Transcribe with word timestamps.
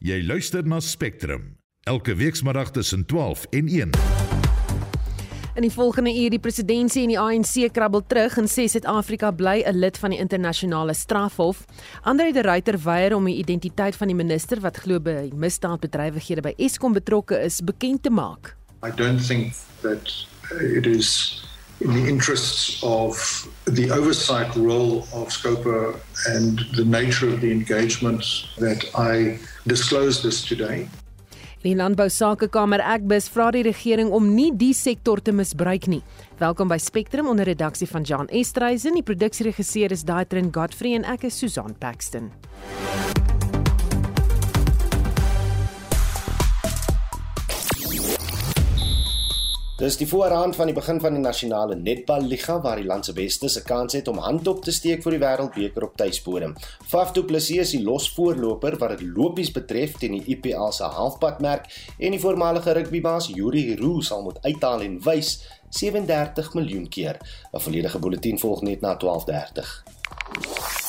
Jy 0.00 0.22
luister 0.24 0.64
na 0.64 0.78
Spectrum 0.80 1.58
elke 1.84 2.14
weekmiddag 2.16 2.70
tussen 2.70 3.02
12 3.06 3.42
en 3.50 3.66
1. 3.68 3.90
In 5.54 5.66
die 5.66 5.72
volgende 5.72 6.14
uur 6.22 6.30
die 6.32 6.40
presidentsie 6.40 7.02
en 7.02 7.12
die 7.12 7.18
ANC 7.20 7.68
krabbel 7.72 8.06
terug 8.08 8.38
en 8.40 8.48
sê 8.48 8.64
Suid-Afrika 8.64 9.28
bly 9.30 9.60
'n 9.60 9.76
lid 9.76 9.98
van 9.98 10.10
die 10.10 10.18
internasionale 10.18 10.94
strafhof. 10.94 11.64
Andre 12.00 12.32
de 12.32 12.40
Ruyter 12.40 12.78
weier 12.78 13.14
om 13.14 13.24
die 13.24 13.36
identiteit 13.36 13.96
van 13.96 14.06
die 14.06 14.16
minister 14.16 14.60
wat 14.60 14.76
glo 14.76 15.00
by 15.00 15.28
misdaadbedrywighede 15.34 16.40
by 16.40 16.54
Eskom 16.56 16.92
betrokke 16.92 17.36
is 17.44 17.60
bekend 17.60 18.02
te 18.02 18.10
maak. 18.10 18.56
I 18.82 18.90
don't 18.96 19.26
think 19.26 19.52
that 19.82 20.26
it 20.60 20.86
is 20.86 21.44
in 21.80 21.94
the 21.94 22.08
interests 22.08 22.82
of 22.82 23.48
the 23.64 23.90
oversight 23.90 24.54
role 24.56 25.06
of 25.12 25.28
Scopa 25.28 25.98
and 26.28 26.60
the 26.76 26.84
nature 26.84 27.28
of 27.28 27.40
the 27.40 27.50
engagement 27.50 28.22
that 28.58 28.84
I 28.94 29.38
disclose 29.66 30.22
this 30.22 30.44
today. 30.44 30.88
Die 31.62 31.74
Landbou 31.74 32.08
Sakekamer 32.08 32.80
Agbus 32.80 33.28
vra 33.28 33.50
die 33.52 33.62
regering 33.62 34.08
om 34.16 34.30
nie 34.32 34.48
die 34.56 34.72
sektor 34.72 35.20
te 35.20 35.32
misbruik 35.32 35.90
nie. 35.92 36.00
Welkom 36.40 36.72
by 36.72 36.78
Spectrum 36.80 37.28
onder 37.28 37.44
redaksie 37.44 37.88
van 37.88 38.04
Jan 38.08 38.28
Estreisen. 38.32 38.96
Die 38.96 39.04
produksieregisseur 39.04 39.92
is 39.92 40.06
Daitrin 40.08 40.48
Godfrey 40.56 40.96
en 40.96 41.04
ek 41.04 41.28
is 41.28 41.36
Susan 41.36 41.76
Paxton. 41.76 42.32
Dis 49.80 49.96
die 49.96 50.04
voorraan 50.04 50.50
van 50.52 50.68
die 50.68 50.74
begin 50.76 50.98
van 51.00 51.14
die 51.16 51.22
nasionale 51.24 51.72
netballiga 51.80 52.58
waar 52.60 52.76
die 52.76 52.84
land 52.84 53.06
se 53.08 53.14
bestes 53.16 53.56
'n 53.56 53.64
kans 53.64 53.94
het 53.96 54.08
om 54.08 54.18
hand 54.18 54.48
op 54.48 54.60
te 54.64 54.72
steek 54.72 55.02
vir 55.02 55.12
die 55.12 55.20
wêreldbeker 55.20 55.84
op 55.84 55.96
tuisbodem. 55.96 56.54
Faf 56.86 57.12
du 57.12 57.24
Plessis 57.24 57.58
is 57.58 57.70
die 57.70 57.82
losvoorloper 57.82 58.76
wat 58.76 58.98
dit 58.98 59.08
lopies 59.16 59.50
betref 59.50 59.96
teen 59.96 60.12
die 60.12 60.36
IPL 60.36 60.70
se 60.70 60.84
halfpadmerk 60.84 61.64
en 61.98 62.10
die 62.10 62.20
voormalige 62.20 62.72
rugbybaas 62.72 63.28
Yuri 63.28 63.76
Roo 63.76 64.00
sal 64.00 64.22
moet 64.22 64.38
uithaal 64.42 64.80
en 64.80 65.00
wys 65.02 65.48
37 65.70 66.54
miljoen 66.54 66.88
keer. 66.88 67.16
'n 67.54 67.60
Volledige 67.60 67.98
bulletin 67.98 68.38
volg 68.38 68.62
net 68.62 68.80
na 68.80 68.96
12:30. 68.96 70.79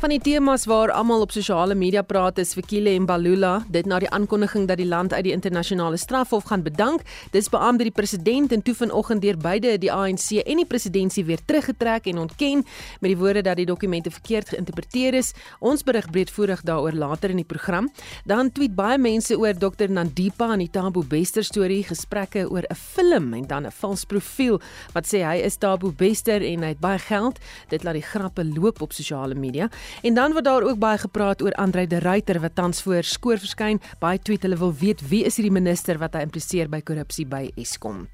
Van 0.00 0.08
die 0.08 0.20
temas 0.24 0.62
waar 0.64 0.88
almal 0.96 1.20
op 1.20 1.32
sosiale 1.34 1.74
media 1.76 2.00
praat 2.00 2.38
is 2.40 2.54
Fikile 2.56 2.94
en 2.96 3.04
Balula, 3.04 3.66
dit 3.68 3.84
na 3.84 3.98
die 4.00 4.08
aankondiging 4.08 4.64
dat 4.64 4.78
die 4.80 4.86
land 4.88 5.12
uit 5.12 5.26
die 5.26 5.34
internasionale 5.34 5.98
strafhof 6.00 6.46
gaan 6.48 6.62
bedank. 6.64 7.02
Dis 7.34 7.50
beamoed 7.52 7.84
die 7.84 7.92
president 7.92 8.54
en 8.56 8.62
toe 8.64 8.72
vanoggend 8.78 9.20
deur 9.20 9.36
beide 9.36 9.74
die 9.82 9.90
ANC 9.92 10.38
en 10.40 10.62
die 10.62 10.64
presidentsie 10.64 11.26
weer 11.28 11.42
teruggetrek 11.44 12.08
en 12.08 12.22
ontken 12.22 12.64
met 13.00 13.10
die 13.10 13.18
woorde 13.20 13.42
dat 13.44 13.60
die 13.60 13.66
dokumente 13.68 14.08
verkeerd 14.10 14.54
geïnterpreteer 14.54 15.18
is. 15.20 15.34
Ons 15.60 15.84
berig 15.84 16.08
breedvoerig 16.08 16.64
daaroor 16.64 16.96
later 16.96 17.36
in 17.36 17.42
die 17.42 17.50
program. 17.52 17.92
Dan 18.24 18.48
tweet 18.56 18.72
baie 18.72 18.96
mense 18.96 19.36
oor 19.36 19.52
Dr 19.52 19.92
Nandipa 19.92 20.48
en 20.54 20.64
die 20.64 20.70
Tabo 20.72 21.04
Bester 21.04 21.44
storie, 21.44 21.82
gesprekke 21.84 22.46
oor 22.48 22.64
'n 22.70 22.74
film 22.74 23.34
en 23.34 23.44
dan 23.46 23.66
'n 23.66 23.76
vals 23.82 24.04
profiel 24.04 24.62
wat 24.94 25.04
sê 25.04 25.20
hy 25.28 25.44
is 25.44 25.58
Tabo 25.58 25.92
Bester 25.92 26.40
en 26.40 26.62
hy 26.62 26.68
het 26.72 26.80
baie 26.80 26.98
geld. 26.98 27.38
Dit 27.68 27.84
laat 27.84 28.00
die 28.00 28.08
grappe 28.08 28.44
loop 28.44 28.80
op 28.80 28.92
sosiale 28.92 29.34
media. 29.34 29.68
En 30.02 30.14
dan 30.14 30.32
word 30.32 30.44
daar 30.44 30.62
ook 30.62 30.78
baie 30.78 30.98
gepraat 30.98 31.42
oor 31.42 31.52
Andre 31.52 31.86
de 31.86 31.98
Ruyter 31.98 32.40
wat 32.40 32.54
tans 32.54 32.82
voor 32.82 33.02
skoor 33.02 33.38
verskyn. 33.38 33.80
Baie 33.98 34.18
tweet 34.18 34.42
hulle 34.42 34.56
wil 34.56 34.74
weet 34.74 35.02
wie 35.08 35.24
is 35.24 35.36
hierdie 35.36 35.54
minister 35.54 35.98
wat 35.98 36.14
hy 36.14 36.24
impliseer 36.26 36.68
by 36.68 36.80
korrupsie 36.80 37.26
by 37.26 37.48
Eskom. 37.56 38.06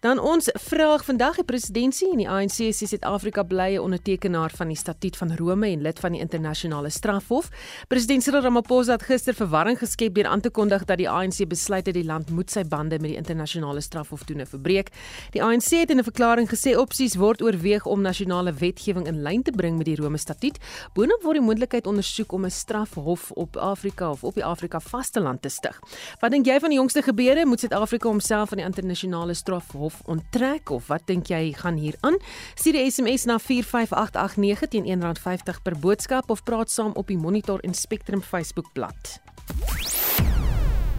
Dan 0.00 0.18
ons 0.18 0.50
vraag 0.52 1.04
vandag 1.04 1.34
die 1.40 1.44
presidentsie 1.44 2.10
en 2.12 2.20
die 2.20 2.28
ANC 2.28 2.58
sê 2.76 2.86
Suid-Afrika 2.86 3.42
bly 3.42 3.74
'n 3.74 3.80
ondertekenaar 3.80 4.52
van 4.54 4.68
die 4.68 4.76
Statuut 4.76 5.16
van 5.16 5.36
Rome 5.36 5.66
en 5.66 5.82
lid 5.82 5.98
van 5.98 6.12
die 6.12 6.20
internasionale 6.20 6.90
strafhof. 6.90 7.48
President 7.88 8.22
Cyril 8.22 8.42
Ramaphosa 8.42 8.92
het 8.92 9.02
gister 9.02 9.34
verwarring 9.34 9.78
geskep 9.78 10.14
deur 10.14 10.26
aan 10.26 10.40
te 10.40 10.50
kondig 10.50 10.84
dat 10.84 10.98
die 10.98 11.08
ANC 11.08 11.48
besluit 11.48 11.86
het 11.86 11.94
die 11.94 12.04
land 12.04 12.30
moet 12.30 12.50
sy 12.50 12.64
bande 12.64 12.98
met 12.98 13.10
die 13.10 13.16
internasionale 13.16 13.80
strafhof 13.80 14.24
toe 14.24 14.46
verbreek. 14.46 14.90
Die 15.30 15.42
ANC 15.42 15.70
het 15.70 15.90
in 15.90 15.98
'n 15.98 16.04
verklaring 16.04 16.48
gesê 16.48 16.76
opsies 16.76 17.14
word 17.14 17.42
oorweeg 17.42 17.86
om 17.86 18.00
nasionale 18.00 18.52
wetgewing 18.52 19.06
in 19.06 19.22
lyn 19.22 19.42
te 19.42 19.50
bring 19.50 19.76
met 19.76 19.86
die 19.86 19.96
Rome 19.96 20.18
Statuut. 20.18 20.58
Boonop 20.94 21.22
word 21.22 21.38
die 21.38 21.46
moontlikheid 21.46 21.86
ondersoek 21.86 22.32
om 22.32 22.44
'n 22.44 22.50
strafhof 22.50 23.30
op 23.30 23.56
Afrika 23.56 24.10
of 24.10 24.24
op 24.24 24.34
die 24.34 24.44
Afrika 24.44 24.80
vasteland 24.80 25.42
te 25.42 25.48
stig. 25.48 25.80
Wat 26.20 26.30
dink 26.30 26.46
jy 26.46 26.60
van 26.60 26.68
die 26.68 26.78
jongste 26.78 27.02
gebeure? 27.02 27.46
Moet 27.46 27.60
Suid-Afrika 27.60 28.08
homself 28.08 28.48
van 28.48 28.58
die 28.58 28.66
internasionale 28.66 29.34
strafhof 29.36 29.76
hof 29.76 30.00
onttrek 30.10 30.70
of 30.74 30.88
wat 30.90 31.06
dink 31.06 31.30
jy 31.30 31.52
gaan 31.56 31.76
hier 31.76 31.96
aan? 32.00 32.16
Stuur 32.54 32.78
die 32.78 32.86
SMS 32.90 33.26
na 33.28 33.38
45889 33.38 34.68
teen 34.72 34.88
R1.50 34.88 35.62
per 35.62 35.78
boodskap 35.78 36.30
of 36.30 36.42
praat 36.42 36.72
saam 36.72 36.94
op 36.96 37.12
die 37.12 37.18
Monitor 37.18 37.60
en 37.62 37.74
Spectrum 37.74 38.22
Facebookblad. 38.22 39.20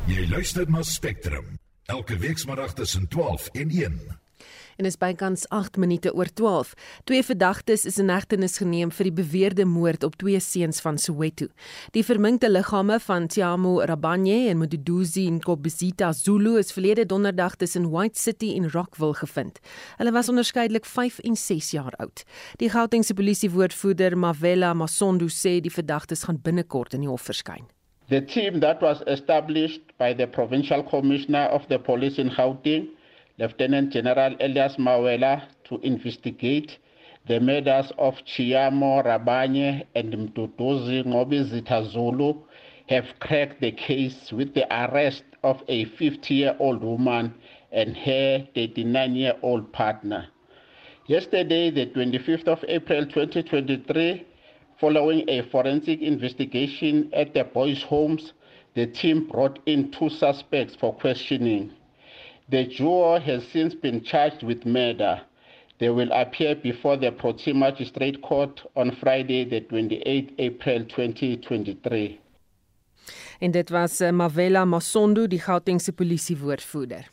Jy 0.08 0.28
luister 0.30 0.70
na 0.72 0.84
Spectrum 0.88 1.58
elke 1.88 2.18
weekmiddag 2.18 2.74
tussen 2.74 3.08
12 3.08 3.50
en 3.54 3.70
1 3.70 4.00
en 4.78 4.86
is 4.86 4.98
bykans 4.98 5.46
8 5.54 5.78
minute 5.82 6.14
oor 6.14 6.30
12. 6.34 6.74
Twee 7.10 7.24
verdagtes 7.24 7.86
is 7.86 7.98
in 8.02 8.10
hegtenis 8.14 8.58
geneem 8.62 8.92
vir 8.94 9.10
die 9.10 9.16
beweerde 9.20 9.66
moord 9.66 10.06
op 10.06 10.18
twee 10.22 10.40
seuns 10.44 10.82
van 10.86 11.00
Soweto. 11.02 11.50
Die 11.98 12.04
verminkte 12.06 12.50
liggame 12.50 13.00
van 13.04 13.28
Tiamo 13.28 13.78
Rabanye 13.90 14.48
en 14.52 14.62
Mududuzi 14.62 15.28
Nkobizita 15.38 16.12
Zulu 16.14 16.58
is 16.62 16.74
verlede 16.76 17.06
donderdag 17.06 17.56
tussen 17.56 17.90
White 17.92 18.20
City 18.20 18.54
en 18.56 18.70
Rockville 18.72 19.18
gevind. 19.18 19.60
Hulle 19.98 20.14
was 20.14 20.30
onderskeidelik 20.30 20.86
5 20.86 21.20
en 21.20 21.36
6 21.36 21.72
jaar 21.72 21.94
oud. 21.98 22.24
Die 22.62 22.70
Gautengse 22.70 23.14
polisiewoordvoerder 23.14 24.18
Mavela 24.18 24.74
Masondo 24.74 25.28
sê 25.28 25.58
die 25.62 25.74
verdagtes 25.74 26.24
gaan 26.28 26.42
binnekort 26.42 26.94
in 26.94 27.06
die 27.06 27.10
hof 27.10 27.26
verskyn. 27.32 27.66
The 28.10 28.22
team 28.22 28.62
that 28.62 28.80
was 28.82 29.02
established 29.06 29.82
by 29.98 30.14
the 30.14 30.28
provincial 30.28 30.84
commissioner 30.84 31.50
of 31.52 31.68
the 31.68 31.80
police 31.80 32.22
in 32.22 32.30
Gauteng 32.32 32.88
Lieutenant 33.40 33.92
General 33.92 34.36
Elias 34.40 34.78
Mawela 34.78 35.44
to 35.66 35.80
investigate 35.84 36.80
the 37.28 37.40
murders 37.40 37.92
of 38.00 38.16
Chiamo 38.26 39.04
Rabanye 39.06 39.86
and 39.94 40.12
Mduduzi 40.12 41.06
Ngobizita 41.06 41.92
Zulu 41.92 42.34
have 42.90 43.06
cracked 43.20 43.62
the 43.62 43.72
case 43.72 44.32
with 44.32 44.56
the 44.56 44.66
arrest 44.74 45.24
of 45.44 45.62
a 45.68 45.86
50-year-old 45.86 46.84
woman 46.84 47.32
and 47.72 47.96
her 47.96 48.48
39-year-old 48.56 49.72
partner. 49.72 50.28
Yesterday, 51.06 51.70
the 51.70 51.86
25th 51.86 52.48
of 52.48 52.66
April 52.68 53.06
2023, 53.06 54.26
following 54.80 55.30
a 55.30 55.44
forensic 55.52 56.02
investigation 56.02 57.12
at 57.14 57.36
the 57.36 57.44
boys' 57.44 57.84
homes, 57.84 58.34
the 58.74 58.88
team 58.88 59.28
brought 59.28 59.60
in 59.68 59.92
two 59.92 60.10
suspects 60.10 60.76
for 60.76 60.96
questioning. 60.96 61.72
The 62.50 62.64
duo 62.64 63.20
has 63.20 63.44
since 63.52 63.76
been 63.76 64.02
charged 64.04 64.42
with 64.42 64.66
murder. 64.66 65.20
They 65.80 65.90
will 65.90 66.12
appear 66.14 66.56
before 66.56 66.96
the 66.96 67.12
Protein 67.12 67.60
Magistrate 67.60 68.22
Court 68.22 68.62
on 68.76 68.96
Friday, 69.02 69.44
the 69.44 69.62
28th 69.62 70.34
April 70.38 70.86
2023. 70.86 72.20
En 73.40 73.52
dit 73.52 73.70
was 73.70 74.00
eh, 74.00 74.12
Mavela 74.12 74.66
Masondo, 74.66 75.28
die 75.28 75.40
Gautengse 75.40 75.92
polisiewoordvoerder. 75.92 77.06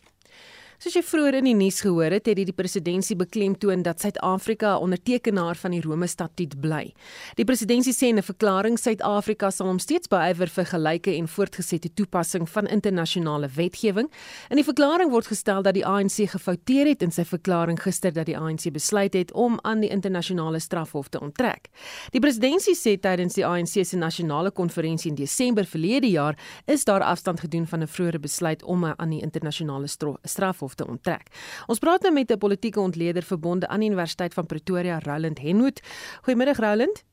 Soos 0.84 0.99
jy 0.99 1.00
vroeër 1.00 1.39
in 1.39 1.47
die 1.49 1.55
nuus 1.56 1.78
gehoor 1.81 2.12
het, 2.12 2.27
het 2.28 2.37
die 2.37 2.53
presidentsie 2.53 3.15
beklemtoon 3.17 3.81
dat 3.87 4.03
Suid-Afrika 4.05 4.75
'n 4.77 4.83
ondertekenaar 4.84 5.56
van 5.56 5.71
die 5.71 5.81
Rome 5.81 6.06
Statuut 6.06 6.61
bly. 6.61 6.93
Die 7.37 7.45
presidentsie 7.45 7.95
sê 7.95 8.09
in 8.09 8.19
'n 8.19 8.22
verklaring 8.22 8.78
Suid-Afrika 8.78 9.50
sal 9.50 9.67
hom 9.69 9.78
steeds 9.78 10.09
beywer 10.09 10.47
vir 10.47 10.65
gelyke 10.65 11.11
en 11.17 11.27
voortgesette 11.28 11.89
toepassing 11.94 12.47
van 12.49 12.67
internasionale 12.67 13.49
wetgewing. 13.49 14.11
In 14.50 14.56
die 14.56 14.65
verklaring 14.65 15.11
word 15.11 15.27
gestel 15.27 15.62
dat 15.62 15.75
die 15.75 15.87
ANC 15.87 16.28
gefouteer 16.28 16.87
het 16.87 17.03
in 17.03 17.11
sy 17.11 17.25
verklaring 17.25 17.81
gister 17.81 18.12
dat 18.12 18.27
die 18.27 18.37
ANC 18.37 18.71
besluit 18.73 19.15
het 19.15 19.33
om 19.33 19.59
aan 19.62 19.81
die 19.81 19.91
internasionale 19.91 20.59
strafhof 20.59 21.09
te 21.09 21.21
onttrek. 21.21 21.69
Die 22.11 22.21
presidentsie 22.21 22.75
sê 22.75 23.00
tydens 23.00 23.34
die 23.34 23.47
ANC 23.47 23.87
se 23.87 23.97
nasionale 23.97 24.50
konferensie 24.50 25.11
in 25.11 25.17
Desember 25.17 25.65
verlede 25.65 26.11
jaar 26.11 26.37
is 26.67 26.85
daar 26.85 27.00
afstand 27.00 27.41
gedoen 27.41 27.67
van 27.67 27.81
'n 27.81 27.87
vroeëre 27.88 28.19
besluit 28.20 28.62
om 28.62 28.85
aan 28.85 29.11
die 29.11 29.23
internasionale 29.23 29.87
strafhof 30.23 30.74
te 30.75 30.87
onttrek. 30.87 31.29
Ons 31.67 31.79
praat 31.79 32.03
nou 32.03 32.12
met 32.12 32.31
'n 32.31 32.38
politieke 32.38 32.81
ontleder 32.81 33.23
verbonde 33.23 33.69
aan 33.69 33.81
die 33.81 33.88
Universiteit 33.88 34.35
van 34.35 34.47
Pretoria, 34.47 34.99
Roland 34.99 35.38
Henwood. 35.38 35.81
Goeiemiddag 36.23 36.59
Roland. 36.59 37.05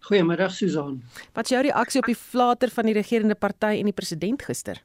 Goeiemiddag 0.00 0.52
Susan. 0.52 1.02
Wat 1.32 1.44
is 1.44 1.50
jou 1.50 1.62
reaksie 1.62 2.00
op 2.00 2.06
die 2.06 2.18
flater 2.18 2.70
van 2.70 2.84
die 2.84 2.94
regerende 2.94 3.34
party 3.34 3.78
en 3.78 3.84
die 3.84 3.92
president 3.92 4.42
gister? 4.42 4.82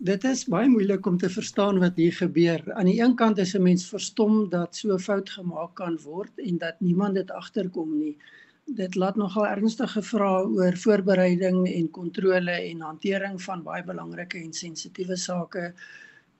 Dit 0.00 0.24
is 0.24 0.46
baie 0.48 0.68
moeilik 0.68 1.06
om 1.06 1.18
te 1.20 1.28
verstaan 1.28 1.78
wat 1.78 1.96
hier 2.00 2.12
gebeur. 2.12 2.62
Aan 2.72 2.88
die 2.88 3.02
een 3.02 3.14
kant 3.16 3.38
is 3.38 3.54
'n 3.54 3.62
mens 3.62 3.88
verstom 3.88 4.48
dat 4.48 4.76
so 4.76 4.94
'n 4.94 4.98
fout 4.98 5.30
gemaak 5.30 5.74
kan 5.74 5.98
word 6.02 6.32
en 6.38 6.58
dat 6.58 6.80
niemand 6.80 7.14
dit 7.14 7.30
agterkom 7.30 7.98
nie 7.98 8.16
dit 8.76 8.94
laat 8.94 9.16
nogal 9.16 9.46
ernstige 9.46 10.02
vrae 10.02 10.46
oor 10.46 10.76
voorbereiding 10.76 11.64
en 11.68 11.90
kontrole 11.90 12.52
en 12.52 12.80
hantering 12.86 13.42
van 13.42 13.62
baie 13.66 13.82
belangrike 13.84 14.38
en 14.38 14.52
sensitiewe 14.52 15.16
sake. 15.16 15.72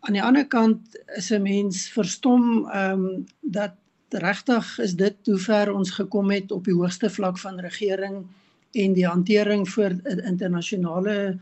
Aan 0.01 0.17
die 0.17 0.23
ander 0.23 0.47
kant 0.47 0.97
is 1.17 1.31
'n 1.31 1.43
mens 1.43 1.89
verstom 1.91 2.69
ehm 2.71 3.05
um, 3.05 3.27
dat 3.41 3.75
regtig 4.11 4.79
is 4.79 4.95
dit 4.95 5.17
hoe 5.27 5.39
ver 5.39 5.73
ons 5.73 5.91
gekom 5.91 6.31
het 6.31 6.53
op 6.53 6.65
die 6.65 6.75
hoogste 6.75 7.11
vlak 7.11 7.39
van 7.39 7.61
regering 7.61 8.27
en 8.73 8.93
die 8.93 9.07
hantering 9.07 9.69
vir 9.69 10.01
internasionale 10.05 11.39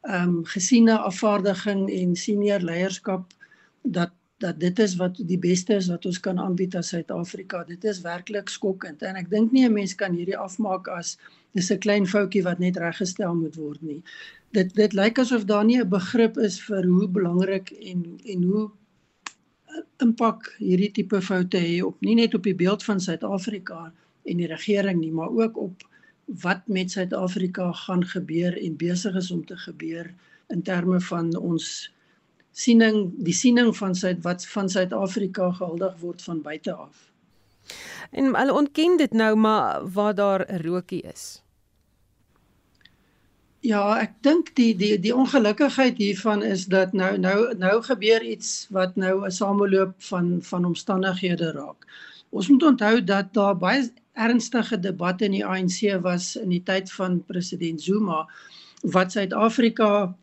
ehm 0.00 0.28
um, 0.28 0.44
gesiene 0.44 0.98
afvaardiging 0.98 1.90
en 1.90 2.16
senior 2.16 2.60
leierskap 2.60 3.32
dat 3.82 4.10
dat 4.40 4.60
dit 4.60 4.78
is 4.78 4.96
wat 4.96 5.18
die 5.28 5.38
beste 5.38 5.74
is 5.76 5.88
wat 5.92 6.06
ons 6.08 6.20
kan 6.24 6.38
aanbied 6.40 6.74
as 6.78 6.92
Suid-Afrika. 6.94 7.60
Dit 7.68 7.84
is 7.84 8.00
werklik 8.04 8.48
skokkend 8.48 9.02
en 9.04 9.18
ek 9.20 9.28
dink 9.30 9.52
nie 9.52 9.66
'n 9.68 9.72
mens 9.72 9.94
kan 9.94 10.16
hierdie 10.16 10.38
afmaak 10.38 10.88
as 10.88 11.18
dis 11.52 11.70
'n 11.70 11.78
klein 11.78 12.06
foutjie 12.06 12.42
wat 12.42 12.58
net 12.58 12.76
reggestel 12.76 13.34
moet 13.34 13.56
word 13.56 13.82
nie. 13.82 14.02
Dit 14.52 14.74
dit 14.74 14.92
lyk 14.92 15.18
asof 15.18 15.44
daar 15.44 15.64
nie 15.64 15.80
'n 15.80 15.88
begrip 15.88 16.38
is 16.38 16.60
vir 16.60 16.84
hoe 16.84 17.08
belangrik 17.08 17.70
en 17.70 18.20
en 18.24 18.42
hoe 18.42 18.70
eh, 19.68 19.82
impak 20.06 20.54
hierdie 20.58 20.92
tipe 20.92 21.20
foute 21.20 21.58
het 21.58 21.82
op 21.82 22.00
nie 22.00 22.14
net 22.14 22.34
op 22.34 22.42
die 22.42 22.54
beeld 22.54 22.84
van 22.84 23.00
Suid-Afrika 23.00 23.92
en 24.24 24.36
die 24.36 24.46
regering 24.46 25.00
nie, 25.00 25.12
maar 25.12 25.30
ook 25.30 25.56
op 25.56 25.82
wat 26.42 26.68
met 26.68 26.90
Suid-Afrika 26.90 27.72
gaan 27.72 28.04
gebeur 28.04 28.56
en 28.64 28.76
besig 28.76 29.14
is 29.14 29.30
om 29.30 29.44
te 29.44 29.56
gebeur 29.56 30.14
in 30.48 30.62
terme 30.62 31.00
van 31.00 31.36
ons 31.36 31.90
siening 32.52 33.12
die 33.24 33.34
siening 33.34 33.76
van 33.76 33.94
Suid 33.94 34.22
wat 34.22 34.46
van 34.46 34.68
Suid-Afrika 34.68 35.50
gehuldig 35.52 35.96
word 36.00 36.22
van 36.22 36.42
buite 36.42 36.72
af. 36.72 37.06
En 38.10 38.34
hulle 38.34 38.52
ontken 38.52 38.96
dit 38.96 39.12
nou 39.12 39.36
maar 39.36 39.90
waar 39.92 40.14
daar 40.14 40.46
'n 40.48 40.62
rokie 40.66 41.02
is. 41.02 41.42
Ja, 43.60 44.00
ek 44.00 44.12
dink 44.24 44.54
die 44.56 44.76
die 44.76 44.98
die 45.00 45.14
ongelukkigheid 45.14 45.98
hiervan 45.98 46.42
is 46.42 46.64
dat 46.66 46.92
nou 46.92 47.18
nou 47.18 47.54
nou 47.54 47.82
gebeur 47.82 48.22
iets 48.22 48.66
wat 48.70 48.96
nou 48.96 49.26
'n 49.26 49.30
sameloop 49.30 49.92
van 49.98 50.38
van 50.42 50.64
omstandighede 50.64 51.52
raak. 51.52 51.86
Ons 52.30 52.48
moet 52.48 52.62
onthou 52.62 53.04
dat 53.04 53.34
daar 53.34 53.56
baie 53.56 53.92
ernstige 54.12 54.80
debatte 54.80 55.24
in 55.24 55.30
die 55.30 55.46
ANC 55.46 56.02
was 56.02 56.36
in 56.36 56.48
die 56.48 56.62
tyd 56.62 56.92
van 56.92 57.24
president 57.26 57.82
Zuma 57.82 58.28
wat 58.82 59.12
Suid-Afrika 59.12 60.16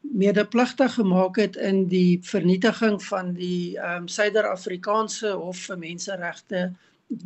medepligtig 0.00 0.94
gemaak 0.94 1.36
het 1.36 1.56
in 1.56 1.86
die 1.88 2.18
vernietiging 2.22 3.02
van 3.04 3.32
die 3.32 3.78
ehm 3.78 4.02
um, 4.02 4.08
Suider-Afrikaanse 4.08 5.32
Hof 5.32 5.66
vir 5.68 5.78
Menseregte 5.78 6.72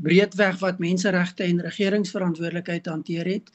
breedweg 0.02 0.58
wat 0.58 0.78
menseregte 0.78 1.44
en 1.44 1.60
regeringsverantwoordelikheid 1.60 2.86
hanteer 2.86 3.24
het 3.24 3.50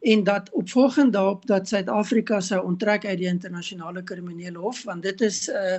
en 0.00 0.24
dat 0.24 0.50
opvolgend 0.50 1.12
daarop 1.12 1.46
dat 1.46 1.68
Suid-Afrika 1.68 2.40
sou 2.40 2.64
onttrek 2.64 3.06
uit 3.06 3.18
die 3.18 3.26
internasionale 3.26 4.02
kriminele 4.02 4.58
hof 4.58 4.84
want 4.84 5.02
dit 5.02 5.20
is 5.20 5.48
'n 5.48 5.56
uh, 5.56 5.78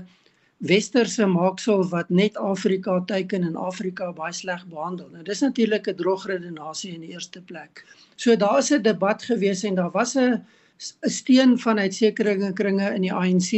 westerse 0.57 1.25
maaksel 1.25 1.83
wat 1.89 2.09
net 2.09 2.37
Afrika 2.37 3.01
teiken 3.05 3.43
en 3.43 3.55
Afrika 3.55 4.11
baie 4.13 4.33
sleg 4.33 4.65
behandel. 4.67 5.09
Nou 5.11 5.23
dis 5.23 5.39
natuurlik 5.39 5.87
'n 5.87 5.95
drogredenasie 5.95 6.93
in 6.93 7.01
die 7.01 7.13
eerste 7.13 7.41
plek. 7.41 7.85
So 8.15 8.35
daar's 8.35 8.71
'n 8.71 8.81
debat 8.81 9.23
gewees 9.23 9.63
en 9.63 9.75
daar 9.75 9.91
was 9.91 10.15
'n 10.15 10.45
steun 10.77 11.57
vanuit 11.59 11.93
sekere 11.93 12.53
kringe 12.53 12.89
in 12.95 13.05
die 13.05 13.13
ANC 13.13 13.53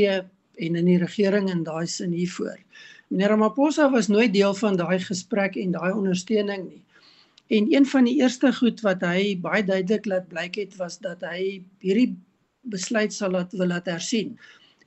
en 0.60 0.76
in 0.76 0.86
die 0.86 1.00
regering 1.00 1.50
en 1.50 1.64
daai 1.64 1.88
sin 1.88 2.12
hiervoor. 2.12 2.58
Meneer 3.10 3.34
Ramaphosa 3.34 3.90
was 3.92 4.08
nooit 4.08 4.34
deel 4.34 4.54
van 4.54 4.78
daai 4.78 5.00
gesprek 5.00 5.56
en 5.58 5.72
daai 5.72 5.92
ondersteuning 5.92 6.68
nie. 6.70 6.84
En 7.50 7.66
een 7.74 7.86
van 7.86 8.06
die 8.06 8.20
eerste 8.22 8.52
goed 8.54 8.82
wat 8.86 9.02
hy 9.02 9.34
baie 9.42 9.64
duidelik 9.66 10.06
laat 10.06 10.28
blyk 10.30 10.60
het 10.62 10.76
was 10.78 11.00
dat 11.02 11.24
hy 11.26 11.64
hierdie 11.82 12.14
besluit 12.70 13.14
sal 13.14 13.34
laat 13.34 13.56
wil 13.58 13.72
laat 13.72 13.90
hersien. 13.90 14.36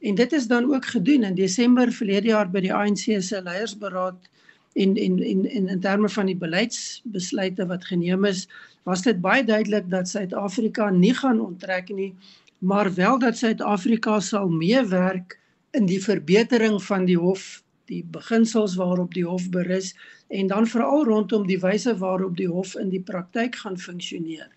En 0.03 0.15
dit 0.15 0.33
is 0.33 0.47
dan 0.47 0.69
ook 0.71 0.87
gedoen 0.95 1.25
in 1.25 1.35
Desember 1.35 1.91
verlede 1.93 2.31
jaar 2.31 2.51
by 2.51 2.63
die 2.63 2.75
ANC 2.75 3.19
se 3.23 3.43
leiersberaad 3.43 4.31
en 4.75 4.97
en 4.97 5.19
en 5.23 5.45
in 5.51 5.69
in 5.69 5.81
terme 5.81 6.09
van 6.09 6.27
die 6.27 6.37
beleidsbesluite 6.37 7.67
wat 7.67 7.85
geneem 7.85 8.25
is, 8.25 8.49
was 8.83 9.03
dit 9.03 9.21
baie 9.21 9.45
duidelik 9.45 9.91
dat 9.91 10.09
Suid-Afrika 10.09 10.91
nie 10.91 11.15
gaan 11.15 11.41
onttrek 11.41 11.89
nie, 11.89 12.15
maar 12.59 12.95
wel 12.95 13.19
dat 13.19 13.37
Suid-Afrika 13.37 14.21
sal 14.21 14.49
meewerk 14.49 15.39
in 15.71 15.87
die 15.87 16.01
verbetering 16.03 16.83
van 16.83 17.05
die 17.05 17.19
hof, 17.19 17.63
die 17.91 18.03
beginsels 18.11 18.75
waarop 18.81 19.15
die 19.15 19.27
hof 19.27 19.49
berus 19.51 19.93
en 20.29 20.47
dan 20.47 20.67
veral 20.67 21.05
rondom 21.05 21.47
die 21.47 21.61
wyse 21.61 21.97
waarop 21.99 22.37
die 22.37 22.49
hof 22.49 22.75
in 22.81 22.89
die 22.89 23.03
praktyk 23.03 23.57
gaan 23.65 23.79
funksioneer. 23.79 24.49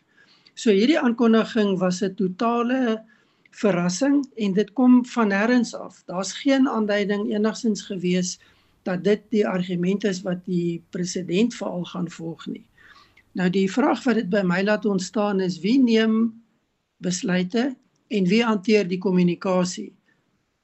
So 0.56 0.72
hierdie 0.72 1.00
aankondiging 1.00 1.76
was 1.80 2.02
'n 2.02 2.16
totale 2.16 3.04
verrassing 3.52 4.24
en 4.36 4.54
dit 4.54 4.74
kom 4.74 5.06
van 5.06 5.32
nêrens 5.32 5.74
af. 5.76 6.04
Daar's 6.06 6.34
geen 6.34 6.70
aanduiding 6.70 7.32
enigsins 7.34 7.82
gewees 7.82 8.40
dat 8.86 9.04
dit 9.04 9.22
die 9.34 9.46
argument 9.48 10.06
is 10.06 10.22
wat 10.26 10.44
die 10.46 10.84
president 10.94 11.56
veral 11.58 11.86
gaan 11.90 12.10
volg 12.12 12.46
nie. 12.52 12.66
Nou 13.36 13.50
die 13.52 13.68
vraag 13.72 14.04
wat 14.06 14.22
dit 14.22 14.30
by 14.32 14.44
my 14.46 14.62
laat 14.64 14.86
ontstaan 14.86 15.42
is 15.44 15.58
wie 15.64 15.78
neem 15.82 16.30
besluite 17.04 17.72
en 18.14 18.30
wie 18.30 18.44
hanteer 18.46 18.86
die 18.88 19.02
kommunikasie? 19.02 19.92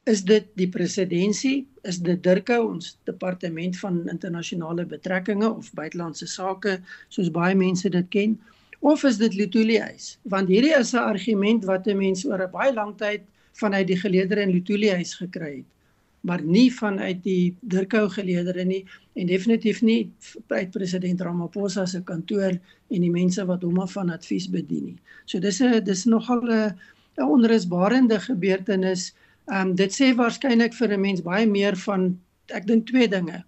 Is 0.09 0.23
dit 0.25 0.47
die 0.57 0.69
presidentsie? 0.69 1.65
Is 1.85 1.97
dit 2.01 2.21
Dirke 2.23 2.59
ons 2.61 2.93
departement 3.09 3.77
van 3.81 3.99
internasionale 4.13 4.85
betrekkinge 4.85 5.49
of 5.49 5.73
buitelandse 5.77 6.29
sake 6.29 6.77
soos 7.09 7.33
baie 7.33 7.57
mense 7.57 7.89
dit 7.89 8.09
ken? 8.13 8.37
Of 8.81 9.03
is 9.05 9.17
dit 9.21 9.33
Lutuli 9.37 9.77
huis? 9.81 10.15
Want 10.29 10.49
hierdie 10.49 10.73
is 10.77 10.93
'n 10.93 11.03
argument 11.03 11.65
wat 11.65 11.87
'n 11.87 11.97
mens 11.97 12.25
oor 12.25 12.41
'n 12.41 12.51
baie 12.51 12.73
lang 12.73 12.97
tyd 12.97 13.21
vanuit 13.53 13.87
die 13.87 13.99
geleedere 13.99 14.41
in 14.41 14.53
Lutuli 14.53 14.89
huis 14.89 15.13
gekry 15.13 15.55
het 15.57 15.69
maar 16.21 16.41
nie 16.43 16.69
vanuit 16.73 17.23
die 17.23 17.55
Dirkou 17.61 18.07
geleedere 18.09 18.65
nie 18.65 18.81
en 19.17 19.27
definitief 19.27 19.81
nie 19.81 20.11
uit 20.53 20.71
president 20.71 21.21
Ramaphosa 21.21 21.85
se 21.85 22.01
kantoor 22.05 22.53
en 22.53 23.05
die 23.05 23.11
mense 23.11 23.45
wat 23.45 23.63
hom 23.65 23.79
van 23.87 24.09
advies 24.13 24.47
bedien 24.49 24.91
nie. 24.91 24.99
So 25.25 25.39
dis 25.39 25.61
'n 25.61 25.83
dis 25.83 26.05
nogal 26.05 26.41
'n 26.45 26.73
'n 27.17 27.23
onrusbarende 27.23 28.19
gebeurtenis. 28.19 29.13
Ehm 29.47 29.69
um, 29.69 29.75
dit 29.75 29.91
sê 29.91 30.13
waarskynlik 30.15 30.73
vir 30.73 30.93
'n 30.93 31.01
mens 31.01 31.21
baie 31.21 31.47
meer 31.47 31.75
van 31.75 32.19
ek 32.47 32.67
dink 32.67 32.87
twee 32.87 33.07
dinge. 33.07 33.43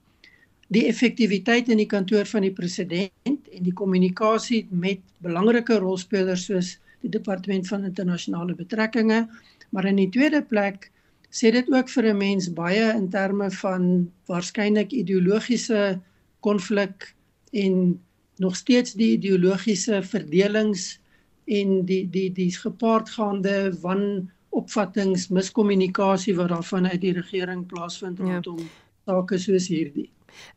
Die 0.70 0.88
effektiwiteit 0.88 1.70
in 1.70 1.78
die 1.78 1.92
kantoor 1.96 2.26
van 2.26 2.42
die 2.42 2.52
president 2.52 3.12
en 3.26 3.64
die 3.64 3.74
kommunikasie 3.74 4.68
met 4.70 5.00
belangrike 5.18 5.78
rolspelers 5.78 6.46
soos 6.46 6.80
die 7.02 7.10
departement 7.10 7.68
van 7.68 7.84
internasionale 7.84 8.56
betrekkinge, 8.56 9.28
maar 9.70 9.86
in 9.86 9.96
die 9.96 10.10
tweede 10.10 10.42
plek 10.42 10.92
sê 11.34 11.50
dit 11.52 11.70
ook 11.74 11.90
vir 11.90 12.06
'n 12.14 12.18
mens 12.18 12.54
baie 12.54 12.94
in 12.94 13.10
terme 13.10 13.52
van 13.52 14.12
waarskynlik 14.30 14.92
ideologiese 14.92 16.00
konflik 16.40 17.16
en 17.52 18.00
nog 18.38 18.56
steeds 18.56 18.94
die 18.94 19.12
ideologiese 19.18 20.04
verdelings 20.04 21.00
en 21.46 21.86
die 21.86 22.10
die 22.10 22.32
die 22.32 22.52
gepaardgaande 22.52 23.74
wanopvattinge 23.82 25.26
miskommunikasie 25.30 26.36
wat 26.36 26.50
daarvan 26.50 26.88
uit 26.88 27.02
die 27.02 27.14
regering 27.14 27.66
plaasvind 27.66 28.18
ja. 28.18 28.24
rondom 28.24 28.58
ja. 28.58 28.66
sake 29.06 29.38
soos 29.38 29.68
hierdie. 29.68 30.10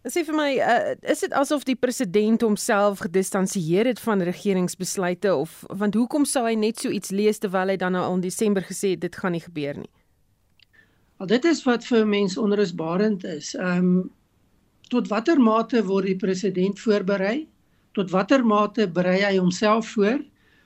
Sê 0.09 0.23
vir 0.25 0.37
my, 0.37 0.51
uh, 0.57 0.95
is 1.05 1.21
dit 1.21 1.33
asof 1.37 1.67
die 1.69 1.77
president 1.77 2.41
homself 2.41 3.03
gedistansieer 3.05 3.91
het 3.91 4.01
van 4.01 4.25
regeringsbesluite 4.25 5.35
of 5.35 5.65
want 5.69 5.95
hoekom 5.95 6.25
sou 6.25 6.47
hy 6.47 6.55
net 6.55 6.81
so 6.81 6.89
iets 6.89 7.13
lees 7.13 7.43
terwyl 7.43 7.69
hy 7.69 7.77
dan 7.77 7.93
nou 7.93 8.07
in 8.15 8.25
Desember 8.25 8.65
gesê 8.65 8.95
het 8.95 9.05
dit 9.05 9.17
gaan 9.17 9.37
nie 9.37 9.45
gebeur 9.45 9.77
nie? 9.77 9.93
Al 11.17 11.27
dit 11.27 11.45
is 11.49 11.63
wat 11.65 11.85
vir 11.89 12.05
mense 12.09 12.41
onrusbarend 12.41 13.25
is. 13.25 13.55
Ehm 13.55 13.91
um, 13.91 14.11
tot 14.87 15.09
watter 15.11 15.41
mate 15.43 15.81
word 15.83 16.07
die 16.07 16.19
president 16.19 16.79
voorberei? 16.79 17.47
Tot 17.99 18.13
watter 18.13 18.45
mate 18.47 18.85
berei 18.87 19.17
hy 19.25 19.33
homself 19.39 19.89
voor? 19.97 20.21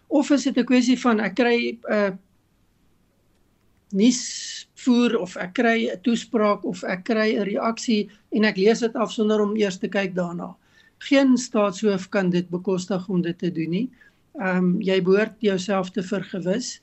Of 0.08 0.30
is 0.30 0.44
dit 0.44 0.58
'n 0.58 0.66
kwessie 0.68 0.98
van 0.98 1.20
ek 1.20 1.34
kry 1.34 1.56
'n 1.70 1.94
uh, 1.94 2.10
nuus 3.92 4.20
voer 4.74 5.16
of 5.18 5.36
ek 5.36 5.54
kry 5.54 5.88
'n 5.88 6.00
toespraak 6.02 6.64
of 6.64 6.82
ek 6.84 7.04
kry 7.04 7.28
'n 7.38 7.46
reaksie 7.46 8.10
en 8.30 8.44
ek 8.44 8.56
lees 8.56 8.80
dit 8.80 8.96
af 8.96 9.12
sonder 9.12 9.40
om 9.40 9.56
eers 9.56 9.78
te 9.78 9.88
kyk 9.88 10.14
daarna. 10.14 10.56
Geen 10.98 11.36
staatshoof 11.36 12.08
kan 12.08 12.30
dit 12.30 12.50
bekostig 12.50 13.08
om 13.08 13.22
dit 13.22 13.38
te 13.38 13.50
doen 13.50 13.70
nie. 13.70 13.88
Ehm 14.34 14.56
um, 14.56 14.80
jy 14.80 15.00
behoort 15.02 15.36
jouself 15.38 15.90
te 15.90 16.02
vergewis 16.02 16.80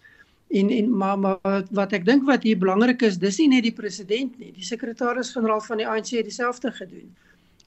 en 0.50 0.70
en 0.70 0.98
maar, 0.98 1.20
maar 1.20 1.64
wat 1.72 1.94
ek 1.94 2.06
dink 2.06 2.24
wat 2.28 2.44
hier 2.44 2.58
belangrik 2.58 3.02
is, 3.02 3.20
dis 3.20 3.38
nie 3.42 3.50
net 3.52 3.64
die 3.64 3.76
president 3.76 4.38
nie, 4.40 4.52
die 4.56 4.64
sekretaris-generaal 4.66 5.62
van 5.66 5.82
die 5.82 5.88
ANC 5.88 6.14
het 6.16 6.30
dieselfde 6.30 6.72
gedoen. 6.72 7.10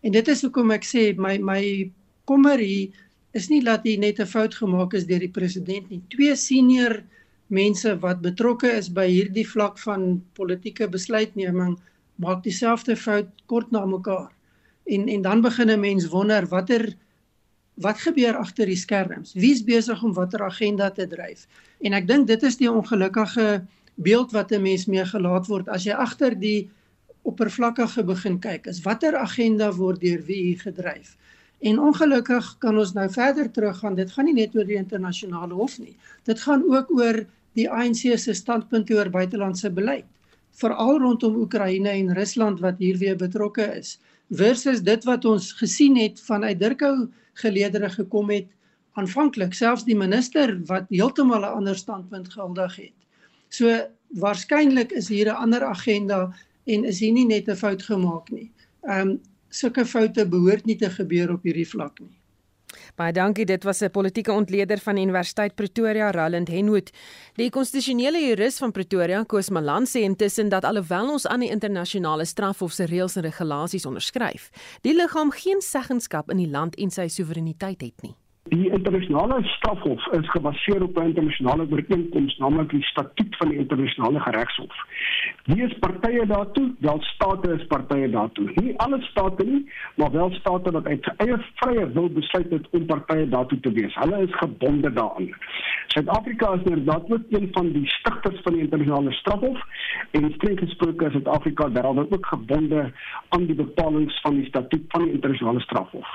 En 0.01 0.13
dit 0.13 0.29
is 0.29 0.43
hoekom 0.43 0.73
ek 0.73 0.87
sê 0.89 1.11
my 1.17 1.37
my 1.45 1.63
kommer 2.25 2.59
hier 2.59 2.89
is 3.37 3.49
nie 3.51 3.61
dat 3.63 3.85
hier 3.85 3.99
net 3.99 4.21
'n 4.21 4.27
fout 4.27 4.55
gemaak 4.55 4.95
is 4.95 5.07
deur 5.07 5.21
die 5.21 5.35
president 5.41 5.91
nie. 5.91 6.01
Twee 6.09 6.37
senior 6.37 7.03
mense 7.49 7.99
wat 8.01 8.23
betrokke 8.23 8.71
is 8.79 8.89
by 8.89 9.07
hierdie 9.07 9.47
vlak 9.47 9.79
van 9.79 10.23
politieke 10.35 10.89
besluitneming 10.89 11.79
maak 12.17 12.43
dieselfde 12.43 12.97
fout 12.97 13.29
kort 13.47 13.71
na 13.71 13.85
mekaar. 13.87 14.31
En 14.87 15.09
en 15.09 15.23
dan 15.23 15.41
begin 15.41 15.71
'n 15.71 15.81
mens 15.81 16.09
wonder 16.09 16.47
watter 16.47 16.97
wat 17.81 18.01
gebeur 18.05 18.37
agter 18.37 18.69
die 18.69 18.79
skerms? 18.79 19.33
Wie's 19.35 19.63
besig 19.65 20.03
om 20.05 20.13
watter 20.17 20.45
agenda 20.45 20.91
te 20.91 21.07
dryf? 21.09 21.47
En 21.81 21.97
ek 21.97 22.09
dink 22.09 22.27
dit 22.29 22.43
is 22.43 22.59
die 22.61 22.71
ongelukkige 22.71 23.63
beeld 23.97 24.33
wat 24.33 24.53
'n 24.53 24.63
mens 24.63 24.87
mee 24.87 25.05
gelaat 25.05 25.47
word 25.47 25.69
as 25.69 25.85
jy 25.85 25.93
agter 25.93 26.35
die 26.39 26.71
oppervlakkige 27.23 28.05
begin 28.05 28.39
kyk 28.41 28.67
is 28.67 28.83
watter 28.83 29.17
agenda 29.17 29.73
word 29.73 30.01
deur 30.01 30.23
wie 30.27 30.59
gedryf. 30.59 31.17
En 31.61 31.79
ongelukkig 31.79 32.57
kan 32.59 32.79
ons 32.79 32.93
nou 32.97 33.11
verder 33.13 33.51
teruggaan. 33.51 33.95
Dit 33.95 34.13
gaan 34.13 34.25
nie 34.25 34.35
net 34.35 34.55
oor 34.57 34.65
die 34.65 34.79
internasionale 34.81 35.55
hof 35.55 35.79
nie. 35.79 35.97
Dit 36.25 36.41
gaan 36.41 36.65
ook 36.65 36.91
oor 36.97 37.27
die 37.59 37.69
ANC 37.69 38.07
se 38.17 38.35
standpunt 38.35 38.91
oor 38.91 39.11
buitelandse 39.11 39.71
beleid, 39.71 40.07
veral 40.63 40.99
rondom 41.03 41.37
Oekraïne 41.43 41.91
en 41.91 42.15
Rusland 42.17 42.61
wat 42.61 42.79
hier 42.79 42.97
weer 42.97 43.17
betrokke 43.17 43.67
is, 43.77 43.99
versus 44.31 44.83
dit 44.83 45.05
wat 45.05 45.25
ons 45.25 45.53
gesien 45.59 45.97
het 45.99 46.21
vanuit 46.23 46.59
Dirkou 46.59 47.09
geleedere 47.43 47.91
gekom 47.91 48.31
het 48.31 48.49
aanvanklik, 48.99 49.55
selfs 49.55 49.85
die 49.87 49.97
minister 49.97 50.57
wat 50.67 50.87
heeltemal 50.91 51.43
'n 51.47 51.57
ander 51.63 51.77
standpunt 51.77 52.33
gehuldig 52.33 52.77
het. 52.77 52.99
So 53.49 53.67
waarskynlik 54.19 54.93
is 54.93 55.09
hier 55.09 55.27
'n 55.27 55.43
ander 55.43 55.65
agenda 55.65 56.35
en 56.67 56.85
is 56.85 57.01
hier 57.01 57.13
nie 57.13 57.27
net 57.27 57.49
'n 57.49 57.57
fout 57.57 57.83
gemaak 57.83 58.31
nie. 58.31 58.53
Ehm 58.83 59.09
um, 59.09 59.21
sulke 59.49 59.85
foute 59.85 60.29
behoort 60.29 60.65
nie 60.65 60.77
te 60.77 60.91
gebeur 60.91 61.33
op 61.33 61.43
hierdie 61.43 61.69
vlak 61.69 61.99
nie. 62.01 62.20
Baie 62.97 63.13
dankie. 63.13 63.45
Dit 63.45 63.65
was 63.65 63.81
'n 63.83 63.91
politieke 63.91 64.33
ontleder 64.33 64.79
van 64.79 64.97
Universiteit 64.97 65.55
Pretoria, 65.55 66.11
Roland 66.11 66.49
Henwood. 66.49 66.91
Die 67.35 67.51
konstitusionele 67.51 68.19
jurist 68.19 68.59
van 68.59 68.73
Pretoria, 68.73 69.25
Koos 69.25 69.51
Malan, 69.51 69.87
sê 69.87 70.01
intussen 70.01 70.49
dat 70.49 70.65
alhoewel 70.65 71.11
ons 71.11 71.27
aan 71.27 71.41
die 71.41 71.51
internasionale 71.51 72.25
strafhof 72.25 72.73
se 72.73 72.85
reëls 72.85 73.17
en 73.17 73.23
regulasies 73.23 73.87
onderskryf, 73.87 74.51
die 74.81 74.95
liggaam 74.95 75.31
geen 75.31 75.61
seggenskap 75.61 76.31
in 76.31 76.37
die 76.37 76.51
land 76.51 76.77
en 76.77 76.91
sy 76.91 77.09
soewereiniteit 77.09 77.81
het 77.81 78.03
nie. 78.03 78.15
Die 78.51 78.71
internasionale 78.71 79.45
strafhof 79.45 80.07
is 80.13 80.31
gebaseer 80.31 80.83
op 80.83 80.97
'n 80.97 81.05
internasionale 81.05 81.67
ooreenkoms, 81.71 82.37
naamlik 82.39 82.71
die 82.71 82.83
statuut 82.83 83.37
van 83.37 83.49
die 83.49 83.59
internasionale 83.59 84.21
geregshof. 84.21 84.75
Wie 85.45 85.63
is 85.63 85.79
partye 85.79 86.27
daartoe? 86.27 86.75
Wel 86.79 86.99
state 87.01 87.53
is 87.53 87.67
partye 87.67 88.11
daartoe. 88.11 88.51
Nie 88.55 88.79
alle 88.79 89.01
state 89.03 89.45
nie, 89.45 89.73
maar 89.95 90.11
wel 90.11 90.31
state 90.31 90.71
wat 90.71 90.87
uit 90.87 91.13
eie 91.17 91.39
vrye 91.55 91.87
wil 91.93 92.09
besluit 92.09 92.51
het 92.51 92.67
om 92.71 92.87
partye 92.87 93.29
daartoe 93.29 93.61
te 93.61 93.73
wees. 93.73 93.95
Hulle 93.95 94.23
is 94.23 94.37
gebonde 94.37 94.93
daaraan. 94.93 95.31
Suid-Afrika 95.87 96.53
is 96.53 96.63
inderdaad 96.63 97.13
ook 97.13 97.25
een 97.31 97.49
van 97.53 97.73
die 97.73 97.87
stigters 97.87 98.41
van 98.43 98.53
die 98.53 98.63
internasionale 98.63 99.13
strafhof 99.13 99.63
en 100.11 100.33
streng 100.33 100.59
gesproke 100.59 101.07
is 101.07 101.13
Suid-Afrika 101.13 101.69
daarom 101.69 101.99
ook 101.99 102.27
gebonde 102.27 102.93
aan 103.29 103.47
die 103.47 103.55
bepalinge 103.55 104.19
van 104.23 104.35
die 104.35 104.47
statuut 104.47 104.85
van 104.89 105.05
die 105.05 105.13
internasionale 105.13 105.61
strafhof. 105.61 106.09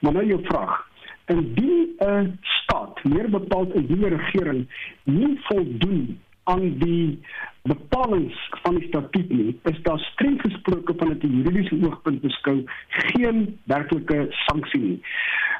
Maar 0.00 0.12
nou 0.12 0.26
jou 0.26 0.40
vraag 0.42 0.84
indien 1.26 1.94
'n 1.98 2.38
staat, 2.40 3.04
meer 3.04 3.30
bepaald 3.30 3.74
'n 3.74 3.86
nuwe 3.88 4.08
regering, 4.08 4.68
nie 5.04 5.40
voldoen 5.42 6.20
aan 6.44 6.78
die 6.78 7.20
bepalinge 7.66 8.34
van 8.62 8.78
die 8.78 8.88
statuut 8.88 9.28
nie, 9.28 9.58
is 9.70 9.82
daar 9.82 9.98
streng 10.12 10.40
gesproke 10.40 10.94
van 10.96 11.10
'n 11.12 11.42
juridiese 11.42 11.78
oogpunt 11.86 12.20
beskou 12.20 12.64
geen 12.88 13.58
werklike 13.64 14.26
sanksie 14.30 14.80
nie. 14.80 15.00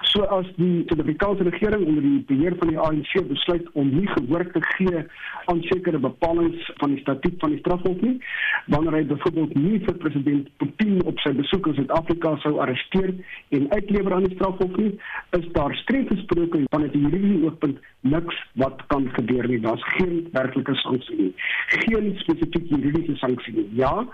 So 0.02 0.22
as 0.22 0.46
die 0.56 0.84
Suid-Afrikaanse 0.86 1.42
regering 1.42 1.86
onder 1.86 2.02
die 2.02 2.24
beheer 2.28 2.54
van 2.58 2.68
die 2.68 2.78
ANC 2.78 3.12
besluit 3.28 3.66
om 3.72 3.88
nie 3.94 4.06
gehoor 4.06 4.44
te 4.52 4.62
gee 4.62 5.04
aan 5.44 5.62
sekere 5.62 5.98
bepalinge 5.98 6.72
van 6.76 6.94
die 6.94 7.00
statuut 7.00 7.34
van 7.38 7.50
die 7.50 7.58
strafhof 7.58 8.00
nie, 8.00 8.20
wanneer 8.66 8.92
hy 8.92 9.04
byvoorbeeld 9.04 9.54
nie 9.54 9.80
vir 9.86 9.94
president 9.94 10.48
Putin 10.56 11.02
op 11.04 11.18
sy 11.24 11.32
besoek 11.32 11.66
in 11.66 11.74
Suid-Afrika 11.74 12.36
sou 12.44 12.58
arresteer 12.64 13.14
en 13.48 13.70
uitlewer 13.72 14.14
aan 14.14 14.28
die 14.28 14.34
strafhof 14.34 14.76
nie, 14.76 14.92
is 15.30 15.46
daar 15.58 15.74
streng 15.82 16.08
gesproke 16.08 16.64
van 16.70 16.82
'n 16.82 16.90
juridische 16.92 17.44
oogpunt 17.46 17.78
niks 18.00 18.36
wat 18.54 18.82
kan 18.86 19.08
gebeur 19.18 19.48
nie. 19.48 19.60
Daar's 19.60 19.84
geen 19.96 20.28
werklike 20.32 20.74
sanksie 20.74 21.16
nie. 21.16 21.32
Geen 21.66 21.95
spesifieke 22.16 22.68
juridiese 22.68 23.16
sanksie 23.16 23.54
nie. 23.54 23.68
Ja, 23.74 24.06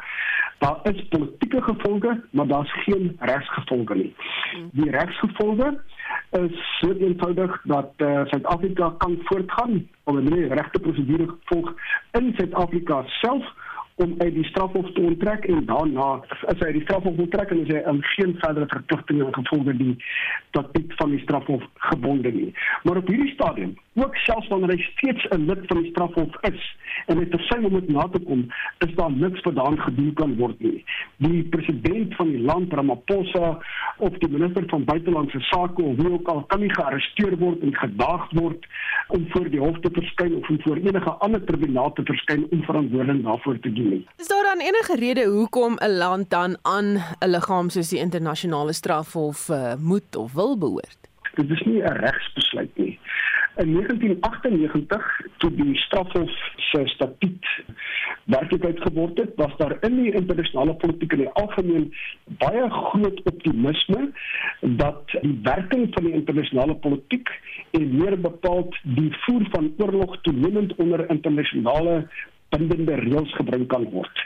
daar 0.59 0.79
is 0.83 1.09
politieke 1.09 1.63
gevolge, 1.63 2.21
maar 2.31 2.47
daar's 2.47 2.73
geen 2.73 3.17
regsgevolge 3.21 3.95
nie. 3.95 4.15
Die 4.73 4.91
regsgevolge 4.91 5.81
is 6.31 6.79
so 6.81 6.93
eenvoudig 6.93 7.61
dat 7.65 7.93
uh, 7.97 8.21
Suid-Afrika 8.25 8.95
kan 8.99 9.19
voortgaan 9.25 9.89
om 10.05 10.19
'n 10.19 10.53
regte 10.53 10.79
prosedure 10.81 11.35
volg 11.45 11.75
in 12.13 12.33
Suid-Afrika 12.37 13.03
self 13.07 13.45
om 14.03 14.15
uit 14.19 14.35
die 14.35 14.45
strafhof 14.45 14.91
te 14.93 15.01
onttrek 15.01 15.45
en 15.45 15.65
daarna 15.67 16.09
as 16.51 16.61
hy 16.65 16.73
die 16.77 16.83
strafhof 16.85 17.19
onttrek 17.25 17.53
en 17.55 17.63
hy 17.69 17.83
aan 17.91 18.01
geen 18.15 18.35
verdere 18.41 18.67
verpligtinge 18.73 19.29
gevolge 19.37 19.75
die 19.79 19.95
statuut 20.49 20.97
van 21.01 21.15
die 21.15 21.21
strafhof 21.23 21.65
gebonde 21.91 22.33
nie. 22.35 22.51
Maar 22.85 23.01
op 23.03 23.11
hierdie 23.13 23.33
stadium, 23.35 23.75
ook 24.01 24.17
selfs 24.25 24.49
wanneer 24.53 24.75
hy 24.75 24.87
steeds 24.89 25.27
'n 25.31 25.47
lid 25.51 25.67
van 25.71 25.83
die 25.83 25.91
strafhof 25.91 26.39
is 26.51 26.65
en 27.07 27.19
hy 27.19 27.27
versuim 27.31 27.65
om 27.65 27.79
dit 27.79 27.89
na 27.89 28.09
te 28.13 28.21
kom, 28.27 28.47
is 28.87 28.95
daar 28.95 29.13
niks 29.13 29.41
wat 29.47 29.55
daan 29.55 29.79
gedoen 29.81 30.13
kan 30.15 30.37
word 30.37 30.61
nie. 30.61 30.85
Die 31.17 31.43
president 31.55 32.15
van 32.17 32.29
die 32.29 32.41
land 32.41 32.73
Ramaphosa 32.73 33.59
of 33.99 34.19
die 34.19 34.31
minister 34.31 34.65
van 34.67 34.85
buitelandse 34.85 35.41
sake 35.41 35.83
of 35.83 35.97
wie 35.97 36.13
ook 36.13 36.29
al 36.29 36.43
kan 36.43 36.61
nie 36.61 36.75
gearresteer 36.75 37.39
word 37.39 37.63
en 37.63 37.77
gedaag 37.77 38.29
word 38.31 38.67
om 39.09 39.27
voor 39.29 39.51
die 39.51 39.61
hof 39.61 39.79
te 39.81 39.91
verskyn 39.93 40.35
of 40.35 40.49
om 40.49 40.61
voor 40.63 40.77
enige 40.77 41.11
ander 41.11 41.45
tribunaal 41.45 41.93
te 41.93 42.03
verskyn 42.05 42.47
om 42.51 42.63
verantwoording 42.63 43.23
daarvoor 43.23 43.59
te 43.59 43.73
doen 43.73 43.92
nie. 43.93 44.07
Is 44.17 44.29
daar 44.33 44.47
dan 44.51 44.61
enige 44.61 44.97
rede 45.05 45.25
hoekom 45.37 45.77
'n 45.79 45.97
land 46.03 46.31
dan 46.31 46.57
aan 46.63 46.89
'n 46.95 47.31
liggaam 47.35 47.69
soos 47.71 47.89
die 47.89 48.03
internasionale 48.07 48.73
strafhof 48.73 49.49
uh, 49.49 49.75
moet 49.79 50.17
of 50.17 50.33
wil 50.33 50.59
behoort? 50.59 51.01
Dit 51.35 51.51
is 51.51 51.63
nie 51.63 51.83
'n 51.83 51.97
regsbesluit 52.07 52.77
nie. 52.77 52.99
In 53.57 53.73
1998 53.73 55.21
toe 55.39 55.55
die 55.55 55.77
strafhof 55.77 56.31
se 56.57 56.83
statuut 56.85 57.47
werklikheid 58.25 58.81
geword 58.81 59.19
het, 59.19 59.33
was 59.37 59.57
daar 59.57 59.77
in 59.81 60.03
die 60.03 60.13
internasionale 60.13 60.75
politiek 60.75 61.13
in 61.13 61.19
die 61.19 61.29
algemeen 61.29 61.95
baie 62.25 62.71
groot 62.71 63.23
optimisme 63.23 64.11
dat 64.61 65.17
die 65.21 65.39
werking 65.43 65.89
van 65.95 66.05
die 66.05 66.13
internasionale 66.13 66.75
politiek 66.75 67.29
en 67.71 67.97
meer 67.97 68.21
bepaald 68.21 68.77
die 68.83 69.11
voer 69.25 69.47
van 69.51 69.73
oorlog 69.79 70.21
toenemend 70.21 70.75
onder 70.75 71.11
internasionale 71.11 72.09
bindende 72.53 73.01
reëls 73.03 73.33
gebring 73.39 73.67
kan 73.73 73.89
word. 73.95 74.23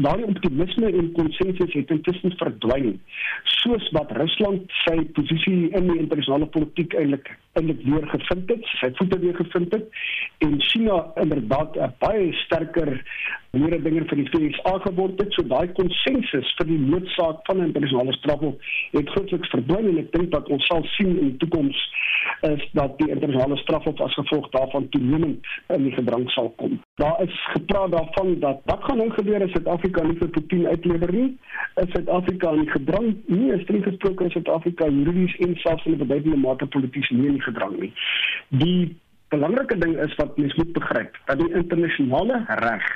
Daardie 0.00 0.28
optimisme 0.30 0.88
en 1.00 1.10
konsensus 1.16 1.74
het 1.74 1.90
intussen 1.92 2.34
verdwyn, 2.40 2.94
soos 3.58 3.90
wat 3.96 4.14
Rusland 4.16 4.70
sy 4.84 4.96
posisie 5.18 5.68
in 5.76 5.90
die 5.90 5.98
internasionale 5.98 6.48
politiek 6.54 6.94
eintlik 6.96 7.32
eintlik 7.60 7.82
weer 7.84 8.06
gevind 8.14 8.50
het, 8.54 8.70
sy 8.80 8.90
voete 9.00 9.18
weer 9.24 9.36
gevind 9.36 9.74
het 9.74 9.88
en 10.46 10.60
China 10.70 10.98
inderdaad 11.24 11.76
'n 11.76 11.92
baie 11.98 12.32
sterker 12.44 12.90
meer 13.50 13.82
dinge 13.82 14.04
vir 14.10 14.20
die 14.20 14.28
VS 14.32 14.58
aangeword 14.68 15.20
het, 15.22 15.32
so 15.32 15.42
daai 15.48 15.68
konsensus 15.78 16.50
vir 16.58 16.68
die 16.68 16.78
noodsaak 16.78 17.40
van 17.48 17.60
'n 17.60 17.68
internasionale 17.70 18.12
strafhof 18.12 18.54
het 18.92 19.08
grootliks 19.14 19.50
verdwyn 19.54 19.88
en 19.88 19.98
ek 19.98 20.12
dink 20.12 20.30
dat 20.30 20.48
ons 20.48 20.66
sal 20.66 20.84
sien 20.96 21.16
in 21.16 21.30
die 21.30 21.36
toekoms 21.36 21.78
is 22.40 22.62
dat 22.72 22.98
die 22.98 23.08
internasionale 23.08 23.56
strafhof 23.56 24.00
as 24.00 24.14
gevolg 24.14 24.50
daarvan 24.50 24.88
toenemend 24.88 25.46
in 25.74 25.82
die 25.82 25.92
gedrang 25.92 26.30
sal 26.30 26.50
kom. 26.56 26.80
Daar 26.94 27.22
is 27.22 27.34
gepraat 27.54 27.90
daarvan 27.90 28.38
dat 28.40 28.60
wat 28.64 28.84
gaan 28.84 28.96
nou 28.96 29.10
gebeur 29.10 29.42
as 29.42 29.50
Suid-Afrika 29.50 30.02
nie 30.02 30.18
vir 30.18 30.28
Putin 30.28 30.66
uitlewer 30.66 31.12
nie? 31.12 31.38
Is 31.74 31.90
Suid-Afrika 31.90 32.52
in 32.52 32.68
gedrang? 32.68 33.16
Nie, 33.26 33.52
is 33.52 33.62
streng 33.62 33.84
gesproke 33.84 34.24
is 34.24 34.32
Suid-Afrika 34.32 34.88
juridies 34.88 35.36
en 35.36 35.56
selfs 35.56 35.86
in 35.86 35.92
'n 35.92 35.98
beduidende 35.98 36.36
mate 36.36 36.66
polities 36.66 37.10
nie 37.10 37.26
in 37.26 37.40
gedrang 37.48 37.76
nie. 37.80 37.92
Die 38.62 38.96
belangrike 39.32 39.78
ding 39.80 39.96
is 40.04 40.14
wat 40.20 40.36
mens 40.36 40.54
moet 40.60 40.72
begryp, 40.76 41.18
dat 41.26 41.40
die 41.40 41.50
internasionale 41.60 42.44
reg 42.62 42.86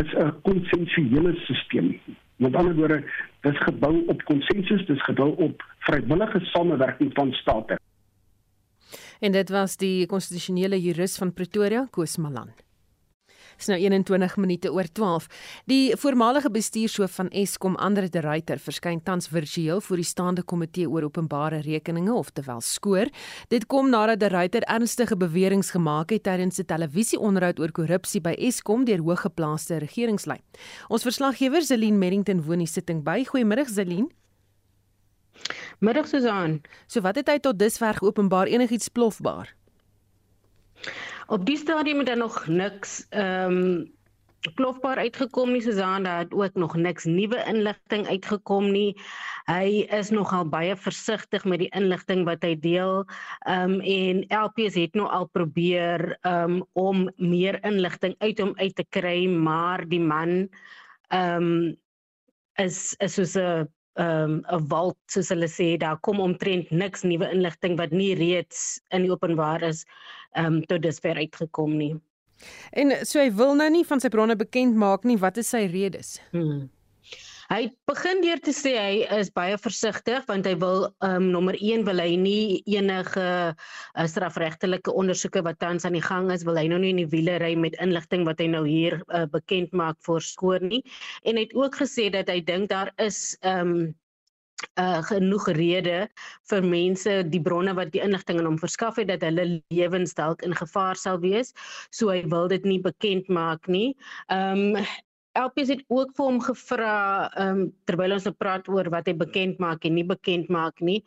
is 0.00 0.12
'n 0.14 0.34
konsensuele 0.42 1.34
stelsel. 1.44 2.00
Met 2.36 2.54
ander 2.54 2.74
woorde, 2.74 3.04
dit 3.40 3.56
gebou 3.56 4.02
op 4.06 4.24
konsensus, 4.24 4.86
dit 4.86 5.02
gebou 5.02 5.34
op 5.36 5.62
vrywillige 5.78 6.40
samewerking 6.40 7.10
van 7.14 7.32
state. 7.32 7.78
En 9.20 9.32
dit 9.32 9.48
was 9.48 9.76
die 9.76 10.06
konstitusionele 10.06 10.80
jurist 10.80 11.18
van 11.18 11.32
Pretoria, 11.32 11.86
Koos 11.90 12.16
Malan. 12.16 12.63
Dis 13.56 13.70
nou 13.70 13.78
21 13.78 14.36
minute 14.36 14.72
oor 14.72 14.88
12. 14.92 15.26
Die 15.70 15.96
voormalige 15.96 16.50
bestuurshoof 16.50 17.14
van 17.20 17.28
Eskom, 17.28 17.76
Andre 17.76 18.08
de 18.08 18.20
Ruyter, 18.20 18.58
verskyn 18.58 19.02
tans 19.02 19.28
virtueel 19.28 19.80
voor 19.80 19.96
die 19.96 20.08
staande 20.08 20.42
komitee 20.42 20.88
oor 20.90 21.06
openbare 21.08 21.60
rekeninge, 21.64 22.12
oftewel 22.12 22.60
skoor. 22.60 23.10
Dit 23.48 23.66
kom 23.66 23.90
nadat 23.90 24.20
de 24.20 24.28
Ruyter 24.32 24.62
ernstige 24.62 25.16
beweringe 25.16 25.70
gemaak 25.70 26.10
het 26.10 26.22
tydens 26.22 26.58
'n 26.58 26.64
televisieonderhoud 26.64 27.60
oor 27.60 27.72
korrupsie 27.72 28.20
by 28.20 28.34
Eskom 28.38 28.84
deur 28.84 28.98
hoëgeplaaste 28.98 29.78
regeringslei. 29.78 30.38
Ons 30.88 31.02
verslaggewer 31.02 31.62
Zelin 31.62 31.98
Merrington 31.98 32.42
woon 32.42 32.58
die 32.58 32.66
sitting 32.66 33.02
by. 33.02 33.24
Goeiemôre 33.24 33.64
Zelin. 33.66 34.10
Middag 35.80 36.08
Susan. 36.08 36.62
So 36.86 37.00
wat 37.00 37.16
het 37.16 37.28
hy 37.28 37.38
tot 37.38 37.58
dusver 37.58 37.94
geopenbaar 37.94 38.46
enigiets 38.46 38.88
plofbaar? 38.88 39.54
Op 41.26 41.44
die 41.46 41.56
stadium 41.56 41.98
het 41.98 42.06
daar 42.06 42.16
nog 42.16 42.46
niks 42.46 43.06
ehm 43.08 43.52
um, 43.52 43.92
plofbaar 44.54 44.96
uitgekom 44.96 45.52
nie 45.52 45.62
Susan, 45.62 46.02
daar 46.02 46.18
het 46.18 46.32
ook 46.32 46.54
nog 46.54 46.76
niks 46.76 47.04
nuwe 47.04 47.44
inligting 47.48 48.06
uitgekom 48.06 48.70
nie. 48.70 49.00
Hy 49.48 49.86
is 49.88 50.10
nogal 50.10 50.44
baie 50.48 50.76
versigtig 50.76 51.44
met 51.44 51.62
die 51.62 51.70
inligting 51.72 52.26
wat 52.28 52.44
hy 52.44 52.52
deel. 52.60 53.06
Ehm 53.48 53.72
um, 53.72 53.80
en 53.80 54.24
LPS 54.28 54.76
het 54.76 54.94
nou 54.94 55.08
al 55.08 55.28
probeer 55.32 56.18
ehm 56.20 56.58
um, 56.58 56.66
om 56.72 57.08
meer 57.16 57.64
inligting 57.64 58.14
uit 58.18 58.38
hom 58.38 58.52
uit 58.56 58.76
te 58.76 58.84
kry, 58.88 59.24
maar 59.26 59.88
die 59.88 60.00
man 60.00 60.48
ehm 61.08 61.48
um, 61.48 61.76
is 62.60 62.94
is 62.98 63.14
soos 63.14 63.34
'n 63.36 63.64
'n 63.96 64.42
um, 64.50 64.68
wald 64.68 64.96
soos 65.06 65.30
hulle 65.30 65.46
sê 65.46 65.76
daar 65.78 66.00
kom 66.02 66.20
omtrent 66.20 66.70
niks 66.70 67.04
nuwe 67.06 67.30
inligting 67.30 67.76
wat 67.78 67.92
nie 67.92 68.14
reeds 68.18 68.80
in 68.90 69.06
die 69.06 69.12
openbaar 69.12 69.62
is 69.62 69.84
um, 70.36 70.62
tot 70.66 70.82
dusver 70.82 71.16
uitgekom 71.16 71.76
nie. 71.78 71.94
En 72.72 72.90
so 73.06 73.20
hy 73.20 73.30
wil 73.30 73.54
nou 73.54 73.70
nie 73.70 73.84
van 73.86 74.02
sy 74.02 74.10
bronne 74.10 74.36
bekend 74.36 74.74
maak 74.76 75.04
nie, 75.04 75.16
wat 75.16 75.38
is 75.38 75.52
sy 75.54 75.66
redes? 75.70 76.18
Hmm. 76.32 76.66
Hy 77.50 77.68
begin 77.88 78.22
deur 78.24 78.40
te 78.40 78.52
sê 78.56 78.72
hy 78.78 79.00
is 79.18 79.30
baie 79.34 79.56
versigtig 79.60 80.24
want 80.30 80.46
hy 80.48 80.54
wil 80.62 80.86
um 81.04 81.26
nommer 81.34 81.56
1 81.58 81.84
wil 81.88 82.00
hy 82.00 82.14
nie 82.20 82.62
enige 82.72 83.26
uh, 83.52 84.06
strafregtelike 84.08 84.92
ondersoeke 84.92 85.42
wat 85.44 85.60
tans 85.60 85.84
aan 85.84 85.98
die 85.98 86.04
gang 86.04 86.30
is 86.32 86.46
wil 86.48 86.56
hy 86.60 86.66
nou 86.72 86.80
nie 86.80 86.94
in 86.94 87.02
die 87.02 87.10
wiele 87.12 87.36
ry 87.42 87.52
met 87.58 87.76
inligting 87.84 88.24
wat 88.28 88.40
hy 88.40 88.48
nou 88.54 88.64
hier 88.68 89.00
uh, 89.08 89.26
bekend 89.28 89.76
maak 89.76 90.00
voor 90.06 90.24
skoor 90.24 90.64
nie 90.64 90.80
en 91.24 91.36
hy 91.36 91.44
het 91.44 91.58
ook 91.58 91.76
gesê 91.82 92.08
dat 92.14 92.32
hy 92.32 92.40
dink 92.40 92.72
daar 92.72 92.92
is 93.02 93.36
um 93.44 93.92
uh 94.80 95.02
genoeg 95.04 95.48
rede 95.58 95.96
vir 96.50 96.64
mense 96.64 97.14
die 97.28 97.40
bronne 97.42 97.74
wat 97.76 97.90
die 97.92 98.02
inligting 98.02 98.38
aan 98.40 98.48
hom 98.48 98.60
verskaf 98.60 98.96
het 99.00 99.10
dat 99.10 99.24
hulle 99.26 99.60
lewens 99.74 100.14
dalk 100.16 100.42
in 100.46 100.54
gevaar 100.56 100.96
sal 100.96 101.20
wees 101.20 101.52
so 101.90 102.08
hy 102.08 102.22
wil 102.32 102.48
dit 102.48 102.64
nie 102.64 102.80
bekend 102.80 103.28
maak 103.28 103.68
nie. 103.68 103.92
Um 104.32 104.80
LPS 105.34 105.72
het 105.72 105.82
ook 105.90 106.12
vir 106.16 106.26
hom 106.28 106.40
gevra 106.42 106.96
um 107.42 107.62
terwyl 107.88 108.14
ons 108.16 108.26
nou 108.28 108.34
praat 108.38 108.68
oor 108.70 108.90
wat 108.94 109.08
hy 109.10 109.14
bekend 109.18 109.58
maak 109.62 109.86
en 109.86 109.96
nie 109.98 110.06
bekend 110.06 110.50
maak 110.52 110.78
nie, 110.84 111.00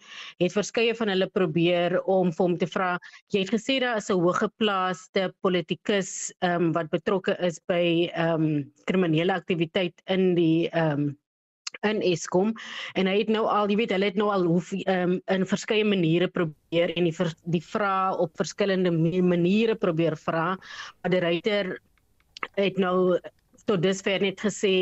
het 0.44 0.56
verskeie 0.56 0.96
van 1.00 1.12
hulle 1.14 1.30
probeer 1.32 2.00
om 2.04 2.34
vir 2.36 2.44
hom 2.44 2.58
te 2.60 2.68
vra. 2.68 2.96
Jy 3.34 3.46
het 3.46 3.54
gesê 3.56 3.80
daar 3.84 4.02
is 4.02 4.10
'n 4.12 4.20
hoëgeplaaste 4.20 5.32
politikus 5.42 6.34
um 6.42 6.74
wat 6.74 6.92
betrokke 6.92 7.38
is 7.40 7.60
by 7.68 8.12
um 8.16 8.68
kriminele 8.86 9.34
aktiwiteit 9.34 9.96
in 10.08 10.36
die 10.36 10.70
um 10.74 11.16
in 11.86 12.02
Eskom 12.02 12.54
en 12.96 13.08
hy 13.08 13.20
het 13.20 13.30
nou 13.30 13.46
al, 13.46 13.70
jy 13.70 13.78
weet, 13.78 13.92
hulle 13.92 14.10
het 14.10 14.18
nou 14.20 14.30
al 14.34 14.46
hoe 14.50 14.62
um, 14.88 15.18
in 15.34 15.46
verskeie 15.46 15.86
maniere 15.86 16.28
probeer 16.28 16.94
en 16.98 17.10
die 17.10 17.28
die 17.46 17.62
vra 17.62 18.14
op 18.16 18.36
verskillende 18.40 18.92
maniere 19.22 19.76
probeer 19.76 20.18
vra, 20.18 20.56
maar 21.02 21.12
die 21.14 21.22
ryter 21.22 21.78
het 22.58 22.78
nou 22.78 23.20
tot 23.68 23.84
dusver 23.84 24.24
net 24.24 24.42
gesê 24.44 24.76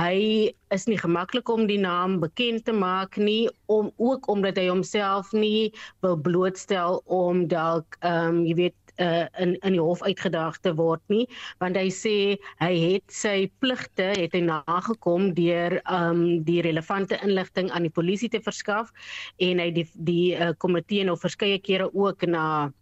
hy 0.00 0.52
is 0.72 0.86
nie 0.88 0.96
gemaklik 0.96 1.50
om 1.52 1.66
die 1.68 1.80
naam 1.80 2.16
bekend 2.22 2.64
te 2.64 2.72
maak 2.72 3.18
nie 3.20 3.50
om 3.68 3.90
ook 4.00 4.28
omdat 4.32 4.56
hy 4.56 4.70
homself 4.70 5.32
nie 5.36 5.72
wil 6.04 6.16
blootstel 6.16 7.02
om 7.04 7.46
dalk 7.48 7.98
ehm 8.00 8.38
um, 8.38 8.44
jy 8.48 8.56
weet 8.62 8.78
uh, 9.00 9.26
in 9.38 9.54
in 9.60 9.76
die 9.76 9.82
hof 9.82 10.02
uitgedaag 10.02 10.58
te 10.64 10.72
word 10.76 11.02
nie 11.12 11.26
want 11.60 11.76
hy 11.76 11.88
sê 11.92 12.16
hy 12.60 12.72
het 12.80 13.04
sy 13.12 13.50
pligte 13.60 14.12
het 14.16 14.36
hy 14.36 14.42
nagekom 14.48 15.32
deur 15.36 15.78
um 15.92 16.42
die 16.48 16.60
relevante 16.64 17.20
inligting 17.22 17.70
aan 17.70 17.88
die 17.88 17.96
polisie 18.00 18.30
te 18.32 18.40
verskaf 18.40 18.92
en 19.38 19.60
hy 19.60 19.70
die 19.76 19.88
die 19.94 20.36
uh, 20.36 20.52
komitee 20.58 21.04
nou 21.04 21.16
verskeie 21.20 21.60
kere 21.60 21.90
ook 21.92 22.26
na 22.28 22.72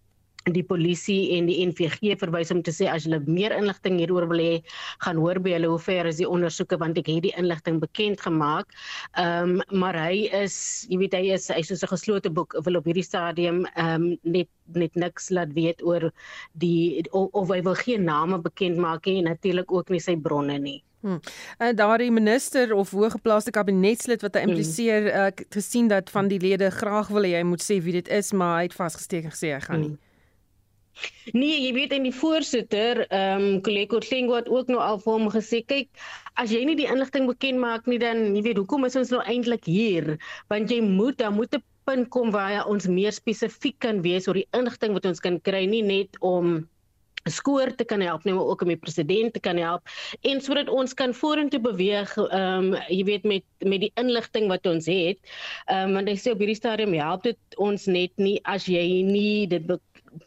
die 0.49 0.65
polisie 0.65 1.37
en 1.37 1.49
die 1.51 1.59
NVG 1.67 2.15
verwys 2.21 2.51
om 2.55 2.63
te 2.65 2.73
sê 2.73 2.89
as 2.89 3.05
hulle 3.05 3.21
meer 3.27 3.53
inligting 3.53 3.99
hieroor 4.01 4.27
wil 4.31 4.41
hê, 4.41 4.55
gaan 5.05 5.21
hoor 5.21 5.41
by 5.43 5.53
hulle 5.57 5.69
hoe 5.69 5.79
ver 5.83 6.09
is 6.09 6.21
die 6.23 6.29
ondersoeke 6.29 6.79
want 6.81 6.99
ek 6.99 7.11
het 7.13 7.27
die 7.29 7.35
inligting 7.37 7.81
bekend 7.83 8.21
gemaak. 8.25 8.73
Ehm 9.21 9.61
um, 9.61 9.81
maar 9.81 9.97
hy 9.97 10.29
is, 10.37 10.87
jy 10.89 10.99
weet 11.05 11.15
hy 11.17 11.25
is 11.37 11.49
hy 11.53 11.61
soos 11.63 11.85
'n 11.85 11.93
geslote 11.93 12.31
boek 12.31 12.57
wil 12.65 12.81
op 12.81 12.89
hierdie 12.89 13.05
stadium 13.05 13.67
ehm 13.75 13.95
um, 13.95 14.19
net 14.23 14.49
net 14.75 14.95
niks 14.95 15.31
laat 15.31 15.53
weet 15.53 15.83
oor 15.83 16.11
die 16.53 17.03
of, 17.11 17.29
of 17.33 17.49
hy 17.51 17.61
wil 17.63 17.75
geen 17.75 18.05
name 18.05 18.39
bekend 18.39 18.79
maak 18.79 19.07
nie 19.07 19.19
en 19.19 19.29
natuurlik 19.35 19.73
ook 19.73 19.91
nie 19.91 20.01
sy 20.01 20.17
bronne 20.17 20.59
nie. 20.59 20.83
Hmm. 21.01 21.21
En 21.59 21.77
daardie 21.77 22.11
minister 22.13 22.75
of 22.75 22.91
hoëgeplaaste 22.91 23.51
kabinetslid 23.51 24.21
wat 24.21 24.35
hy 24.35 24.43
hmm. 24.43 24.51
impliseer 24.51 25.01
hmm. 25.09 25.27
uh, 25.27 25.49
gesien 25.49 25.89
dat 25.89 26.11
van 26.11 26.29
die 26.29 26.41
lede 26.41 26.71
graag 26.71 27.09
wil 27.09 27.25
hy 27.25 27.43
moet 27.43 27.65
sê 27.65 27.81
wie 27.81 27.97
dit 27.97 28.09
is 28.09 28.33
maar 28.33 28.59
hy 28.59 28.69
het 28.69 28.77
vasgesteek 28.77 29.25
en 29.25 29.35
gesê 29.37 29.55
hy 29.57 29.61
gaan 29.65 29.81
nie. 29.81 29.95
Hmm. 29.95 30.10
Nee, 31.33 31.61
jy 31.63 31.73
weet 31.77 31.93
in 31.97 32.07
die 32.09 32.15
voorsitter, 32.15 33.05
ehm 33.09 33.45
um, 33.47 33.61
Koleko 33.67 34.01
Tlengo 34.05 34.37
het 34.39 34.49
ook 34.49 34.73
nou 34.73 34.81
al 34.83 34.99
vir 35.03 35.13
hom 35.13 35.29
gesê, 35.33 35.63
kyk, 35.67 35.89
as 36.43 36.53
jy 36.55 36.65
nie 36.67 36.77
die 36.79 36.89
inligting 36.91 37.29
bekend 37.31 37.63
maak 37.63 37.87
nie 37.91 38.01
dan 38.03 38.35
jy 38.37 38.43
weet 38.49 38.61
hoekom 38.63 38.89
is 38.89 38.99
ons 39.01 39.13
nou 39.15 39.23
eintlik 39.23 39.69
hier? 39.69 40.17
Want 40.53 40.73
jy 40.73 40.81
moet, 40.85 41.19
daar 41.23 41.33
moet 41.33 41.55
'n 41.55 41.63
punt 41.89 42.11
kom 42.11 42.31
waar 42.31 42.67
ons 42.67 42.87
meer 42.87 43.13
spesifiek 43.13 43.79
kan 43.79 44.03
wees 44.03 44.29
oor 44.29 44.39
die 44.39 44.49
inligting 44.53 44.93
wat 44.93 45.07
ons 45.07 45.21
kan 45.21 45.41
kry, 45.41 45.65
nie 45.67 45.83
net 45.83 46.21
om 46.21 46.61
skoor 47.29 47.75
te 47.77 47.85
kan 47.85 48.01
help 48.01 48.25
nie 48.25 48.33
maar 48.33 48.49
ook 48.49 48.63
om 48.63 48.71
die 48.73 48.81
president 48.81 49.35
te 49.35 49.41
kan 49.41 49.59
help 49.61 49.89
en 50.25 50.41
sodat 50.41 50.71
ons 50.73 50.95
kan 50.97 51.13
vorentoe 51.15 51.61
beweeg 51.61 52.15
ehm 52.17 52.73
um, 52.73 52.79
jy 52.89 53.03
weet 53.05 53.25
met 53.29 53.45
met 53.65 53.85
die 53.85 53.93
inligting 54.01 54.49
wat 54.49 54.67
ons 54.67 54.89
het 54.89 55.19
ehm 55.67 55.91
um, 55.91 55.99
want 55.99 56.09
hy 56.09 56.17
sê 56.17 56.33
op 56.33 56.41
hierdie 56.41 56.57
stadium 56.57 56.97
help 56.97 57.27
dit 57.29 57.59
ons 57.59 57.87
net 57.87 58.13
nie 58.17 58.39
as 58.45 58.65
jy 58.65 59.03
nie 59.05 59.47
dit 59.51 59.67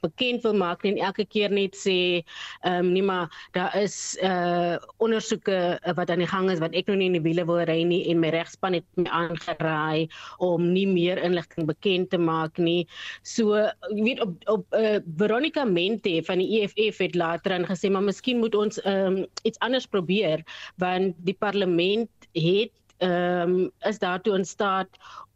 bekend 0.02 0.44
wil 0.44 0.54
maak 0.54 0.84
en 0.88 0.98
elke 0.98 1.26
keer 1.26 1.52
net 1.52 1.76
sê 1.78 2.24
ehm 2.64 2.86
um, 2.86 2.92
nee 2.94 3.04
maar 3.04 3.32
daar 3.52 3.76
is 3.80 4.18
uh 4.24 4.78
ondersoeke 5.04 5.58
uh, 5.80 5.94
wat 5.96 6.10
aan 6.10 6.24
die 6.24 6.30
gang 6.30 6.50
is 6.52 6.62
wat 6.64 6.76
ek 6.76 6.88
nog 6.88 6.98
nie 7.02 7.10
in 7.12 7.18
die 7.18 7.26
wiele 7.26 7.46
wil 7.46 7.64
ry 7.68 7.82
nie 7.88 8.04
en 8.12 8.22
my 8.24 8.32
regspan 8.36 8.78
het 8.80 8.88
my 8.96 9.10
aangeraai 9.10 10.08
om 10.38 10.72
nie 10.74 10.88
meer 10.88 11.22
inligting 11.24 11.68
bekend 11.68 12.10
te 12.10 12.18
maak 12.18 12.58
nie. 12.58 12.88
So 13.24 13.56
jy 13.92 14.04
weet 14.04 14.22
op 14.24 14.36
op 14.52 14.78
uh, 14.78 15.00
Veronica 15.18 15.66
Mente 15.66 16.22
van 16.28 16.40
die 16.44 16.62
EFF 16.62 17.02
het 17.04 17.16
later 17.16 17.54
aan 17.56 17.68
gesê 17.68 17.92
maar 17.92 18.06
miskien 18.06 18.40
moet 18.44 18.56
ons 18.56 18.80
ehm 18.84 19.24
um, 19.24 19.26
iets 19.44 19.60
anders 19.60 19.88
probeer 19.88 20.44
want 20.78 21.16
die 21.28 21.38
parlement 21.40 22.10
het 22.32 22.74
ehm 23.04 23.68
um, 23.68 23.72
is 23.90 24.00
daartoe 24.00 24.38
in 24.38 24.46
staat 24.46 24.90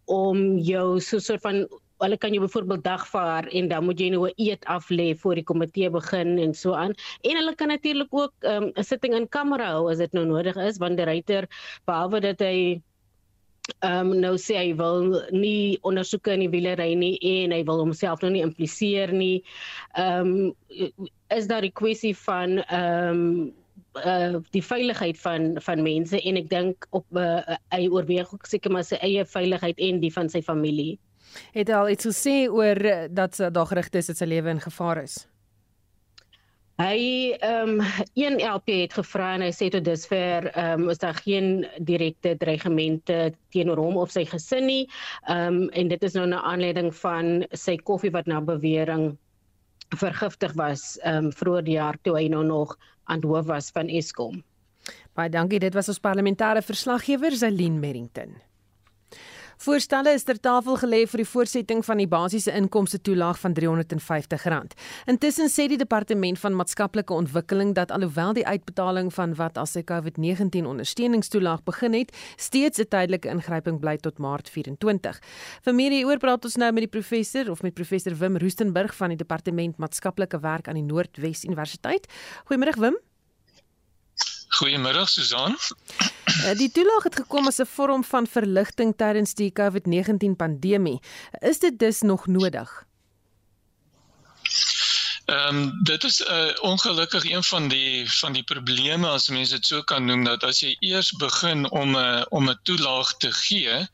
om 0.07 0.57
jou 0.57 0.99
so 0.99 1.17
'n 1.17 1.21
soort 1.21 1.41
van 1.41 1.67
hulle 1.97 2.17
kan 2.17 2.33
jou 2.33 2.41
byvoorbeeld 2.43 2.83
dagvaar 2.83 3.47
en 3.47 3.67
dan 3.67 3.85
moet 3.85 3.99
jy 3.99 4.09
nou 4.13 4.27
'n 4.27 4.33
eet 4.35 4.65
af 4.65 4.89
lê 4.89 5.15
voor 5.15 5.35
die 5.35 5.43
komitee 5.43 5.89
begin 5.89 6.37
en 6.37 6.53
so 6.53 6.73
aan. 6.73 6.93
En 7.21 7.35
hulle 7.35 7.55
kan 7.55 7.67
natuurlik 7.67 8.07
ook 8.11 8.33
ehm, 8.39 8.63
'n 8.63 8.73
um, 8.77 8.83
sitting 8.83 9.13
in 9.15 9.29
kamera 9.29 9.71
hou 9.71 9.91
as 9.91 9.97
dit 9.97 10.13
nou 10.13 10.25
nodig 10.25 10.55
is 10.55 10.77
want 10.77 10.97
die 10.97 11.05
ryter 11.05 11.47
behalwe 11.85 12.19
dat 12.21 12.39
hy 12.39 12.81
ehm 13.79 14.11
um, 14.11 14.19
nou 14.19 14.35
sê 14.37 14.55
hy 14.57 14.75
wil 14.79 15.23
nie 15.31 15.77
ondersoeke 15.81 16.33
in 16.33 16.45
die 16.45 16.51
wiele 16.53 16.75
ry 16.79 16.93
nie 16.95 17.17
en 17.19 17.51
hy 17.51 17.63
wil 17.67 17.79
homself 17.83 18.21
nou 18.21 18.31
nie 18.31 18.45
impliseer 18.45 19.11
nie. 19.11 19.43
Ehm 19.95 20.53
um, 20.71 21.07
is 21.29 21.47
daar 21.47 21.65
'n 21.65 21.71
kwessie 21.71 22.15
van 22.15 22.59
ehm 22.63 23.09
um, 23.09 23.53
uh 24.05 24.37
die 24.51 24.63
veiligheid 24.63 25.17
van 25.19 25.55
van 25.61 25.81
mense 25.81 26.21
en 26.21 26.37
ek 26.37 26.49
dink 26.49 26.87
op 26.91 27.05
uh, 27.17 27.57
hy 27.73 27.87
oorweeg 27.89 28.33
ook 28.33 28.45
seker 28.45 28.71
maar 28.71 28.85
sy 28.85 28.99
eie 29.01 29.25
veiligheid 29.25 29.79
en 29.79 29.99
die 29.99 30.13
van 30.13 30.29
sy 30.29 30.41
familie. 30.41 30.97
Het 31.53 31.69
al 31.69 31.89
iets 31.89 32.05
gesê 32.05 32.49
oor 32.49 32.75
eh, 32.75 33.07
dat 33.09 33.37
daar 33.37 33.65
gerugte 33.65 33.97
is 33.97 34.05
dat 34.05 34.17
sy 34.17 34.25
lewe 34.25 34.49
in 34.49 34.61
gevaar 34.61 35.03
is? 35.03 35.27
Hy 36.77 37.33
ehm 37.41 37.79
um, 37.79 37.85
een 38.13 38.35
LP 38.45 38.67
het 38.83 38.93
gevra 38.93 39.31
en 39.33 39.41
hy 39.41 39.49
sê 39.49 39.71
tot 39.73 39.81
dusver 39.85 40.45
ehm 40.51 40.83
um, 40.83 40.89
is 40.93 40.99
daar 41.01 41.17
geen 41.17 41.65
direkte 41.81 42.35
dreigemente 42.37 43.31
teenoor 43.49 43.81
hom 43.81 43.97
of 43.97 44.13
sy 44.13 44.27
gesin 44.29 44.69
nie. 44.69 44.83
Ehm 45.25 45.63
um, 45.63 45.69
en 45.73 45.89
dit 45.89 46.03
is 46.03 46.13
nou 46.13 46.27
'n 46.27 46.37
aanleiding 46.37 46.91
van 46.95 47.47
sy 47.51 47.77
koffie 47.77 48.13
wat 48.13 48.29
na 48.29 48.41
bewering 48.41 49.17
vergiftig 49.89 50.53
was 50.53 50.99
ehm 51.01 51.25
um, 51.25 51.31
vroeër 51.33 51.63
die 51.63 51.79
jaar 51.81 51.97
toe 52.03 52.13
hy 52.19 52.27
nou 52.27 52.43
nog 52.45 52.77
aan 53.05 53.23
hoof 53.23 53.45
was 53.45 53.71
van 53.71 53.89
Eskom. 53.89 54.43
Baie 55.15 55.29
dankie. 55.29 55.59
Dit 55.59 55.73
was 55.73 55.89
ons 55.89 55.99
parlementêre 55.99 56.61
verslaggewer 56.61 57.31
Zelin 57.31 57.79
Merrington. 57.79 58.37
Voorstelle 59.57 60.13
is 60.13 60.23
ter 60.23 60.37
tafel 60.37 60.77
gelê 60.77 60.99
vir 61.09 61.23
die 61.23 61.27
voortsetting 61.27 61.79
van 61.85 61.97
die 61.97 62.07
basiese 62.07 62.51
inkomste 62.53 62.99
toelaag 63.01 63.39
van 63.41 63.55
R350. 63.57 64.75
Intussen 65.09 65.49
sê 65.49 65.65
die 65.71 65.79
departement 65.81 66.37
van 66.39 66.53
maatskaplike 66.59 67.13
ontwikkeling 67.13 67.73
dat 67.73 67.91
alhoewel 67.91 68.35
die 68.37 68.45
uitbetaling 68.45 69.09
van 69.13 69.33
wat 69.35 69.57
as 69.57 69.75
'n 69.75 69.83
COVID-19 69.83 70.65
ondersteuningstoelaag 70.65 71.63
begin 71.63 71.93
het, 71.93 72.13
steeds 72.35 72.79
'n 72.79 72.87
tydelike 72.87 73.29
ingryping 73.29 73.79
bly 73.79 73.97
tot 73.97 74.17
Maart 74.19 74.49
24. 74.49 75.19
Vir 75.63 75.73
meer 75.73 75.91
hieroor 75.91 76.17
praat 76.17 76.45
ons 76.45 76.55
nou 76.55 76.71
met 76.71 76.81
die 76.81 77.01
professor 77.01 77.49
of 77.51 77.61
met 77.61 77.73
professor 77.73 78.15
Wim 78.15 78.37
Roostenburg 78.37 78.95
van 78.95 79.09
die 79.09 79.17
departement 79.17 79.77
maatskaplike 79.77 80.39
werk 80.39 80.67
aan 80.67 80.75
die 80.75 80.83
Noordwes 80.83 81.43
Universiteit. 81.43 82.07
Goeiemôre 82.45 82.79
Wim. 82.79 82.97
Goeiemôre 84.59 85.05
Susan. 85.05 85.55
Eh, 86.43 86.57
die 86.57 86.71
toelaag 86.71 87.03
het 87.03 87.15
gekom 87.15 87.47
as 87.47 87.59
'n 87.61 87.65
vorm 87.65 88.03
van 88.03 88.27
verligting 88.27 88.93
tydens 88.97 89.33
die 89.33 89.51
COVID-19 89.51 90.35
pandemie. 90.35 90.99
Is 91.39 91.59
dit 91.59 91.79
dus 91.79 92.01
nog 92.01 92.27
nodig? 92.27 92.85
Ehm 95.27 95.55
um, 95.55 95.83
dit 95.83 96.03
is 96.03 96.19
'n 96.23 96.31
uh, 96.31 96.53
ongelukkig 96.61 97.23
een 97.29 97.43
van 97.43 97.67
die 97.67 98.11
van 98.11 98.33
die 98.33 98.43
probleme 98.43 99.07
as 99.07 99.27
mense 99.27 99.55
dit 99.55 99.65
so 99.65 99.81
kan 99.83 100.05
noem 100.05 100.23
dat 100.23 100.43
as 100.43 100.59
jy 100.59 100.75
eers 100.79 101.11
begin 101.11 101.69
om 101.69 101.89
'n 101.89 101.95
uh, 101.95 102.25
om 102.29 102.49
'n 102.49 102.59
toelaag 102.63 103.17
te 103.17 103.31
gee, 103.31 103.87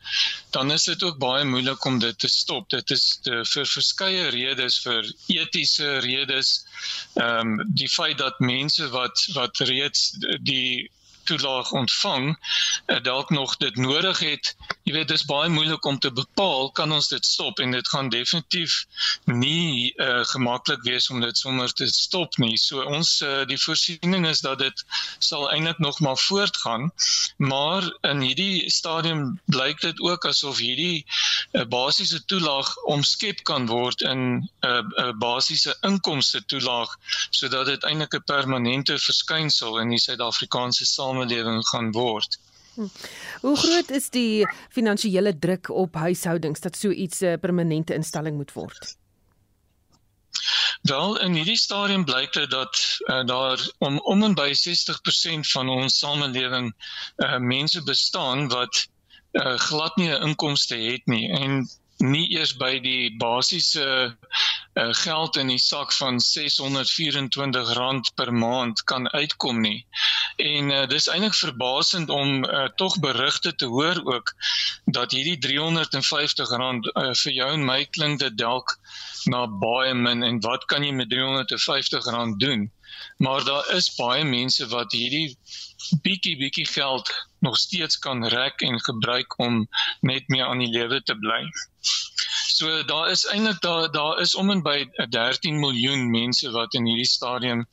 dan 0.49 0.71
is 0.71 0.83
dit 0.83 1.03
ook 1.03 1.17
baie 1.17 1.45
moeilik 1.45 1.85
om 1.85 1.99
dit 1.99 2.19
te 2.19 2.27
stop. 2.27 2.69
Dit 2.69 2.89
is 2.89 3.19
te, 3.21 3.45
vir 3.45 3.65
verskeie 3.65 4.27
redes, 4.27 4.79
vir 4.79 5.13
etiese 5.27 5.97
redes, 5.97 6.65
ehm 7.13 7.59
um, 7.59 7.73
die 7.81 7.89
feit 7.89 8.17
dat 8.17 8.39
mense 8.39 8.89
wat 8.89 9.27
wat 9.33 9.57
reeds 9.57 10.11
die 10.41 10.91
toelaag 11.23 11.71
ontvang 11.71 12.29
uh, 12.33 12.99
dalk 13.03 13.29
nog 13.29 13.57
dit 13.57 13.75
nodig 13.75 14.19
het. 14.19 14.55
Jy 14.83 14.93
weet 14.93 15.07
dis 15.07 15.25
baie 15.25 15.49
moeilik 15.49 15.85
om 15.85 15.99
te 15.99 16.11
bepaal 16.11 16.71
kan 16.71 16.91
ons 16.91 17.07
dit 17.07 17.25
stop 17.25 17.59
en 17.59 17.71
dit 17.71 17.87
gaan 17.87 18.09
definitief 18.09 18.85
nie 19.25 19.93
uh, 19.95 20.23
gemaklik 20.33 20.83
wees 20.87 21.09
om 21.09 21.21
dit 21.21 21.37
sommer 21.37 21.71
te 21.73 21.87
stop 21.87 22.37
nie. 22.37 22.57
So 22.57 22.83
ons 22.83 23.21
uh, 23.21 23.43
die 23.49 23.59
voorsiening 23.59 24.27
is 24.27 24.43
dat 24.45 24.59
dit 24.59 24.85
sal 25.19 25.49
eintlik 25.51 25.79
nog 25.79 25.99
maar 25.99 26.17
voortgaan, 26.17 26.91
maar 27.37 27.87
in 28.01 28.21
hierdie 28.21 28.69
stadium 28.71 29.39
blyk 29.45 29.81
dit 29.81 29.99
ook 30.01 30.25
asof 30.25 30.57
hierdie 30.63 31.05
uh, 31.51 31.65
basiese 31.69 32.25
toelaag 32.25 32.75
omskep 32.95 33.43
kan 33.47 33.67
word 33.67 34.01
in 34.01 34.21
'n 34.23 34.49
uh, 34.67 34.81
uh, 35.03 35.11
basiese 35.19 35.75
inkomste 35.81 36.43
toelaag 36.45 36.97
sodat 37.29 37.65
dit 37.65 37.83
eintlik 37.83 38.15
'n 38.15 38.23
permanente 38.25 38.97
verskynsel 38.99 39.79
in 39.79 39.89
die 39.89 39.99
Suid-Afrikaanse 39.99 40.85
samelewing 41.13 41.67
gaan 41.67 41.91
word. 41.91 42.39
Hm. 42.75 42.89
Hoe 43.41 43.57
groot 43.57 43.91
is 43.91 44.09
die 44.09 44.47
finansiële 44.73 45.37
druk 45.39 45.69
op 45.69 45.95
huishoudings 45.95 46.59
dat 46.59 46.77
so 46.77 46.89
iets 46.89 47.21
'n 47.21 47.39
permanente 47.39 47.93
instelling 47.93 48.35
moet 48.35 48.53
word? 48.53 48.97
Wel 50.81 51.19
in 51.19 51.33
hierdie 51.33 51.57
stadium 51.57 52.05
blyk 52.05 52.33
dit 52.33 52.49
dat 52.49 52.99
uh, 52.99 53.25
daar 53.25 53.71
om 53.77 53.99
om 53.99 54.23
en 54.23 54.33
by 54.33 54.51
60% 54.53 55.51
van 55.53 55.69
ons 55.69 55.97
samelewing 55.97 56.73
uh, 57.17 57.37
mense 57.37 57.83
bestaan 57.83 58.47
wat 58.47 58.87
uh, 59.31 59.55
glad 59.55 59.95
nie 59.95 60.09
'n 60.09 60.21
inkomste 60.21 60.75
het 60.75 61.05
nie 61.05 61.29
en 61.31 61.69
nie 62.03 62.25
eers 62.35 62.53
by 62.59 62.77
die 62.83 63.15
basiese 63.19 63.85
uh, 64.11 64.89
geld 65.03 65.37
in 65.39 65.51
die 65.53 65.61
sak 65.61 65.93
van 65.95 66.19
R624 66.19 68.13
per 68.19 68.33
maand 68.33 68.83
kan 68.89 69.07
uitkom 69.13 69.61
nie. 69.63 69.85
En 70.41 70.71
uh, 70.73 70.83
dis 70.89 71.07
eintlik 71.07 71.37
verbasend 71.37 72.09
om 72.09 72.43
uh, 72.43 72.67
tog 72.81 72.99
berigte 72.99 73.55
te 73.55 73.69
hoor 73.71 74.01
ook 74.03 74.33
dat 74.85 75.11
hierdie 75.15 75.37
R350 75.37 76.43
uh, 76.51 77.09
vir 77.23 77.33
jou 77.39 77.49
en 77.53 77.65
my 77.65 77.83
klink 77.85 78.19
dit 78.19 78.37
dalk 78.37 78.77
na 79.31 79.45
baie 79.47 79.93
min 79.93 80.23
en 80.23 80.39
wat 80.43 80.65
kan 80.65 80.83
jy 80.83 80.91
met 80.91 81.13
R350 81.13 82.37
doen? 82.37 82.71
Maar 83.17 83.43
daar 83.43 83.69
is 83.75 83.93
baie 83.95 84.23
mense 84.23 84.67
wat 84.67 84.91
hierdie 84.91 85.37
bietjie 86.03 86.35
bietjie 86.37 86.67
geld 86.67 87.11
nog 87.43 87.57
steeds 87.59 87.99
kan 87.99 88.25
rek 88.33 88.61
en 88.61 88.79
gebruik 88.79 89.39
om 89.39 89.67
net 90.01 90.27
meer 90.31 90.45
aan 90.47 90.63
die 90.63 90.71
lewe 90.71 91.01
te 91.03 91.15
bly. 91.19 91.43
So 92.53 92.83
daar 92.87 93.09
is 93.11 93.25
eintlik 93.33 93.61
daar 93.61 93.91
daar 93.91 94.19
is 94.21 94.35
om 94.35 94.49
en 94.53 94.61
by 94.63 94.85
13 95.09 95.59
miljoen 95.59 96.09
mense 96.11 96.51
wat 96.51 96.73
in 96.77 96.85
hierdie 96.85 97.09
stadium 97.09 97.65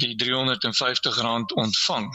die 0.00 0.14
R350 0.14 1.54
ontvang. 1.54 2.06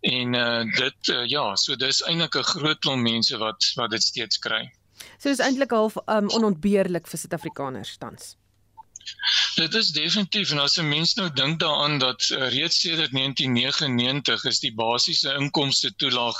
En 0.00 0.34
uh 0.34 0.64
dit 0.76 1.08
uh, 1.14 1.24
ja, 1.26 1.46
so 1.56 1.76
dis 1.76 2.02
eintlik 2.02 2.36
'n 2.36 2.50
groot 2.52 2.78
klomp 2.78 3.02
mense 3.02 3.38
wat 3.38 3.72
wat 3.80 3.90
dit 3.90 4.02
steeds 4.02 4.38
kry. 4.38 4.62
So 5.18 5.28
dis 5.28 5.42
eintlik 5.42 5.70
half 5.70 5.96
um, 6.06 6.28
onontbeerlik 6.30 7.08
vir 7.08 7.18
Suid-Afrikaners 7.18 7.96
tans. 7.96 8.36
Dit 9.54 9.74
is 9.74 9.90
definitief 9.90 10.50
en 10.50 10.58
as 10.58 10.76
'n 10.78 10.88
mens 10.88 11.14
nou 11.14 11.28
dink 11.32 11.60
daaraan 11.60 11.98
dat 11.98 12.28
uh, 12.30 12.48
reeds 12.48 12.80
sedert 12.80 13.12
1999 13.12 14.44
is 14.44 14.60
die 14.60 14.74
basiese 14.74 15.34
inkomste 15.34 15.94
toelaag 15.94 16.36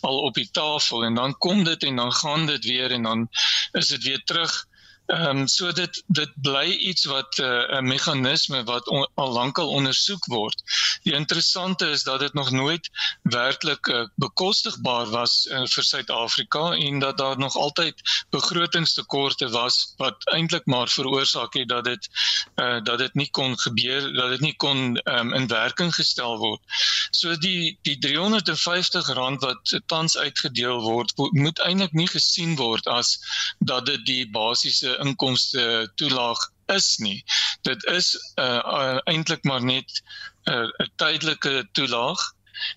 al 0.00 0.18
op 0.18 0.34
die 0.34 0.50
tafel 0.50 1.04
en 1.04 1.14
dan 1.14 1.38
kom 1.38 1.64
dit 1.64 1.82
en 1.82 1.96
dan 1.96 2.12
gaan 2.12 2.46
dit 2.46 2.64
weer 2.64 2.90
en 2.90 3.02
dan 3.02 3.28
is 3.72 3.88
dit 3.88 4.02
weer 4.02 4.22
terug 4.24 4.66
Ehm 5.10 5.38
um, 5.38 5.46
so 5.48 5.72
dit 5.72 6.02
dit 6.06 6.30
bly 6.34 6.68
iets 6.70 7.04
wat 7.04 7.38
eh, 7.38 7.46
'n 7.46 7.74
uh, 7.74 7.80
meganisme 7.80 8.64
wat 8.64 8.88
on, 8.88 9.08
al 9.14 9.32
lankal 9.32 9.68
ondersoek 9.68 10.26
word. 10.26 10.62
Die 11.02 11.14
interessante 11.14 11.88
is 11.90 12.02
dat 12.02 12.20
dit 12.20 12.32
nog 12.32 12.50
nooit 12.50 12.90
werklik 13.22 13.86
uh, 13.86 14.04
bekostigbaar 14.14 15.06
was 15.06 15.46
uh, 15.46 15.64
vir 15.66 15.84
Suid-Afrika 15.84 16.72
en 16.72 16.98
dat 16.98 17.18
daar 17.18 17.38
nog 17.38 17.56
altyd 17.56 18.02
begrotingstekorte 18.30 19.48
was 19.48 19.94
wat 19.96 20.30
eintlik 20.32 20.66
maar 20.66 20.88
veroorsaak 20.88 21.54
het 21.54 21.68
dat 21.68 21.84
dit 21.84 22.08
uh, 22.56 22.78
dat 22.82 22.98
dit 22.98 23.14
nie 23.14 23.30
kon 23.30 23.58
gebeur 23.58 24.12
dat 24.14 24.30
dit 24.30 24.40
nie 24.40 24.56
kon 24.56 25.00
um, 25.04 25.32
in 25.32 25.46
werking 25.46 25.94
gestel 25.94 26.38
word. 26.38 26.62
So 27.10 27.36
die 27.36 27.78
die 27.82 27.98
R350 27.98 29.10
wat 29.38 29.80
tans 29.86 30.16
uitgedeel 30.16 30.80
word 30.80 31.12
moet 31.16 31.58
eintlik 31.58 31.92
nie 31.92 32.08
gesien 32.08 32.56
word 32.56 32.86
as 32.86 33.18
dat 33.58 33.86
dit 33.86 34.06
die 34.06 34.30
basiese 34.30 34.99
inkomste 35.04 35.64
toelaag 35.94 36.48
is 36.74 36.96
nie. 36.98 37.24
Dit 37.66 37.84
is 37.84 38.14
uh, 38.38 38.60
uh 38.64 38.98
eintlik 39.04 39.44
maar 39.44 39.64
net 39.64 40.02
'n 40.44 40.52
uh, 40.52 40.86
tydelike 40.96 41.68
toelaag 41.72 42.20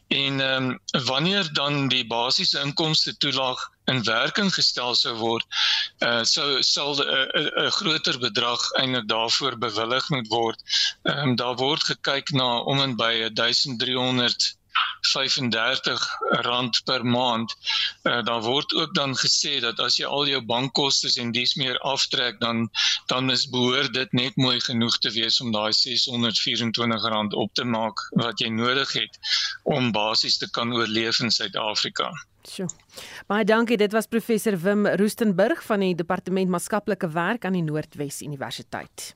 en 0.08 0.40
um, 0.40 0.80
wanneer 1.06 1.54
dan 1.54 1.88
die 1.88 2.08
basiese 2.08 2.60
inkomste 2.60 3.18
toelaag 3.18 3.70
in 3.86 4.04
werking 4.04 4.54
gestel 4.54 4.96
sou 4.96 5.16
word, 5.20 5.46
uh 6.00 6.24
sou 6.24 6.62
sal 6.64 6.96
'n 6.96 7.08
uh, 7.08 7.26
uh, 7.42 7.64
uh, 7.64 7.72
groter 7.72 8.20
bedrag 8.20 8.72
eintlik 8.80 9.08
daarvoor 9.08 9.58
bewillig 9.58 10.10
moet 10.10 10.28
word. 10.28 10.60
Um, 11.04 11.36
daar 11.36 11.56
word 11.56 11.84
gekyk 11.84 12.32
na 12.32 12.60
om 12.60 12.82
en 12.82 12.96
by 12.96 13.14
1300 13.34 14.56
R35 15.04 16.84
per 16.84 17.06
maand. 17.06 17.56
Uh, 18.04 18.24
daar 18.26 18.42
word 18.42 18.74
ook 18.74 18.96
dan 18.96 19.16
gesê 19.18 19.60
dat 19.60 19.80
as 19.80 19.98
jy 20.00 20.06
al 20.06 20.28
jou 20.28 20.42
bankkoste 20.46 21.12
en 21.22 21.32
dies 21.32 21.56
meer 21.56 21.80
aftrek 21.80 22.40
dan 22.40 22.70
dan 23.08 23.32
is 23.32 23.50
behoort 23.50 23.94
dit 23.94 24.12
net 24.12 24.36
mooi 24.36 24.60
genoeg 24.62 24.98
te 24.98 25.12
wees 25.12 25.42
om 25.42 25.52
daai 25.52 25.72
R624 25.72 27.38
op 27.46 27.54
te 27.54 27.64
maak 27.64 28.00
wat 28.12 28.40
jy 28.40 28.50
nodig 28.50 28.94
het 28.94 29.20
om 29.64 29.92
basies 29.92 30.38
te 30.38 30.50
kan 30.52 30.74
oorleef 30.74 31.20
in 31.20 31.32
Suid-Afrika. 31.32 32.12
Sjoe. 32.48 32.68
Baie 33.28 33.46
dankie. 33.48 33.78
Dit 33.78 33.92
was 33.92 34.08
professor 34.08 34.58
Wim 34.60 34.88
Roostenburg 35.00 35.64
van 35.64 35.80
die 35.80 35.96
Departement 35.96 36.50
Maatskaplike 36.50 37.10
Werk 37.16 37.46
aan 37.46 37.56
die 37.56 37.64
Noordwes 37.64 38.22
Universiteit. 38.22 39.14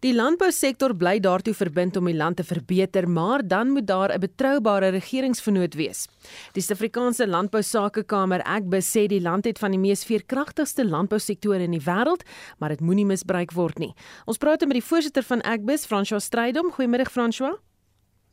Die 0.00 0.14
landbousektor 0.16 0.94
bly 0.96 1.18
daartoe 1.20 1.52
verbind 1.52 1.98
om 2.00 2.06
die 2.08 2.16
land 2.16 2.38
te 2.38 2.44
verbeter, 2.48 3.04
maar 3.04 3.42
dan 3.44 3.74
moet 3.74 3.86
daar 3.86 4.08
'n 4.08 4.20
betroubare 4.20 4.88
regeringsvernoot 4.88 5.74
wees. 5.74 6.08
Die 6.52 6.62
Suid-Afrikaanse 6.62 7.26
Landbousakekamer, 7.26 8.42
Agbus, 8.42 8.88
sê 8.96 9.06
die 9.06 9.20
land 9.20 9.44
het 9.44 9.58
van 9.58 9.70
die 9.70 9.78
mees 9.78 10.04
veerkragtigste 10.04 10.88
landbousektore 10.88 11.62
in 11.62 11.72
die 11.72 11.84
wêreld, 11.84 12.24
maar 12.58 12.68
dit 12.68 12.80
moenie 12.80 13.04
misbruik 13.04 13.52
word 13.52 13.78
nie. 13.78 13.94
Ons 14.24 14.38
praat 14.38 14.60
met 14.60 14.72
die 14.72 14.88
voorsitter 14.88 15.22
van 15.22 15.42
Agbus, 15.42 15.86
François 15.86 16.24
Strydom. 16.24 16.72
Goeiemôre 16.72 17.04
François. 17.04 17.58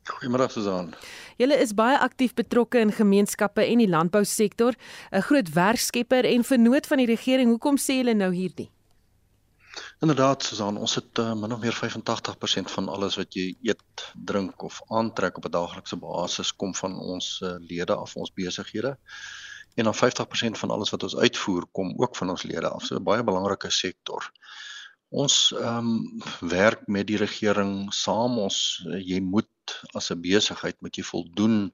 Goeiemôre 0.06 0.50
Susan. 0.50 0.94
Julle 1.38 1.60
is 1.60 1.74
baie 1.74 1.98
aktief 2.00 2.34
betrokke 2.34 2.80
in 2.80 2.92
gemeenskappe 2.92 3.66
en 3.66 3.78
die 3.78 3.90
landbousektor, 3.90 4.74
'n 5.12 5.22
groot 5.22 5.54
werkskepper 5.54 6.24
en 6.26 6.44
vernoot 6.44 6.88
van 6.88 6.98
die 6.98 7.08
regering. 7.08 7.50
Hoekom 7.50 7.76
sê 7.78 8.00
julle 8.00 8.14
nou 8.14 8.34
hierdie? 8.34 8.70
Inderdaad, 10.00 10.44
Susan, 10.44 10.78
ons 10.78 10.96
het 10.96 11.20
uh, 11.20 11.34
min 11.34 11.54
of 11.54 11.60
meer 11.60 11.76
85% 11.76 12.72
van 12.74 12.90
alles 12.94 13.18
wat 13.18 13.34
jy 13.34 13.48
eet, 13.66 14.04
drink 14.30 14.64
of 14.64 14.82
aantrek 14.88 15.38
op 15.38 15.46
'n 15.46 15.54
daaglikse 15.56 15.98
basis 16.02 16.54
kom 16.56 16.76
van 16.76 17.00
ons 17.00 17.40
uh, 17.44 17.56
lede 17.60 17.96
af, 17.96 18.16
ons 18.16 18.34
besighede. 18.34 18.98
En 19.76 19.84
dan 19.84 19.96
50% 19.96 20.60
van 20.62 20.70
alles 20.70 20.90
wat 20.90 21.04
ons 21.04 21.16
uitvoer 21.16 21.66
kom 21.72 21.94
ook 21.98 22.16
van 22.16 22.30
ons 22.30 22.44
lede 22.44 22.70
af. 22.70 22.86
So 22.86 22.96
'n 22.96 23.04
baie 23.04 23.24
belangrike 23.24 23.70
sektor. 23.70 24.32
Ons 25.10 25.54
ehm 25.56 25.78
um, 25.78 26.22
werk 26.40 26.88
met 26.88 27.08
die 27.08 27.18
regering 27.18 27.94
saam. 27.94 28.38
Ons 28.38 28.84
uh, 28.88 29.00
jy 29.00 29.20
moet 29.20 29.82
as 29.94 30.12
'n 30.12 30.22
besigheid 30.22 30.82
moet 30.82 30.96
jy 30.96 31.04
voldoen 31.04 31.74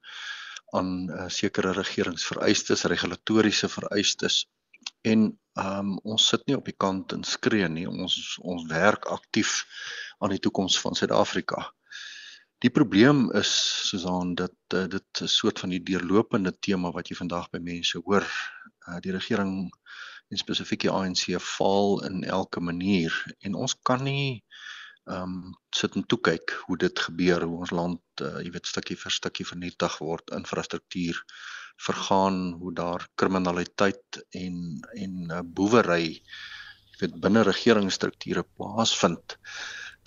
aan 0.73 1.09
uh, 1.09 1.29
sekere 1.29 1.71
regeringsvereistes, 1.71 2.83
regulatoriese 2.83 3.69
vereistes 3.69 4.45
en 5.03 5.31
ehm 5.53 5.89
um, 5.93 5.97
ons 6.15 6.27
sit 6.31 6.45
nie 6.49 6.55
op 6.57 6.65
die 6.65 6.77
kant 6.85 7.13
en 7.13 7.23
skree 7.27 7.67
nie. 7.69 7.85
Ons 7.85 8.37
ons 8.41 8.63
werk 8.71 9.05
aktief 9.13 9.51
aan 10.17 10.33
die 10.33 10.41
toekoms 10.41 10.79
van 10.81 10.97
Suid-Afrika. 10.97 11.61
Die 12.65 12.71
probleem 12.73 13.27
is 13.37 13.51
Susan 13.89 14.33
dat 14.39 14.55
uh, 14.73 14.87
dit 14.87 15.21
'n 15.21 15.27
soort 15.27 15.59
van 15.59 15.69
die 15.69 15.83
deurlopende 15.83 16.53
tema 16.59 16.91
wat 16.91 17.09
jy 17.09 17.19
vandag 17.19 17.49
by 17.51 17.59
mense 17.59 18.01
hoor. 18.05 18.25
Uh, 18.87 18.97
die 19.03 19.11
regering 19.11 19.69
en 20.29 20.37
spesifiek 20.37 20.87
die 20.87 20.91
ANC 20.91 21.27
faal 21.39 22.01
in 22.07 22.23
elke 22.23 22.59
manier 22.59 23.13
en 23.39 23.55
ons 23.55 23.75
kan 23.81 24.03
nie 24.03 24.43
ehm 25.03 25.33
um, 25.35 25.55
sit 25.75 25.95
en 25.99 26.05
toe 26.07 26.19
kyk 26.23 26.51
hoe 26.65 26.77
dit 26.77 26.99
gebeur 27.05 27.43
hoe 27.43 27.57
ons 27.65 27.71
land 27.75 28.21
uh, 28.21 28.39
jy 28.39 28.51
weet 28.55 28.69
stukkie 28.71 28.95
vir 28.95 29.11
stukkie 29.11 29.45
vernietig 29.45 29.97
word 29.99 30.31
infrastruktuur 30.37 31.19
vergaan 31.81 32.53
hoe 32.59 32.73
daar 32.73 33.07
kriminaliteit 33.15 34.19
en 34.31 34.57
en 34.93 35.15
uh, 35.31 35.39
boewery 35.43 36.21
weet 36.99 37.15
binne 37.23 37.43
regeringsstrukture 37.47 38.45
plaasvind 38.57 39.37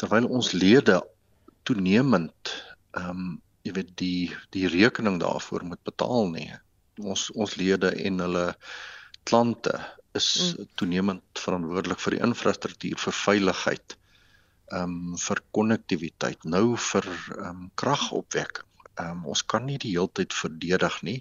terwyl 0.01 0.29
ons 0.39 0.53
lede 0.53 1.01
toenemend 1.69 2.55
ehm 2.97 3.11
um, 3.11 3.35
jy 3.67 3.73
weet 3.75 3.89
die 3.99 4.31
die 4.55 4.69
rekening 4.71 5.19
daarvoor 5.19 5.65
moet 5.67 5.83
betaal 5.89 6.29
nie 6.31 6.51
ons 7.03 7.27
ons 7.35 7.57
lede 7.61 7.91
en 8.09 8.23
hulle 8.23 8.45
klante 9.27 9.75
is 10.17 10.29
mm. 10.55 10.69
toenemend 10.81 11.43
verantwoordelik 11.43 12.01
vir 12.05 12.17
die 12.17 12.23
infrastruktuur 12.29 13.03
vir 13.07 13.17
veiligheid 13.25 13.97
ehm 13.97 14.95
um, 14.95 15.19
vir 15.27 15.43
konnektiwiteit 15.59 16.47
nou 16.57 16.67
vir 16.91 17.11
ehm 17.11 17.51
um, 17.51 17.69
kragopwekking 17.83 18.76
Ehm 19.01 19.23
um, 19.23 19.27
ons 19.33 19.45
kan 19.45 19.67
nie 19.67 19.79
die 19.79 19.95
hele 19.95 20.11
tyd 20.13 20.33
verdedig 20.33 21.03
nie. 21.03 21.21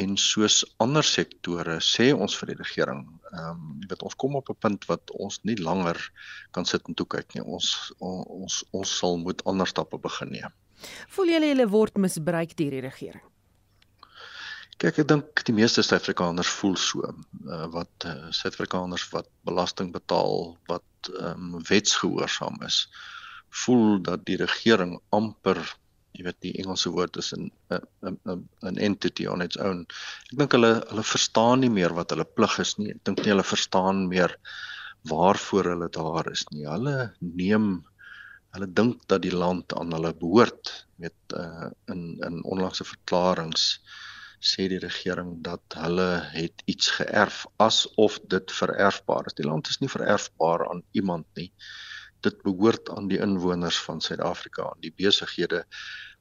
En 0.00 0.16
soos 0.16 0.62
ander 0.80 1.04
sektore 1.04 1.76
sê 1.84 2.12
ons 2.16 2.34
vir 2.40 2.52
die 2.52 2.58
regering, 2.62 3.02
ehm 3.32 3.50
um, 3.50 3.74
jy 3.82 3.90
weet 3.90 4.04
ons 4.08 4.16
kom 4.24 4.36
op 4.40 4.48
'n 4.50 4.60
punt 4.66 4.88
wat 4.88 5.10
ons 5.26 5.40
nie 5.44 5.56
langer 5.56 5.98
kan 6.52 6.64
sit 6.64 6.88
en 6.88 6.94
toe 6.94 7.06
kyk 7.06 7.34
nie. 7.34 7.44
Ons 7.44 7.92
ons 7.98 8.64
ons 8.72 8.98
sal 8.98 9.18
moet 9.18 9.44
ander 9.44 9.68
stappe 9.68 9.98
begin 9.98 10.32
neem. 10.32 10.54
Voel 11.08 11.36
julle 11.36 11.52
julle 11.52 11.68
word 11.68 11.98
misbruik 11.98 12.56
deur 12.56 12.70
die 12.70 12.84
regering? 12.88 13.26
Kyk, 14.82 14.98
ek 14.98 15.08
dink 15.08 15.42
die 15.46 15.54
meeste 15.54 15.82
Suid-Afrikaners 15.84 16.48
voel 16.58 16.76
so. 16.80 17.04
Uh, 17.46 17.66
wat 17.70 18.06
uh, 18.08 18.30
Suid-Afrikaners 18.34 19.04
wat 19.12 19.28
belasting 19.46 19.92
betaal, 19.94 20.56
wat 20.72 21.12
ehm 21.12 21.54
um, 21.54 21.60
wetsgehoorsaam 21.68 22.58
is, 22.66 22.86
voel 23.62 24.00
dat 24.02 24.24
die 24.26 24.38
regering 24.40 24.96
amper, 25.10 25.60
jy 26.16 26.26
weet 26.26 26.40
die 26.44 26.52
Engelse 26.60 26.92
woord 26.94 27.16
is 27.22 27.32
'n 27.36 27.50
'n 27.72 28.18
'n 28.70 28.78
entity 28.88 29.26
on 29.26 29.44
its 29.46 29.58
own. 29.68 29.86
Ek 30.32 30.38
dink 30.40 30.56
hulle 30.56 30.72
hulle 30.90 31.06
verstaan 31.12 31.64
nie 31.64 31.72
meer 31.78 31.94
wat 31.98 32.12
hulle 32.14 32.28
plig 32.38 32.58
is 32.64 32.76
nie. 32.78 32.90
Ek 32.94 33.04
dink 33.08 33.22
nie 33.22 33.32
hulle 33.32 33.48
verstaan 33.54 34.06
meer 34.08 34.36
waarvoor 35.12 35.72
hulle 35.72 35.88
daar 35.96 36.30
is 36.30 36.44
nie. 36.50 36.66
Hulle 36.68 36.96
neem 37.20 37.68
hulle 38.52 38.68
dink 38.80 39.06
dat 39.08 39.22
die 39.24 39.34
land 39.34 39.72
aan 39.78 39.92
hulle 39.96 40.12
behoort 40.24 40.72
met 41.02 41.36
uh, 41.36 41.70
in 41.94 42.02
in 42.28 42.42
onlangse 42.44 42.84
verklaringe 42.84 43.64
sê 44.42 44.66
die 44.68 44.80
regering 44.82 45.36
dat 45.46 45.78
hulle 45.78 46.08
het 46.34 46.62
iets 46.66 46.90
geërf 46.98 47.44
asof 47.62 48.18
dit 48.34 48.54
vererfbaar 48.58 49.30
is. 49.30 49.38
Die 49.38 49.46
land 49.46 49.70
is 49.70 49.78
nie 49.80 49.90
vererfbaar 49.92 50.66
aan 50.68 50.82
iemand 50.98 51.26
nie. 51.38 51.52
Dit 52.26 52.42
behoort 52.46 52.90
aan 52.94 53.08
die 53.10 53.20
inwoners 53.22 53.78
van 53.86 54.00
Suid-Afrika, 54.00 54.70
aan 54.70 54.82
die 54.84 54.94
besighede, 54.96 55.64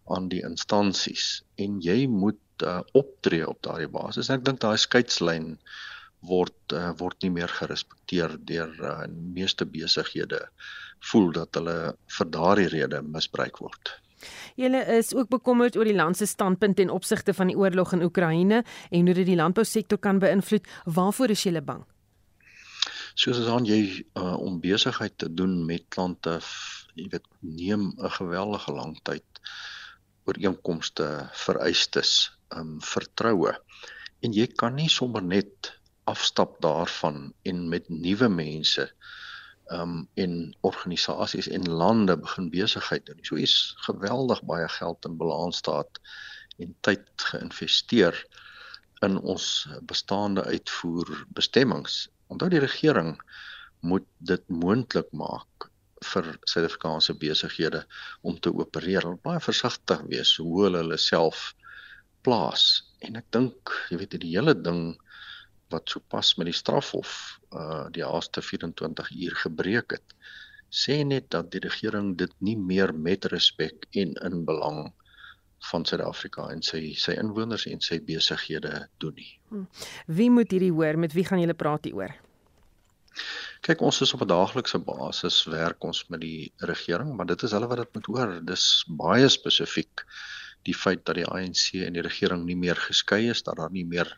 aan 0.10 0.30
die 0.32 0.42
instansies 0.46 1.42
en 1.62 1.80
jy 1.84 2.06
moet 2.10 2.66
uh, 2.66 2.80
optree 2.98 3.46
op 3.48 3.62
daardie 3.66 3.90
basis. 3.92 4.32
Ek 4.34 4.46
dink 4.46 4.62
daai 4.64 4.78
skeidslyn 4.82 5.56
word 6.26 6.76
uh, 6.78 6.92
word 7.00 7.18
nie 7.26 7.34
meer 7.34 7.52
gerespekteer 7.60 8.38
deur 8.50 8.74
uh, 8.82 8.96
meeste 9.10 9.66
besighede 9.66 10.44
voel 11.12 11.32
dat 11.38 11.58
hulle 11.58 11.78
vir 12.18 12.32
daardie 12.34 12.70
rede 12.74 13.02
misbruik 13.06 13.62
word. 13.64 13.96
Julle 14.60 14.84
is 14.98 15.16
ook 15.18 15.32
bekommerd 15.32 15.78
oor 15.78 15.88
die 15.90 15.98
land 15.98 16.18
se 16.18 16.28
standpunt 16.30 16.78
ten 16.78 16.92
opsigte 16.94 17.34
van 17.34 17.50
die 17.50 17.58
oorlog 17.58 17.96
in 17.98 18.04
Oekraïne 18.06 18.62
en 18.90 19.10
hoe 19.10 19.18
dit 19.18 19.32
die 19.32 19.40
landbousektor 19.40 19.98
kan 19.98 20.22
beïnvloed. 20.22 20.68
Waarvoor 20.86 21.34
is 21.34 21.48
julle 21.48 21.64
bang? 21.66 21.82
Soos 23.16 23.42
as 23.42 23.50
aan 23.52 23.66
jy 23.68 23.82
uh, 24.16 24.38
om 24.40 24.62
besigheid 24.64 25.18
te 25.20 25.28
doen 25.34 25.66
met 25.68 25.84
klante, 25.92 26.38
jy 26.96 27.10
weet, 27.12 27.28
neem 27.40 27.92
'n 27.98 28.16
geweldige 28.18 28.72
lang 28.72 28.96
tyd 29.04 29.42
ooreenkomste 30.30 31.08
vereistes, 31.34 32.32
um 32.56 32.80
vertroue. 32.82 33.54
En 34.22 34.34
jy 34.34 34.48
kan 34.48 34.76
nie 34.76 34.90
sommer 34.90 35.24
net 35.24 35.72
afstap 36.10 36.60
daarvan 36.62 37.34
en 37.44 37.70
met 37.70 37.90
nuwe 37.90 38.30
mense 38.30 38.88
um 39.72 40.08
en 40.20 40.56
organisasies 40.68 41.48
en 41.48 41.70
lande 41.70 42.18
begin 42.18 42.50
besigheid 42.52 43.06
doen. 43.06 43.20
So 43.24 43.36
is 43.36 43.74
geweldig 43.88 44.44
baie 44.44 44.68
geld 44.68 45.06
in 45.06 45.18
balansstaat 45.18 46.00
en 46.60 46.76
tyd 46.82 47.08
geïnvesteer 47.32 48.18
in 49.06 49.18
ons 49.20 49.68
bestaande 49.90 50.44
uitvoerbestemmings. 50.44 52.10
Onthou 52.32 52.50
die 52.54 52.64
regering 52.64 53.16
moet 53.86 54.08
dit 54.32 54.44
moontlik 54.64 55.10
maak 55.18 55.70
vir 56.12 56.32
Suid-Afrikaanse 56.50 57.16
besighede 57.22 57.84
om 58.26 58.40
te 58.40 58.54
opereer. 58.54 59.06
Hulle 59.06 59.22
baie 59.22 59.42
versigtig 59.44 60.06
wees 60.10 60.36
hoe 60.42 60.66
hulle 60.66 60.82
hulle 60.82 60.98
self 61.02 61.52
plaas. 62.26 62.66
En 63.06 63.18
ek 63.20 63.28
dink, 63.36 63.74
jy 63.90 64.00
weet, 64.02 64.18
die 64.24 64.36
hele 64.36 64.56
ding 64.58 64.96
wat 65.72 65.90
sopas 65.90 66.36
met 66.38 66.50
die 66.50 66.58
strafhof 66.58 67.12
uh 67.56 67.86
die 67.96 68.04
laaste 68.04 68.44
24 68.44 69.12
uur 69.26 69.38
gebreek 69.46 69.96
het 69.98 70.16
sê 70.82 71.02
net 71.08 71.30
dat 71.36 71.52
die 71.52 71.62
regering 71.64 72.14
dit 72.20 72.34
nie 72.48 72.58
meer 72.58 72.94
met 73.08 73.28
respek 73.34 73.88
en 74.04 74.14
in 74.28 74.44
belang 74.48 74.92
van 75.70 75.86
Suid-Afrika 75.86 76.48
en 76.50 76.64
sy 76.66 76.94
sy 76.98 77.14
inwoners 77.22 77.68
en 77.70 77.82
sy 77.86 78.00
besighede 78.06 78.88
doen 79.04 79.16
nie. 79.16 79.32
Hmm. 79.52 79.68
Wie 80.08 80.30
moet 80.34 80.52
hierdie 80.52 80.74
hoor? 80.74 80.98
Met 80.98 81.14
wie 81.18 81.26
gaan 81.28 81.42
julle 81.44 81.58
praat 81.58 81.86
hieroor? 81.86 82.16
Kyk, 83.62 83.82
ons 83.86 84.02
is 84.02 84.14
op 84.16 84.24
'n 84.26 84.32
daaglikse 84.32 84.80
basis 84.80 85.44
werk 85.46 85.84
ons 85.84 86.06
met 86.10 86.22
die 86.22 86.52
regering, 86.72 87.16
maar 87.16 87.28
dit 87.30 87.44
is 87.44 87.52
hulle 87.52 87.68
wat 87.68 87.84
dit 87.84 87.94
moet 87.96 88.06
hoor. 88.06 88.40
Dis 88.46 88.86
baie 88.88 89.30
spesifiek 89.30 90.06
die 90.66 90.78
feit 90.78 91.06
dat 91.06 91.18
die 91.18 91.26
ANC 91.26 91.74
en 91.86 91.94
die 91.94 92.06
regering 92.06 92.46
nie 92.46 92.56
meer 92.56 92.76
geskei 92.76 93.30
is, 93.30 93.44
dat 93.44 93.58
daar 93.58 93.72
nie 93.72 93.86
meer 93.86 94.10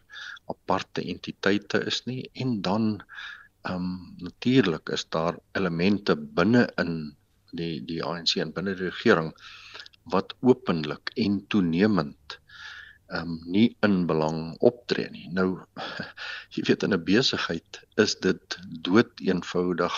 aparte 0.51 1.03
entiteite 1.03 1.83
is 1.87 2.05
nie 2.05 2.29
en 2.33 2.61
dan 2.61 3.03
ehm 3.63 3.75
um, 3.75 4.15
natuurlik 4.19 4.89
is 4.89 5.05
daar 5.09 5.37
elemente 5.55 6.15
binne 6.15 6.67
in 6.77 7.15
die 7.51 7.79
die 7.87 8.01
ANC 8.03 8.35
en 8.43 8.51
binne 8.51 8.75
die 8.75 8.89
regering 8.89 9.31
wat 10.11 10.33
openlik 10.41 11.11
en 11.15 11.41
toenemend 11.47 12.39
ehm 13.13 13.29
um, 13.29 13.39
nie 13.45 13.75
in 13.85 14.05
belang 14.09 14.55
optree 14.59 15.09
nie. 15.11 15.27
Nou 15.29 15.59
jy 16.55 16.63
weet 16.67 16.83
in 16.83 16.93
'n 16.95 17.03
besigheid 17.03 17.79
is 18.03 18.15
dit 18.15 18.57
dood 18.87 19.11
eenvoudig 19.21 19.97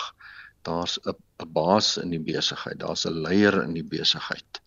daar's 0.68 0.98
'n 1.06 1.16
'n 1.44 1.52
baas 1.54 1.98
in 1.98 2.10
die 2.10 2.26
besigheid, 2.34 2.80
daar's 2.80 3.06
'n 3.06 3.22
leier 3.28 3.62
in 3.64 3.74
die 3.74 3.88
besigheid. 3.98 4.62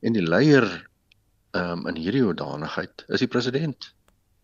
En 0.00 0.12
die 0.12 0.26
leier 0.34 0.66
ehm 1.52 1.78
um, 1.78 1.86
in 1.90 1.96
hierdie 1.96 2.24
hoedanigheid 2.24 3.04
is 3.08 3.20
die 3.20 3.32
president 3.34 3.92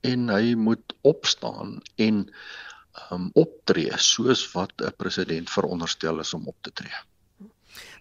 en 0.00 0.28
hy 0.28 0.54
moet 0.54 0.94
opstaan 1.02 1.78
en 1.96 2.24
ehm 2.28 3.14
um, 3.14 3.30
optree 3.34 3.96
soos 3.96 4.42
wat 4.52 4.72
'n 4.82 4.96
president 4.96 5.50
veronderstel 5.50 6.20
is 6.20 6.34
om 6.34 6.46
op 6.46 6.58
te 6.60 6.72
tree. 6.72 6.98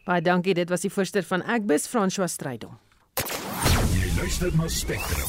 Baie 0.07 0.21
dankie, 0.23 0.53
dit 0.55 0.69
was 0.71 0.85
die 0.85 0.89
voorsteur 0.89 1.25
van 1.27 1.41
Agbus 1.43 1.83
François 1.91 2.31
Strydom. 2.31 2.77
Jy 3.91 4.13
luister 4.15 4.53
na 4.55 4.69
Spectrum 4.71 5.27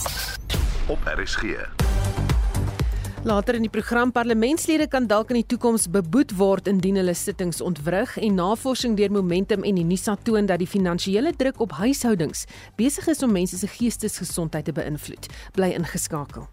op 0.87 1.03
RSG. 1.19 1.57
Later 3.27 3.59
in 3.59 3.67
die 3.67 3.73
program 3.75 4.13
parlementslede 4.15 4.87
kan 4.87 5.09
dalk 5.11 5.35
in 5.35 5.41
die 5.41 5.49
toekoms 5.51 5.89
beboet 5.91 6.37
word 6.39 6.71
indien 6.71 7.01
hulle 7.03 7.17
sittings 7.19 7.59
ontwrig 7.59 8.15
en 8.23 8.39
navorsing 8.39 8.95
deur 9.01 9.11
Momentum 9.11 9.67
en 9.67 9.83
Unisa 9.83 10.15
toon 10.23 10.47
dat 10.47 10.63
die 10.63 10.71
finansiële 10.71 11.35
druk 11.35 11.59
op 11.67 11.75
huishoudings 11.83 12.47
besig 12.79 13.11
is 13.11 13.27
om 13.27 13.35
mense 13.35 13.59
se 13.59 13.67
geestesgesondheid 13.75 14.71
te 14.71 14.79
beïnvloed. 14.79 15.27
Bly 15.59 15.75
ingeskakel. 15.75 16.47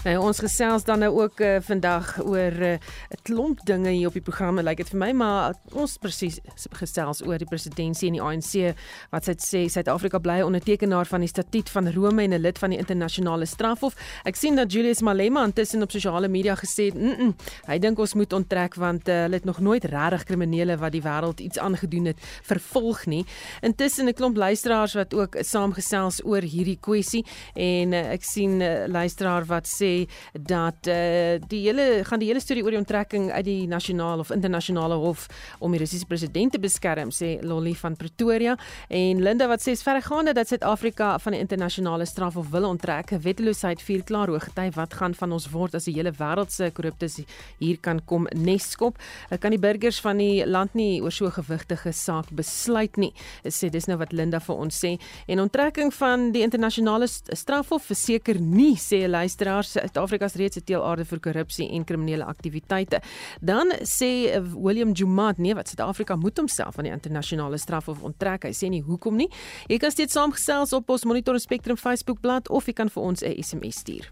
Nou 0.00 0.14
ons 0.24 0.38
gesels 0.40 0.86
dan 0.88 1.02
nou 1.04 1.10
ook 1.12 1.42
uh, 1.44 1.58
vandag 1.60 2.14
oor 2.24 2.54
eh, 2.64 2.72
'n 2.72 2.80
uh, 3.12 3.18
klomp 3.22 3.60
dinge 3.64 3.90
hier 3.90 4.06
op 4.06 4.12
die 4.12 4.22
program. 4.22 4.56
Lyk 4.56 4.64
like 4.64 4.82
dit 4.82 4.90
vir 4.90 4.98
my 4.98 5.12
maar 5.12 5.54
ons 5.72 5.98
presies 5.98 6.38
gesels 6.72 7.20
oor 7.26 7.38
die 7.38 7.46
presidentsie 7.46 8.08
en 8.08 8.16
die 8.16 8.22
ANC 8.22 8.76
wat 9.10 9.24
sy 9.24 9.34
sê 9.36 9.68
Suid-Afrika 9.68 10.18
bly 10.18 10.40
ondertekenaar 10.40 11.04
van 11.06 11.20
die 11.20 11.28
statuut 11.28 11.68
van 11.68 11.92
Rome 11.92 12.22
en 12.22 12.32
'n 12.32 12.40
lid 12.40 12.58
van 12.58 12.70
die 12.70 12.78
internasionale 12.78 13.46
strafhof. 13.46 13.94
Ek 14.24 14.36
sien 14.36 14.56
dat 14.56 14.72
Julius 14.72 15.02
Malema 15.02 15.44
intussen 15.44 15.82
op 15.82 15.90
sosiale 15.90 16.28
media 16.28 16.54
gesê 16.54 16.84
het, 16.84 16.94
mm 16.94 17.14
-mm, 17.18 17.34
hy 17.66 17.78
dink 17.78 17.98
ons 17.98 18.14
moet 18.14 18.32
onttrek 18.32 18.74
want 18.74 19.08
uh, 19.08 19.14
hulle 19.14 19.34
het 19.34 19.44
nog 19.44 19.60
nooit 19.60 19.84
regtig 19.84 20.24
kriminele 20.24 20.76
wat 20.76 20.92
die 20.92 21.02
wêreld 21.02 21.40
iets 21.40 21.58
aangedoen 21.58 22.04
het 22.04 22.18
vervolg 22.42 23.06
nie. 23.06 23.26
Intussen 23.60 24.08
'n 24.08 24.14
klomp 24.14 24.36
luisteraars 24.36 24.94
wat 24.94 25.14
ook 25.14 25.36
saamgesels 25.40 26.24
oor 26.24 26.42
hierdie 26.42 26.78
kwessie 26.80 27.26
en 27.54 27.92
uh, 27.92 28.12
ek 28.12 28.22
sien 28.22 28.56
'n 28.56 28.62
uh, 28.62 28.88
luisteraar 28.88 29.44
wat 29.44 29.68
sê 29.68 29.89
dat 30.32 30.88
uh, 30.88 31.38
die 31.50 31.62
hele 31.66 32.04
gaan 32.08 32.22
die 32.22 32.28
hele 32.30 32.42
storie 32.42 32.62
oor 32.64 32.74
die 32.74 32.80
onttrekking 32.80 33.30
uit 33.30 33.44
die 33.46 33.66
nasionale 33.70 34.24
of 34.24 34.32
internasionale 34.34 34.98
hof 35.00 35.26
om 35.58 35.72
die 35.74 35.80
Russiese 35.82 36.08
president 36.10 36.54
te 36.54 36.60
beskerm 36.62 37.12
sê 37.14 37.36
Lolly 37.42 37.74
van 37.78 37.96
Pretoria. 37.96 38.56
En 38.88 39.22
Linda 39.22 39.48
wat 39.50 39.64
sê 39.64 39.74
verregaande 39.76 40.34
dat 40.36 40.48
Suid-Afrika 40.50 41.12
van 41.18 41.36
die 41.36 41.40
internasionale 41.42 42.06
strafhof 42.06 42.50
wil 42.50 42.68
onttrek. 42.68 43.14
Wetteloosheid 43.22 43.82
vier 43.82 44.04
klaar 44.04 44.32
hoog. 44.32 44.48
Gety 44.50 44.68
wat 44.76 44.94
gaan 44.98 45.14
van 45.14 45.32
ons 45.36 45.50
word 45.52 45.76
as 45.78 45.88
die 45.88 45.94
hele 45.96 46.12
wêreld 46.16 46.52
se 46.52 46.70
korrupsie 46.74 47.26
hier 47.58 47.78
kan 47.82 48.00
kom 48.04 48.26
neskop? 48.36 48.98
Eh, 49.30 49.38
kan 49.38 49.54
die 49.54 49.60
burgers 49.60 50.00
van 50.00 50.20
die 50.20 50.46
land 50.46 50.74
nie 50.74 51.00
oor 51.02 51.14
so 51.14 51.30
gewigtige 51.30 51.92
saak 51.96 52.30
besluit 52.36 52.96
nie 53.00 53.12
sê 53.44 53.70
dis 53.72 53.86
nou 53.88 53.98
wat 54.00 54.12
Linda 54.16 54.40
vir 54.42 54.56
ons 54.56 54.80
sê. 54.84 54.94
En 55.30 55.42
onttrekking 55.44 55.92
van 55.94 56.30
die 56.34 56.42
internasionale 56.46 57.08
strafhof 57.08 57.88
verseker 57.90 58.40
nie 58.40 58.76
sê 58.80 59.04
luisteraars 59.08 59.76
Suid-Afrika 59.80 60.24
is 60.24 60.34
reeds 60.34 60.56
'n 60.56 60.64
teelaarde 60.64 61.04
vir 61.04 61.20
korrupsie 61.20 61.70
en 61.70 61.84
kriminele 61.84 62.24
aktiwiteite. 62.24 63.00
Dan 63.40 63.72
sê 63.82 64.40
William 64.54 64.92
Jumat 64.92 65.38
nee 65.38 65.54
wat 65.54 65.68
Suid-Afrika 65.68 66.16
moet 66.16 66.36
homself 66.36 66.78
aan 66.78 66.84
die 66.84 66.92
internasionale 66.92 67.58
strafhof 67.58 68.02
onttrek. 68.02 68.42
Hy 68.42 68.52
sê 68.52 68.68
nie 68.68 68.82
hoekom 68.82 69.16
nie. 69.16 69.30
Jy 69.68 69.78
kan 69.78 69.90
steeds 69.90 70.12
saamgesels 70.12 70.72
op 70.72 70.90
ons 70.90 71.04
Monitor 71.04 71.38
Spectrum 71.40 71.76
Facebookblad 71.76 72.48
of 72.48 72.66
jy 72.66 72.72
kan 72.72 72.88
vir 72.88 73.02
ons 73.02 73.22
'n 73.22 73.42
SMS 73.42 73.76
stuur. 73.76 74.10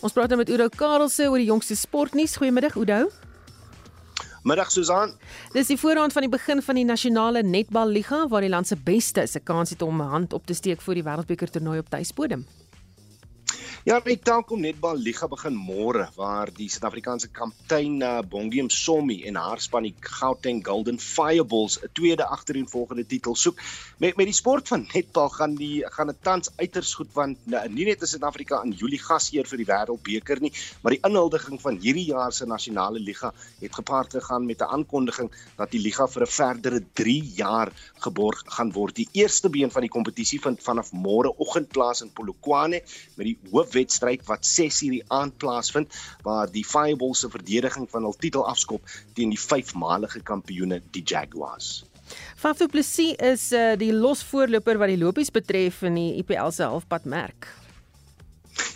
Ons 0.00 0.12
praat 0.12 0.28
nou 0.28 0.38
met 0.40 0.48
Oudo 0.48 0.68
Karelse 0.68 1.28
oor 1.28 1.38
die 1.38 1.50
jongste 1.50 1.76
sportnuus. 1.76 2.36
Goeiemiddag 2.40 2.76
Oudo. 2.76 3.10
Middag 4.42 4.70
Susan. 4.72 5.12
Dis 5.52 5.68
die 5.68 5.76
voorhand 5.76 6.14
van 6.16 6.24
die 6.24 6.30
begin 6.32 6.62
van 6.64 6.78
die 6.78 6.84
nasionale 6.88 7.42
netballiga 7.44 8.22
waar 8.28 8.40
die 8.40 8.48
land 8.48 8.70
se 8.70 8.76
beste 8.76 9.26
se 9.28 9.40
kans 9.40 9.70
het 9.70 9.82
om 9.82 10.00
'n 10.00 10.08
hand 10.08 10.32
op 10.32 10.46
te 10.46 10.54
steek 10.54 10.80
vir 10.80 10.94
die 10.94 11.04
wêreldbeker 11.04 11.50
toernooi 11.50 11.78
op 11.78 11.90
tuisbodem. 11.90 12.46
Ja, 13.80 13.96
die 14.04 14.18
Telkom 14.20 14.60
Netbal 14.60 14.98
Liga 15.00 15.24
begin 15.32 15.54
môre 15.56 16.02
waar 16.12 16.50
die 16.52 16.66
Suid-Afrikaanse 16.68 17.30
kaptein 17.32 18.02
uh, 18.04 18.18
Bongium 18.20 18.66
Sommi 18.68 19.22
en 19.24 19.38
haar 19.40 19.62
span 19.64 19.86
die 19.86 19.94
Gauteng 20.04 20.58
Golden 20.66 20.98
Fireballs 21.00 21.78
'n 21.80 21.88
tweede 21.96 22.26
agtereenvolgende 22.28 23.06
titel 23.08 23.38
soek. 23.40 23.56
Met 23.96 24.18
met 24.20 24.28
die 24.28 24.36
sport 24.36 24.68
van 24.68 24.84
netbal 24.92 25.30
gaan 25.32 25.54
die 25.56 25.80
gaan 25.96 26.12
dit 26.12 26.20
tans 26.22 26.52
uiters 26.58 26.92
goed 26.94 27.08
want 27.14 27.38
uh, 27.48 27.62
nie 27.72 27.86
net 27.88 28.02
is 28.02 28.12
Suid-Afrika 28.12 28.60
in 28.68 28.74
Julie 28.76 29.00
gasheer 29.00 29.48
vir 29.48 29.62
die 29.64 29.68
Wêreldbeker 29.72 30.44
nie, 30.44 30.52
maar 30.82 30.92
die 30.92 31.00
inhuldiging 31.00 31.56
van 31.64 31.80
hierdie 31.80 32.10
jaar 32.12 32.36
se 32.36 32.44
nasionale 32.44 33.00
liga 33.00 33.32
het 33.62 33.72
gepaard 33.80 34.12
gegaan 34.12 34.44
met 34.44 34.60
'n 34.60 34.68
aankondiging 34.76 35.32
dat 35.56 35.70
die 35.70 35.80
liga 35.80 36.06
vir 36.06 36.26
'n 36.26 36.32
verdere 36.36 36.82
3 36.92 37.32
jaar 37.40 37.72
geborg 37.96 38.44
gaan 38.44 38.72
word. 38.76 38.96
Die 38.96 39.08
eerste 39.12 39.48
been 39.48 39.72
van 39.72 39.88
die 39.88 39.94
kompetisie 39.96 40.40
vind 40.40 40.62
vanaf 40.62 40.92
môre 40.92 41.32
oggend 41.38 41.72
plaas 41.72 42.02
in 42.02 42.12
Polokwane 42.12 42.84
met 43.16 43.24
die 43.24 43.38
hoof 43.50 43.69
wedstryd 43.74 44.24
wat 44.28 44.46
6 44.46 44.82
uur 44.86 44.96
die 44.98 45.04
aand 45.08 45.36
plaasvind 45.42 46.00
waar 46.26 46.50
die 46.50 46.64
Fireballs 46.64 47.24
se 47.24 47.30
verdediging 47.30 47.88
van 47.90 48.08
hul 48.08 48.16
titel 48.18 48.46
afskop 48.46 48.82
teen 49.14 49.34
die 49.34 49.40
vyfmalige 49.40 50.22
kampioene 50.22 50.82
die 50.90 51.04
Jaguars. 51.04 51.80
Faf 52.36 52.58
du 52.58 52.66
Plessis 52.68 53.14
is 53.22 53.50
uh, 53.54 53.76
die 53.78 53.92
losvoorloper 53.94 54.80
wat 54.80 54.90
die 54.90 55.00
lopies 55.00 55.30
betref 55.30 55.84
in 55.86 55.98
die 55.98 56.10
IPL 56.22 56.50
se 56.54 56.66
halfpad 56.66 57.06
merk. 57.06 57.50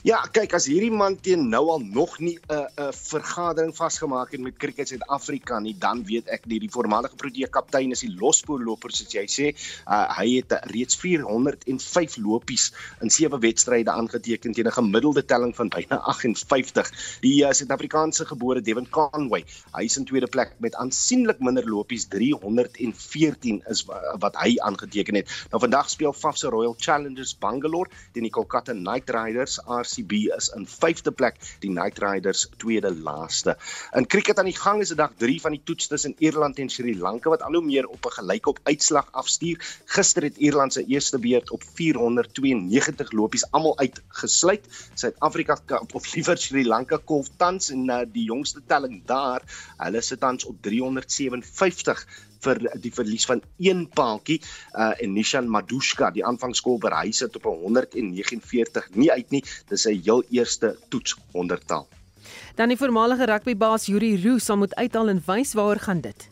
Ja, 0.05 0.18
kyk 0.29 0.53
as 0.59 0.66
hierdie 0.68 0.92
man 0.92 1.14
teen 1.16 1.47
nou 1.49 1.62
al 1.73 1.81
nog 1.81 2.18
nie 2.20 2.37
'n 2.37 2.53
uh, 2.53 2.66
'n 2.68 2.83
uh, 2.83 2.92
vergadering 2.92 3.73
vasgemaak 3.73 4.33
het 4.33 4.40
met 4.40 4.57
Cricket 4.61 4.88
Suid-Afrika 4.88 5.59
nie, 5.61 5.73
dan 5.79 6.05
weet 6.05 6.29
ek 6.29 6.44
nie 6.47 6.59
die 6.61 6.68
voormalige 6.68 7.16
Protea 7.16 7.49
kaptein 7.49 7.90
is 7.90 8.05
die 8.05 8.12
lospoorloper 8.12 8.92
soos 8.92 9.14
jy 9.16 9.25
sê. 9.25 9.47
Uh, 9.88 10.05
hy 10.18 10.27
het 10.37 10.53
reeds 10.75 10.97
405 11.01 12.16
lopies 12.20 12.73
in 13.01 13.11
sewe 13.11 13.38
wedstryde 13.38 13.90
aangeteken 13.90 14.53
teen 14.53 14.68
'n 14.68 14.77
gemiddelde 14.77 15.25
telling 15.25 15.57
van 15.57 15.68
byna 15.68 15.97
58. 15.97 16.92
Die 17.20 17.40
uh, 17.40 17.53
Suid-Afrikaanse 17.53 18.27
gebore 18.27 18.61
Devin 18.61 18.90
Conway, 18.90 19.44
hy 19.73 19.85
is 19.85 19.97
in 19.97 20.05
tweede 20.05 20.29
plek 20.29 20.53
met 20.59 20.75
aansienlik 20.75 21.40
minder 21.40 21.64
lopies, 21.64 22.09
314 22.12 23.62
is 23.68 23.85
uh, 23.88 24.16
wat 24.20 24.37
hy 24.37 24.59
aangeteken 24.61 25.14
het. 25.14 25.33
Nou 25.51 25.61
vandag 25.61 25.88
speel 25.88 26.12
Faf 26.12 26.37
se 26.37 26.49
Royal 26.49 26.75
Challengers 26.77 27.38
Bangalore 27.38 27.90
teen 28.12 28.29
die 28.29 28.31
Kolkata 28.31 28.73
Knight 28.73 29.11
Riders 29.11 29.59
RCB 29.81 30.13
is 30.37 30.51
in 30.57 30.67
5de 30.67 31.13
plek, 31.15 31.39
die 31.61 31.71
Knight 31.71 31.99
Riders 32.03 32.49
tweede 32.57 32.95
laaste. 32.95 33.57
In 33.93 34.07
cricket 34.07 34.39
aan 34.39 34.51
die 34.51 34.57
gang 34.57 34.81
is 34.81 34.93
dit 34.93 34.99
dag 34.99 35.13
3 35.19 35.41
van 35.41 35.57
die 35.57 35.63
toets 35.65 35.87
tussen 35.87 36.15
Ierland 36.19 36.59
en 36.59 36.71
Sri 36.71 36.97
Lanka 36.99 37.31
wat 37.31 37.43
al 37.43 37.59
hoe 37.59 37.65
meer 37.65 37.87
op 37.87 38.07
'n 38.07 38.17
gelykop 38.19 38.61
uitslag 38.63 39.09
afstuur. 39.13 39.59
Gister 39.85 40.23
het 40.23 40.37
Ierland 40.37 40.73
se 40.73 40.85
eerste 40.85 41.19
beurt 41.19 41.51
op 41.51 41.63
492 41.75 43.13
lopies 43.13 43.51
almal 43.51 43.79
uitgesluit. 43.79 44.67
Suid-Afrika 44.95 45.59
of 45.93 46.15
liewer 46.15 46.39
Sri 46.39 46.65
Lanka 46.67 47.01
kolf 47.05 47.29
tans 47.37 47.71
en 47.71 47.89
uh, 47.91 48.01
die 48.13 48.25
jongste 48.25 48.63
telling 48.67 49.03
daar, 49.07 49.43
hulle 49.77 50.01
sit 50.01 50.21
tans 50.21 50.45
op 50.45 50.57
357 50.63 52.07
vir 52.45 52.63
die 52.85 52.93
verlies 52.95 53.27
van 53.31 53.43
een 53.59 53.87
paaltjie 53.89 54.41
uh 54.73 54.93
en 55.03 55.15
Nishan 55.17 55.51
Madushka 55.51 56.11
die 56.15 56.25
aanvangskol 56.25 56.81
hy 56.95 57.11
sit 57.13 57.37
op 57.37 57.51
149 57.51 58.91
nie 58.95 59.11
uit 59.13 59.31
nie. 59.31 59.43
Dis 59.69 59.83
sy 59.89 59.97
heel 60.01 60.23
eerste 60.31 60.77
toets 60.89 61.17
100 61.33 61.67
taal 61.67 61.89
dan 62.55 62.71
die 62.71 62.79
voormalige 62.79 63.27
rugbybaas 63.27 63.89
Yuri 63.91 64.15
Roo 64.23 64.39
sal 64.39 64.57
moet 64.61 64.75
uithaal 64.79 65.11
en 65.13 65.23
wys 65.27 65.55
waaroor 65.59 65.83
gaan 65.87 66.01
dit 66.05 66.29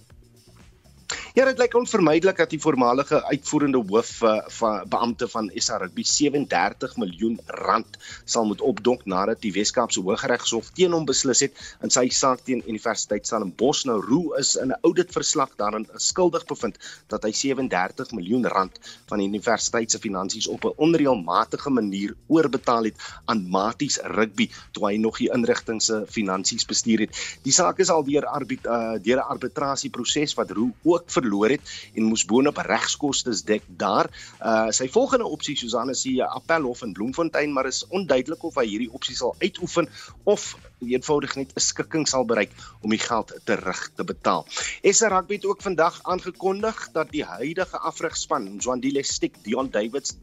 Ja, 1.32 1.46
dit 1.48 1.56
lyk 1.56 1.72
onvermydelik 1.78 2.36
dat 2.36 2.50
die 2.52 2.58
voormalige 2.60 3.22
uitvoerende 3.24 3.78
hoof 3.88 4.10
uh, 4.20 4.34
van 4.52 4.82
beampte 4.84 5.24
van 5.32 5.46
SA 5.54 5.78
Rugby 5.80 6.02
37 6.04 6.96
miljoen 7.00 7.38
rand 7.46 7.94
sal 8.28 8.44
moet 8.44 8.60
opdonk 8.60 9.06
nadat 9.08 9.40
die 9.40 9.52
Wes-Kaapse 9.54 10.02
Hooggeregshof 10.04 10.68
teen 10.76 10.92
hom 10.92 11.06
beslis 11.08 11.40
het 11.46 11.62
in 11.80 11.94
sy 11.94 12.02
saak 12.12 12.42
teen 12.44 12.60
Universiteit 12.68 13.24
Stellenbosch. 13.24 13.86
Nou 13.88 13.96
Roo 14.04 14.34
is 14.36 14.50
in 14.60 14.74
'n 14.74 14.78
auditverslag 14.84 15.54
daarin 15.56 15.86
skuldig 15.96 16.44
bevind 16.44 16.76
dat 17.08 17.24
hy 17.24 17.32
37 17.32 18.12
miljoen 18.12 18.44
rand 18.46 18.76
van 19.08 19.24
die 19.24 19.30
universiteit 19.32 19.90
se 19.90 19.98
finansies 20.04 20.50
op 20.52 20.68
'n 20.68 20.76
onreëlmatige 20.76 21.70
manier 21.70 22.12
oorbetaal 22.28 22.92
het 22.92 23.00
aan 23.24 23.48
Maties 23.48 23.98
Rugby 24.04 24.50
toe 24.72 24.86
hy 24.86 24.96
nog 25.00 25.16
die 25.16 25.32
inrigting 25.32 25.80
se 25.80 26.04
finansies 26.08 26.68
bestuur 26.68 27.08
het. 27.08 27.16
Die 27.42 27.56
saak 27.56 27.78
is 27.78 27.88
al 27.88 28.04
deur 28.04 28.26
arbit 28.26 28.66
uh, 28.66 29.00
deur 29.00 29.16
'n 29.16 29.32
arbitrasieproses 29.32 30.34
wat 30.34 30.50
Roo 30.50 30.76
ook 30.82 31.08
verloor 31.22 31.54
het 31.54 31.72
en 31.94 32.11
moes 32.11 32.26
boonop 32.28 32.58
regskoste 32.66 33.35
dek 33.46 33.64
daar. 33.68 34.11
Uh 34.40 34.70
sy 34.74 34.88
volgende 34.92 35.28
opsie 35.28 35.56
Susanne 35.56 35.94
is 35.96 36.04
die 36.06 36.18
appelhof 36.22 36.82
in 36.82 36.92
Bloemfontein, 36.96 37.52
maar 37.52 37.66
is 37.70 37.85
onduidelik 37.88 38.42
of 38.42 38.58
hy 38.61 38.66
hierdie 38.66 38.92
opsie 38.92 39.16
sal 39.16 39.35
uitoefen 39.40 39.88
of 40.24 40.52
eenvoudig 40.82 41.37
net 41.37 41.52
'n 41.54 41.61
skikking 41.61 42.06
sal 42.08 42.24
bereik 42.24 42.50
om 42.82 42.90
die 42.90 42.98
geld 42.98 43.32
terug 43.44 43.90
te 43.96 44.04
betaal. 44.04 44.46
SA 44.82 45.08
Rugby 45.08 45.35
het 45.35 45.46
ook 45.46 45.62
vandag 45.62 46.00
aangekondig 46.02 46.88
dat 46.92 47.11
die 47.11 47.24
huidige 47.24 47.78
afrigspan, 47.78 48.61
Zwandile 48.61 49.02
Stick, 49.02 49.35
Dion 49.42 49.70
Davids, 49.70 50.16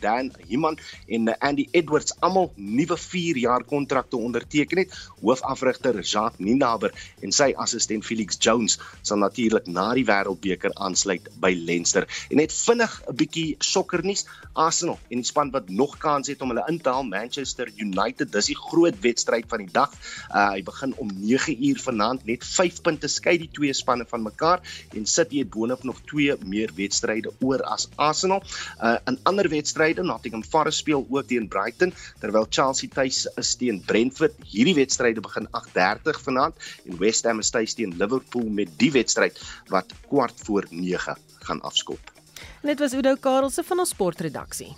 Dan 0.00 0.32
Himan 0.48 0.78
en 1.06 1.38
Andy 1.38 1.68
Edwards 1.70 2.14
almal 2.20 2.52
nuwe 2.56 2.96
4 2.96 3.36
jaar 3.36 3.64
kontrakte 3.64 4.16
onderteken 4.16 4.78
het. 4.78 4.94
Hoofafrigter 5.20 6.00
Jacques 6.00 6.38
Ninaber 6.38 6.92
en 7.20 7.32
sy 7.32 7.52
assistent 7.56 8.04
Felix 8.04 8.36
Jones 8.38 8.78
sal 9.02 9.18
natuurlik 9.18 9.66
na 9.66 9.92
die 9.94 10.04
Wêreldbeker 10.46 10.74
aansluit 10.74 11.28
by 11.40 11.52
Leinster. 11.54 12.06
En 12.30 12.40
net 12.40 12.52
vinnig 12.52 12.92
'n 13.08 13.16
bietjie 13.16 13.56
sokkernuus, 13.58 14.26
Arsenal 14.54 14.98
en 15.10 15.20
die 15.20 15.24
span 15.26 15.50
wat 15.50 15.68
nog 15.68 15.98
kans 15.98 16.28
het 16.28 16.40
om 16.42 16.48
hulle 16.48 16.64
in 16.68 16.80
te 16.80 16.90
haal, 16.90 17.04
Manchester 17.04 17.68
United, 17.76 18.32
dis 18.32 18.46
die 18.46 18.56
groot 18.56 18.94
wedstryd 19.00 19.44
van 19.48 19.58
die 19.58 19.72
dag. 19.72 19.92
Uh, 20.30 20.50
hy 20.54 20.62
begin 20.62 20.94
om 20.96 21.10
9 21.12 21.56
uur 21.68 21.80
vanaand 21.80 22.24
net 22.26 22.44
5 22.44 22.82
punte 22.82 23.08
skei 23.08 23.36
die 23.38 23.50
twee 23.52 23.72
spanne 23.72 24.06
van 24.08 24.22
mekaar 24.22 24.62
en 24.94 25.06
City 25.06 25.38
het 25.38 25.50
boonop 25.50 25.84
nog 25.84 26.00
twee 26.06 26.34
meer 26.44 26.72
wedstryde 26.76 27.32
oor 27.40 27.62
as 27.62 27.88
Arsenal. 27.96 28.42
Uh, 28.80 28.96
in 29.06 29.18
ander 29.22 29.48
wedstryde, 29.48 30.02
Nottingham 30.02 30.44
Forest 30.44 30.78
speel 30.78 31.06
ook 31.08 31.26
teen 31.26 31.48
Brighton 31.48 31.92
terwyl 32.20 32.46
Chelsea 32.48 32.88
tuis 32.88 33.26
is 33.36 33.54
teen 33.56 33.82
Brentford. 33.84 34.34
Hierdie 34.44 34.74
wedstryde 34.74 35.20
begin 35.20 35.48
8:30 35.50 36.22
vanaand 36.22 36.54
en 36.86 36.98
West 36.98 37.24
Ham 37.24 37.38
is 37.38 37.50
tuis 37.50 37.74
teen 37.74 37.96
Liverpool 37.96 38.48
met 38.48 38.72
die 38.78 38.92
wedstryd 38.92 39.40
wat 39.68 39.92
kwart 40.08 40.35
voor 40.44 40.66
9 40.70 41.18
gaan 41.38 41.60
afskop. 41.60 42.12
Net 42.62 42.78
was 42.78 42.92
Udo 42.92 43.14
Karelse 43.14 43.62
van 43.62 43.78
ons 43.78 43.88
sportredaksie. 43.88 44.76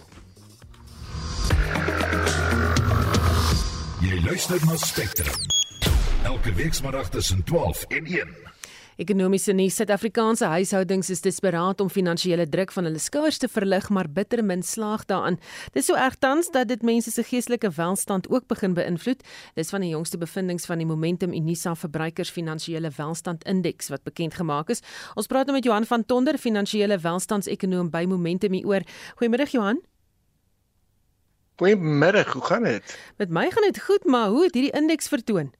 Jy 4.00 4.20
luister 4.24 4.66
na 4.66 4.76
Spectrum. 4.76 5.34
Elke 6.22 6.52
weekmiddag 6.52 7.08
tussen 7.10 7.44
12 7.44 7.82
en 7.82 8.04
1. 8.04 8.47
Ekonomiese 8.98 9.52
nuus: 9.54 9.76
Suid-Afrikaanse 9.78 10.48
huishoudings 10.50 11.06
is 11.14 11.20
desperaat 11.22 11.78
om 11.80 11.86
finansiële 11.86 12.48
druk 12.50 12.72
van 12.74 12.88
hulle 12.88 12.98
skouers 12.98 13.36
te 13.38 13.46
verlig, 13.46 13.84
maar 13.94 14.08
bitter 14.10 14.40
min 14.42 14.64
slaag 14.66 15.04
daarin. 15.06 15.36
Dit 15.70 15.84
is 15.84 15.86
so 15.86 15.94
erg 15.94 16.16
tans 16.18 16.48
dat 16.50 16.66
dit 16.66 16.82
mense 16.82 17.12
se 17.14 17.22
geestelike 17.22 17.70
welstand 17.76 18.26
ook 18.26 18.48
begin 18.50 18.74
beïnvloed. 18.74 19.22
Dis 19.54 19.70
van 19.70 19.84
die 19.86 19.92
jongste 19.92 20.18
bevindinge 20.18 20.66
van 20.66 20.82
die 20.82 20.86
Momentum 20.86 21.30
Unisa 21.32 21.76
Verbruikers 21.78 22.32
Finansiële 22.34 22.90
Welstand 22.96 23.46
Indeks 23.46 23.92
wat 23.94 24.02
bekend 24.02 24.34
gemaak 24.34 24.74
is. 24.74 24.82
Ons 25.14 25.30
praat 25.30 25.46
nou 25.46 25.54
met 25.54 25.70
Johan 25.70 25.86
van 25.86 26.02
Tonder, 26.02 26.34
finansiële 26.34 26.98
welstandsekonoom 26.98 27.92
by 27.94 28.02
Momentum 28.10 28.58
hier. 28.58 28.82
Goeiemôre 29.22 29.46
Johan. 29.46 29.78
Goeiemiddag, 31.62 32.32
hoe 32.32 32.44
gaan 32.50 32.66
dit? 32.66 32.98
Met 33.16 33.30
my 33.30 33.46
gaan 33.50 33.70
dit 33.70 33.78
goed, 33.78 34.04
maar 34.04 34.28
hoe 34.28 34.42
het 34.50 34.54
hierdie 34.54 34.74
indeks 34.74 35.08
vertoon? 35.08 35.54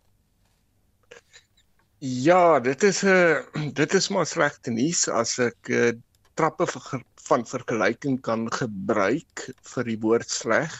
Ja, 1.99 2.61
dit 2.61 2.83
is 2.83 3.03
'n 3.03 3.07
uh, 3.07 3.73
dit 3.81 3.95
is 3.95 4.09
maar 4.09 4.27
slegte 4.27 4.71
nuus 4.71 5.09
as 5.09 5.39
ek 5.43 5.69
uh, 5.69 5.93
trappe 6.39 6.67
vir, 6.67 7.03
van 7.27 7.47
vergelyking 7.47 8.21
kan 8.23 8.47
gebruik 8.55 9.49
vir 9.73 9.85
die 9.85 9.99
woord 9.99 10.31
sleg. 10.31 10.77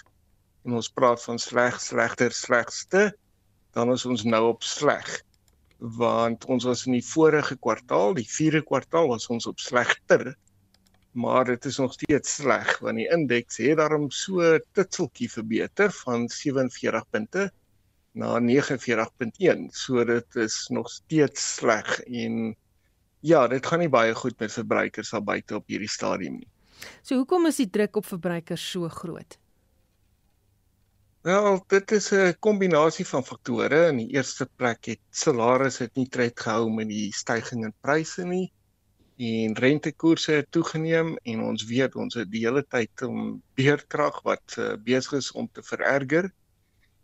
En 0.65 0.79
ons 0.79 0.89
praat 0.89 1.23
van 1.23 1.39
sleg, 1.39 1.81
slegter, 1.83 2.31
slegste, 2.31 3.17
dan 3.75 3.91
is 3.93 4.07
ons 4.07 4.23
nou 4.23 4.45
op 4.53 4.63
sleg. 4.63 5.09
Want 5.79 6.45
ons 6.47 6.65
was 6.65 6.87
in 6.87 6.95
die 7.01 7.07
vorige 7.11 7.57
kwartaal, 7.57 8.15
die 8.15 8.29
4de 8.39 8.63
kwartaal 8.63 9.11
was 9.11 9.27
ons 9.27 9.47
op 9.47 9.59
slegter 9.59 10.37
maar 11.19 11.45
dit 11.45 11.65
is 11.65 11.77
nog 11.79 11.93
steeds 11.93 12.35
sleg 12.35 12.79
want 12.79 13.01
die 13.01 13.09
indeks 13.11 13.57
het 13.57 13.79
daarom 13.81 14.11
so 14.11 14.59
titseltjie 14.77 15.31
verbeter 15.33 15.91
van 16.05 16.29
47 16.29 17.09
punte 17.11 17.51
na 18.19 18.37
49.1. 18.43 19.69
So 19.71 20.05
dit 20.05 20.39
is 20.43 20.67
nog 20.75 20.91
steeds 20.91 21.55
sleg 21.55 22.01
en 22.07 22.57
ja, 23.21 23.47
dit 23.51 23.67
gaan 23.67 23.83
nie 23.83 23.91
baie 23.91 24.15
goed 24.15 24.39
met 24.39 24.53
verbruikers 24.53 25.13
al 25.15 25.25
buite 25.27 25.59
op 25.59 25.71
hierdie 25.71 25.91
stadium 25.91 26.41
nie. 26.43 26.51
So 27.03 27.19
hoekom 27.19 27.49
is 27.51 27.59
die 27.59 27.71
druk 27.71 27.99
op 27.99 28.07
verbruikers 28.07 28.65
so 28.71 28.89
groot? 28.89 29.39
Wel, 31.27 31.65
dit 31.69 31.93
is 31.93 32.13
'n 32.13 32.37
kombinasie 32.39 33.07
van 33.07 33.25
faktore. 33.25 33.89
In 33.89 33.97
die 33.97 34.15
eerste 34.15 34.47
plek 34.57 34.87
het 34.87 35.01
salarisse 35.11 35.83
het 35.83 35.97
nie 35.97 36.09
tred 36.09 36.41
gehou 36.41 36.71
met 36.71 36.89
die 36.89 37.13
stygings 37.13 37.67
in 37.67 37.75
pryse 37.81 38.25
nie 38.25 38.53
en 39.19 39.57
rentekoerse 39.59 40.33
het 40.33 40.51
toegeneem 40.51 41.17
en 41.23 41.41
ons 41.43 41.65
weet 41.67 41.97
ons 41.97 42.15
het 42.15 42.31
die 42.31 42.45
hele 42.47 42.63
tyd 42.63 43.03
om 43.03 43.43
beerkrag 43.59 44.23
wat 44.23 44.55
uh, 44.59 44.77
besig 44.79 45.19
is 45.19 45.33
om 45.33 45.49
te 45.53 45.63
vererger 45.63 46.31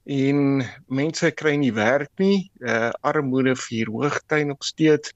en 0.05 0.65
mense 0.87 1.31
kry 1.31 1.55
nie 1.57 1.73
werk 1.73 2.11
nie. 2.19 2.51
Uh, 2.61 2.91
armoede 3.01 3.57
vier 3.57 3.89
hoogtyd 3.91 4.47
nog 4.47 4.65
steeds 4.65 5.13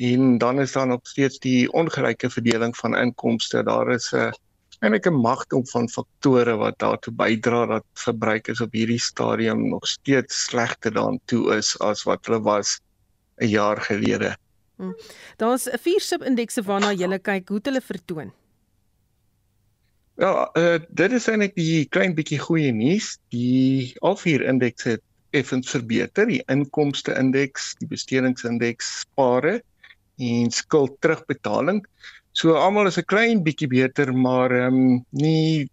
en 0.00 0.38
dan 0.38 0.60
is 0.60 0.72
daar 0.72 0.86
nog 0.86 1.00
steeds 1.02 1.38
die 1.38 1.72
ongelyke 1.72 2.30
verdeling 2.30 2.76
van 2.76 2.96
inkomste. 2.96 3.62
Daar 3.62 3.90
is 3.92 4.12
'n 4.12 4.16
uh, 4.16 4.32
eintlik 4.80 5.06
'n 5.06 5.20
magdom 5.20 5.66
van 5.66 5.88
faktore 5.88 6.56
wat 6.56 6.78
daartoe 6.78 7.12
bydra 7.12 7.66
dat 7.66 7.84
verbruikers 7.94 8.60
op 8.60 8.72
hierdie 8.72 9.00
stadium 9.00 9.68
nog 9.68 9.86
steeds 9.86 10.44
slegter 10.44 10.92
daartoe 10.92 11.56
is 11.56 11.78
as 11.78 12.02
wat 12.02 12.26
hulle 12.26 12.40
was 12.40 12.80
'n 13.40 13.46
jaar 13.46 13.80
gelede. 13.80 14.36
Hmm. 14.76 14.96
Daar's 15.36 15.68
'n 15.68 15.78
vier 15.78 16.00
sub-indekse 16.00 16.62
waarna 16.62 16.92
jy 16.92 17.18
kyk, 17.18 17.48
hoe 17.48 17.60
hulle 17.62 17.80
vertoon. 17.80 18.32
Ja, 20.20 20.50
uh, 20.52 20.76
dit 20.92 21.12
is 21.16 21.26
eintlik 21.32 21.54
die 21.56 21.86
klein 21.88 22.12
bietjie 22.12 22.36
goeie 22.42 22.72
nuus. 22.76 23.14
Die 23.32 23.94
al 24.04 24.18
vier 24.20 24.42
indekse 24.44 24.98
het 24.98 25.04
effens 25.32 25.70
verbeter. 25.72 26.26
Die 26.28 26.42
inkomste 26.52 27.14
indeks, 27.16 27.70
die 27.80 27.88
bestedingsindeks, 27.88 28.90
spare 29.06 29.62
en 30.20 30.50
skuld 30.52 30.98
terugbetaling. 31.00 31.80
So 32.36 32.58
almal 32.60 32.90
is 32.90 32.98
'n 33.00 33.08
klein 33.08 33.40
bietjie 33.46 33.68
beter, 33.72 34.12
maar 34.12 34.52
ehm 34.52 34.74
um, 34.74 35.04
nie 35.10 35.70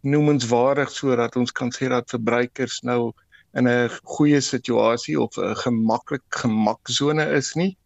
noemenswaardig 0.00 0.88
sodat 0.90 1.36
ons 1.36 1.52
kan 1.52 1.68
sê 1.70 1.88
dat 1.92 2.08
verbruikers 2.08 2.80
nou 2.82 3.12
in 3.52 3.68
'n 3.68 3.90
goeie 4.16 4.40
situasie 4.40 5.20
of 5.20 5.36
'n 5.36 5.54
gemaklik 5.56 6.24
gemaksone 6.30 7.28
is 7.36 7.52
nie. 7.54 7.76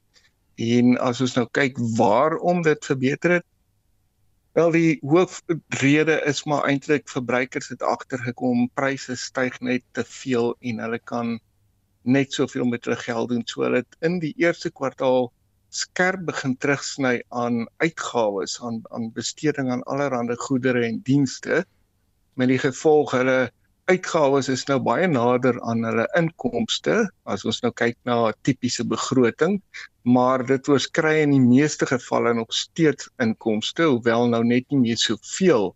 En 0.59 0.97
as 0.99 1.21
ons 1.21 1.35
nou 1.35 1.49
kyk 1.51 1.75
waarom 1.99 2.63
dit 2.63 2.85
verbeter 2.85 3.31
het, 3.31 3.47
wel 4.55 4.71
die 4.71 4.99
hoofrede 5.03 6.21
is 6.31 6.45
maar 6.47 6.65
eintlik 6.69 7.09
verbruikers 7.11 7.69
het 7.73 7.83
agtergekom 7.83 8.69
pryse 8.79 9.17
styg 9.19 9.59
net 9.61 9.83
te 9.99 10.05
veel 10.07 10.55
en 10.61 10.83
hulle 10.85 11.01
kan 11.11 11.39
net 12.03 12.37
soveel 12.37 12.69
met 12.71 12.85
hulle 12.87 13.01
geld 13.01 13.33
doen. 13.33 13.43
So 13.51 13.65
hulle 13.67 13.83
het 13.83 13.97
in 14.07 14.21
die 14.23 14.35
eerste 14.39 14.71
kwartaal 14.71 15.33
skerp 15.75 16.23
begin 16.29 16.55
terugsny 16.63 17.17
aan 17.35 17.65
uitgawes 17.83 18.61
aan 18.63 18.83
aan 18.95 19.11
besteding 19.17 19.73
aan 19.75 19.83
allerlei 19.91 20.37
goedere 20.47 20.85
en 20.87 21.01
dienste 21.03 21.65
met 22.39 22.49
die 22.49 22.61
gevolg 22.63 23.17
hulle 23.19 23.51
uitgawes 23.91 24.49
is 24.49 24.65
nou 24.71 24.79
baie 24.81 25.07
nader 25.11 25.59
aan 25.69 25.85
hulle 25.85 26.07
inkomste 26.19 26.97
as 27.35 27.45
ons 27.49 27.61
nou 27.65 27.73
kyk 27.83 27.97
na 28.09 28.17
'n 28.29 28.39
tipiese 28.49 28.85
begroting 28.95 29.61
maar 30.05 30.45
dit 30.47 30.69
oorskry 30.69 31.17
in 31.23 31.35
die 31.37 31.47
meeste 31.47 31.87
gevalle 31.87 32.35
nog 32.35 32.53
steeds 32.53 33.11
inkomste 33.19 33.91
hoewel 33.91 34.29
nou 34.29 34.45
net 34.45 34.65
nie 34.71 34.81
meer 34.87 35.01
soveel 35.09 35.75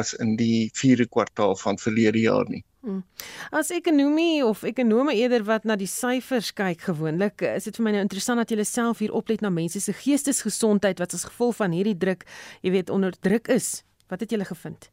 as 0.00 0.14
in 0.14 0.36
die 0.36 0.70
4de 0.80 1.08
kwartaal 1.08 1.56
van 1.56 1.78
verlede 1.78 2.20
jaar 2.20 2.48
nie 2.48 2.64
Hmm. 2.86 3.02
As 3.50 3.72
ekonomie 3.74 4.44
of 4.46 4.62
ekonome 4.62 5.10
eerder 5.18 5.42
wat 5.42 5.64
na 5.66 5.74
die 5.74 5.88
syfers 5.90 6.52
kyk 6.54 6.84
gewoonlik, 6.86 7.42
is 7.42 7.66
dit 7.66 7.80
vir 7.80 7.82
my 7.82 7.92
nou 7.96 8.02
interessant 8.04 8.38
dat 8.38 8.52
jy 8.54 8.62
self 8.62 9.02
hier 9.02 9.10
oplet 9.10 9.42
na 9.42 9.50
mense 9.50 9.80
se 9.82 9.92
geestesgesondheid 10.04 11.02
wat 11.02 11.16
as 11.18 11.26
gevolg 11.26 11.56
van 11.58 11.74
hierdie 11.74 11.96
druk, 11.98 12.22
jy 12.62 12.70
weet, 12.70 12.90
onder 12.94 13.10
druk 13.10 13.50
is. 13.50 13.82
Wat 14.06 14.22
het 14.22 14.30
julle 14.30 14.46
gevind? 14.46 14.86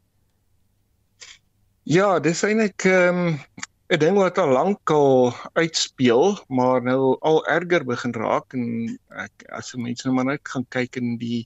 Ja, 1.83 2.19
dis 2.23 2.45
eintlik 2.47 2.85
ehm 2.87 3.17
um, 3.27 3.39
'n 3.91 3.99
ding 3.99 4.15
wat 4.15 4.37
al 4.39 4.53
lank 4.55 4.89
al 4.89 5.33
uitspeel, 5.59 6.37
maar 6.47 6.81
nou 6.81 7.17
al 7.19 7.41
erger 7.47 7.83
begin 7.83 8.13
raak 8.15 8.53
en 8.55 8.87
ek 9.19 9.43
as 9.51 9.73
mense 9.75 10.07
nou 10.07 10.15
maar 10.15 10.29
net 10.29 10.47
gaan 10.47 10.63
kyk 10.71 10.95
in 10.95 11.17
die 11.19 11.41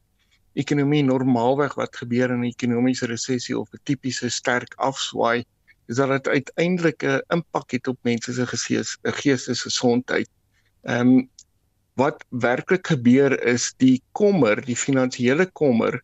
ekonomie 0.54 1.02
normaalweg 1.04 1.74
wat 1.82 1.98
gebeur 1.98 2.30
in 2.30 2.46
'n 2.46 2.52
ekonomiese 2.54 3.10
resessie 3.10 3.58
of 3.58 3.74
'n 3.74 3.82
tipiese 3.84 4.30
sterk 4.30 4.78
afswaai 4.78 5.44
is 5.90 5.96
dat 5.96 6.10
dit 6.10 6.28
uiteindelik 6.28 7.04
'n 7.04 7.22
impak 7.34 7.72
het 7.72 7.88
op 7.88 7.98
mense 8.04 8.34
se 8.34 8.46
gees, 8.46 8.98
geestesgesondheid. 9.04 10.30
Ehm 10.84 11.18
um, 11.18 11.30
wat 11.96 12.24
werklik 12.30 12.88
gebeur 12.88 13.34
is 13.44 13.74
die 13.78 14.04
kommer, 14.12 14.62
die 14.62 14.78
finansiële 14.78 15.50
kommer 15.52 16.04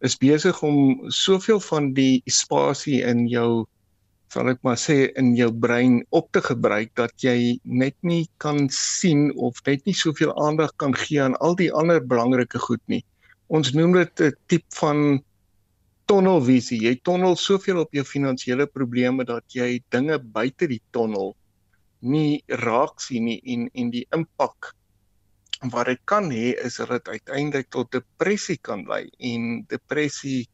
is 0.00 0.16
besig 0.16 0.62
om 0.62 1.10
soveel 1.10 1.60
van 1.60 1.92
die 1.94 2.22
spasie 2.30 3.02
in 3.02 3.26
jou 3.30 3.66
sal 4.32 4.50
ek 4.52 4.60
maar 4.66 4.76
sê 4.76 5.08
in 5.20 5.32
jou 5.36 5.48
brein 5.64 6.02
op 6.12 6.28
te 6.36 6.42
gebruik 6.44 6.92
dat 7.00 7.14
jy 7.24 7.56
net 7.64 7.96
nie 8.04 8.26
kan 8.44 8.66
sien 8.72 9.30
of 9.36 9.62
net 9.66 9.86
nie 9.88 9.96
soveel 9.96 10.34
aandag 10.36 10.74
kan 10.82 10.92
gee 10.92 11.22
aan 11.24 11.36
al 11.44 11.56
die 11.56 11.70
ander 11.72 12.02
belangrike 12.04 12.60
goed 12.60 12.82
nie. 12.92 13.00
Ons 13.48 13.72
noem 13.72 13.96
dit 13.96 14.20
'n 14.20 14.36
tipe 14.46 14.76
van 14.76 15.22
tonnelvisie. 16.08 16.80
Jy 16.80 17.00
tonnel 17.04 17.36
soveel 17.36 17.80
op 17.80 17.92
jou 17.92 18.04
finansiële 18.04 18.66
probleme 18.66 19.24
dat 19.24 19.44
jy 19.52 19.80
dinge 19.90 20.18
buite 20.18 20.68
die 20.68 20.82
tonnel 20.92 21.34
nie 22.00 22.42
raak 22.48 23.00
sien 23.00 23.24
nie 23.24 23.40
en 23.44 23.68
en 23.74 23.90
die 23.90 24.06
impak 24.12 24.74
wat 25.60 25.86
dit 25.86 26.00
kan 26.04 26.30
hê 26.30 26.52
is 26.54 26.76
dat 26.76 26.88
dit 26.88 27.08
uiteindelik 27.08 27.68
tot 27.70 27.90
depressie 27.90 28.58
kan 28.62 28.84
lei 28.86 29.08
en 29.18 29.64
depressie 29.68 30.48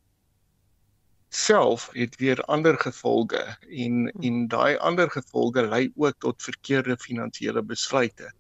self 1.29 1.91
het 1.93 2.17
weer 2.17 2.41
ander 2.47 2.79
gevolge 2.79 3.43
en 3.69 4.09
en 4.23 4.49
daai 4.49 4.77
ander 4.77 5.11
gevolge 5.11 5.67
lei 5.67 5.91
ook 5.97 6.15
tot 6.19 6.43
verkeerde 6.43 6.97
finansiële 6.97 7.63
besluite. 7.63 8.33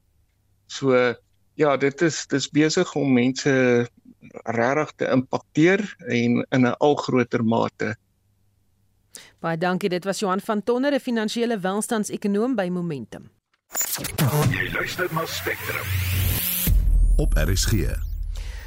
So 0.67 1.15
ja, 1.55 1.77
dit 1.77 2.01
is 2.03 2.27
dis 2.27 2.49
besig 2.51 2.95
om 2.95 3.13
mense 3.13 3.89
regtig 4.45 4.93
te 4.97 5.11
impakteer 5.11 5.85
en 5.99 6.47
in 6.51 6.67
'n 6.67 6.75
al 6.79 6.95
groter 6.97 7.45
mate. 7.45 7.97
Baie 9.41 9.59
dankie, 9.59 9.89
dit 9.89 10.05
was 10.05 10.19
Johan 10.19 10.41
van 10.41 10.63
Tonner, 10.63 10.93
'n 10.93 11.01
finansiële 11.01 11.59
welstandsekonoom 11.59 12.55
by 12.55 12.69
Momentum. 12.69 13.31
Jy 14.51 14.71
luister 14.73 15.09
na 15.13 15.27
Spectrum. 15.27 16.24
Op 17.17 17.33
RSG. 17.33 17.73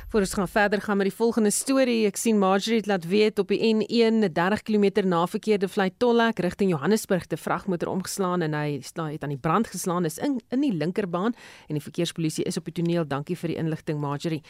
Voor 0.07 0.19
ons 0.19 0.33
gaan 0.33 0.47
verder 0.47 0.81
gaan 0.81 0.97
met 0.97 1.05
die 1.05 1.15
volgende 1.15 1.51
storie. 1.51 2.05
Ek 2.07 2.15
sien 2.15 2.37
Marjorie 2.39 2.85
laat 2.87 3.07
weet 3.07 3.39
op 3.39 3.47
die 3.51 3.59
N1 3.59 4.31
30 4.31 4.61
km 4.61 5.03
na 5.03 5.25
verkeerde 5.27 5.67
vlei 5.67 5.89
Tollek 5.97 6.39
rigting 6.39 6.69
Johannesburg 6.71 7.25
te 7.25 7.37
vragmotor 7.37 7.89
omgeslaan 7.91 8.41
en 8.41 8.53
hy 8.53 8.79
het 8.79 9.23
aan 9.23 9.35
die 9.35 9.37
brand 9.37 9.67
geslaan 9.67 10.05
is 10.05 10.17
in 10.17 10.39
in 10.49 10.63
die 10.63 10.71
linkerbaan 10.73 11.35
en 11.67 11.75
die 11.75 11.83
verkeerspolisie 11.83 12.43
is 12.47 12.57
op 12.57 12.65
die 12.71 12.73
toneel. 12.79 13.07
Dankie 13.07 13.35
vir 13.35 13.51
die 13.51 13.59
inligting 13.59 13.99
Marjorie. 13.99 14.41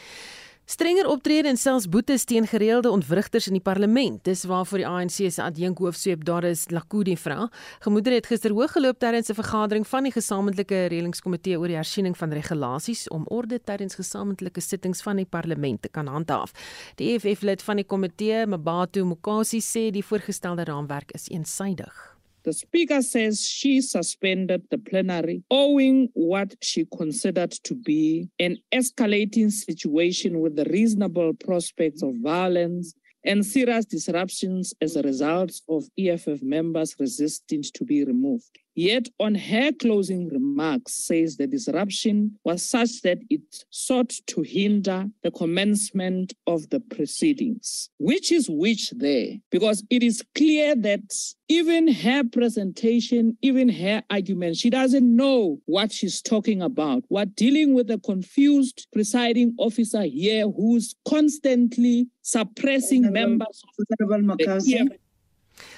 Strenger 0.68 1.07
optrede 1.07 1.47
en 1.47 1.55
selfs 1.55 1.86
boetes 1.88 2.26
teen 2.28 2.43
gereelde 2.43 2.89
ontwrigters 2.91 3.45
in 3.47 3.55
die 3.55 3.63
parlement. 3.63 4.18
Dis 4.28 4.41
waarvoor 4.43 4.82
die 4.82 4.88
ANC 4.88 5.15
se 5.32 5.39
adjunk 5.39 5.80
hoofsweep 5.80 6.26
daar 6.28 6.43
is 6.43 6.65
Lakudi 6.76 7.13
vra. 7.15 7.45
Gemoedere 7.86 8.20
het 8.20 8.28
gister 8.28 8.51
hoog 8.51 8.74
geloop 8.76 8.99
tydens 8.99 9.32
'n 9.32 9.39
vergadering 9.39 9.88
van 9.88 10.03
die 10.03 10.11
gesamentlike 10.11 10.82
reëlingskomitee 10.91 11.57
oor 11.59 11.68
die 11.68 11.80
hersiening 11.80 12.18
van 12.18 12.34
regulasies 12.34 13.07
om 13.07 13.24
orde 13.30 13.61
tydens 13.63 13.95
gesamentlike 13.95 14.61
sittings 14.61 15.01
van 15.01 15.15
die 15.15 15.26
parlement 15.26 15.82
te 15.82 15.89
kan 15.89 16.07
handhaaf. 16.07 16.51
Die 16.95 17.13
EFF 17.13 17.41
lid 17.41 17.61
van 17.61 17.76
die 17.76 17.86
komitee, 17.86 18.45
Mabatu 18.45 19.05
Mokasi, 19.05 19.59
sê 19.61 19.89
die 19.91 20.03
voorgestelde 20.03 20.63
raamwerk 20.63 21.11
is 21.11 21.30
eensaidig. 21.30 22.16
The 22.47 22.53
Speaker 22.53 23.01
says 23.01 23.45
she 23.45 23.81
suspended 23.81 24.61
the 24.71 24.77
plenary 24.77 25.43
owing 25.51 26.07
what 26.13 26.55
she 26.61 26.85
considered 26.97 27.51
to 27.65 27.75
be 27.75 28.29
an 28.39 28.55
escalating 28.73 29.51
situation 29.51 30.39
with 30.39 30.55
the 30.55 30.63
reasonable 30.63 31.33
prospects 31.33 32.01
of 32.01 32.15
violence 32.23 32.93
and 33.25 33.45
serious 33.45 33.83
disruptions 33.83 34.73
as 34.79 34.95
a 34.95 35.01
result 35.01 35.59
of 35.67 35.89
EFF 35.99 36.41
members 36.41 36.95
resisting 36.97 37.63
to 37.73 37.83
be 37.83 38.05
removed. 38.05 38.57
Yet 38.78 39.07
on 39.19 39.34
her 39.34 39.71
closing 39.71 40.30
remarks 40.30 40.93
says 40.93 41.36
the 41.36 41.47
disruption 41.47 42.38
was 42.43 42.61
such 42.61 43.01
that 43.01 43.17
it 43.28 43.41
sought 43.71 44.13
to 44.28 44.43
hinder 44.43 45.07
the 45.23 45.32
commencement 45.32 46.34
of 46.45 46.69
the 46.69 46.80
proceedings. 46.80 47.89
Which 47.97 48.32
is 48.32 48.47
which 48.47 48.91
there? 48.91 49.30
Because 49.49 49.84
it 49.89 50.03
is 50.03 50.23
clear 50.36 50.75
that 50.75 51.11
even 51.47 51.91
her 51.91 52.23
presentation, 52.25 53.36
even 53.41 53.67
her 53.67 54.03
argument, 54.11 54.57
she 54.57 54.69
doesn't 54.69 55.15
know 55.15 55.59
what 55.65 55.91
she's 55.91 56.21
talking 56.21 56.61
about. 56.61 57.03
We're 57.09 57.25
dealing 57.25 57.73
with 57.73 57.89
a 57.89 57.97
confused 57.97 58.86
presiding 58.93 59.55
officer 59.57 60.03
here 60.03 60.47
who's 60.51 60.93
constantly 61.07 62.09
suppressing 62.21 63.11
members 63.11 63.63
of 63.80 63.86
the 63.88 64.78
EFF 64.78 65.07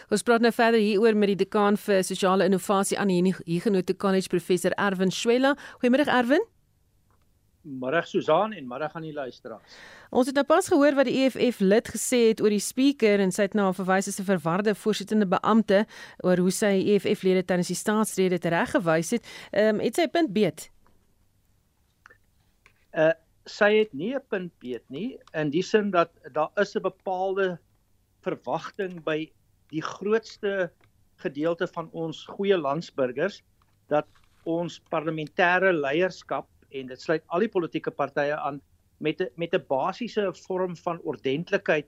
Ons 0.10 0.24
praat 0.24 0.42
nou 0.42 0.52
verder 0.52 0.80
hieroor 0.80 1.16
met 1.16 1.28
die 1.28 1.46
dekaan 1.46 1.78
vir 1.78 2.04
sosiale 2.04 2.46
innovasie 2.46 3.00
aan 3.00 3.08
die 3.08 3.36
Huguenot 3.46 3.98
College 3.98 4.30
professor 4.30 4.72
Erwin 4.78 5.12
Swela. 5.12 5.56
Goeiemôre 5.82 6.08
Erwin. 6.08 6.46
Middag 7.62 8.08
Susan 8.08 8.54
en 8.54 8.68
middag 8.68 8.94
aan 8.96 9.04
die 9.04 9.14
luisteraars. 9.14 9.78
Ons 10.10 10.30
het 10.32 10.36
nou 10.36 10.46
pas 10.48 10.68
gehoor 10.72 10.96
wat 10.96 11.10
die 11.10 11.18
EFF 11.26 11.60
lid 11.60 11.90
gesê 11.92 12.22
het 12.30 12.42
oor 12.42 12.54
die 12.56 12.64
spreker 12.64 13.20
en 13.20 13.34
sy 13.36 13.50
het 13.50 13.58
nou 13.58 13.68
verwys 13.76 14.08
as 14.08 14.20
'n 14.20 14.26
verwarde 14.26 14.76
voorsittende 14.76 15.28
beampte 15.28 15.86
oor 16.24 16.38
hoe 16.38 16.52
sy 16.52 16.72
EFF 16.96 17.24
lede 17.24 17.44
tydens 17.44 17.68
die 17.68 17.76
staatsrede 17.76 18.40
tereggewys 18.40 19.12
het. 19.12 19.26
Ehm 19.52 19.76
um, 19.76 19.80
het 19.82 19.96
sy 19.96 20.08
punt 20.08 20.34
beet? 20.34 20.70
Uh 22.94 23.14
sy 23.46 23.80
het 23.80 23.94
nie 23.94 24.16
'n 24.16 24.22
punt 24.30 24.54
beet 24.60 24.84
nie 24.90 25.18
in 25.34 25.50
die 25.50 25.64
sin 25.64 25.92
dat 25.92 26.12
daar 26.32 26.52
is 26.56 26.76
'n 26.76 26.82
bepaalde 26.82 27.60
verwagting 28.22 29.04
by 29.04 29.32
die 29.70 29.82
grootste 29.82 30.72
gedeelte 31.22 31.68
van 31.68 31.90
ons 31.92 32.24
goeie 32.26 32.58
landsburgers 32.58 33.42
dat 33.92 34.08
ons 34.50 34.80
parlementêre 34.94 35.72
leierskap 35.76 36.48
en 36.70 36.92
dit 36.92 37.02
sluit 37.02 37.24
al 37.28 37.46
die 37.46 37.52
politieke 37.52 37.92
partye 37.92 38.38
aan 38.38 38.62
met 39.00 39.22
'n 39.22 39.30
met 39.36 39.54
'n 39.54 39.66
basiese 39.68 40.34
vorm 40.46 40.76
van 40.78 41.00
ordentlikheid 41.02 41.88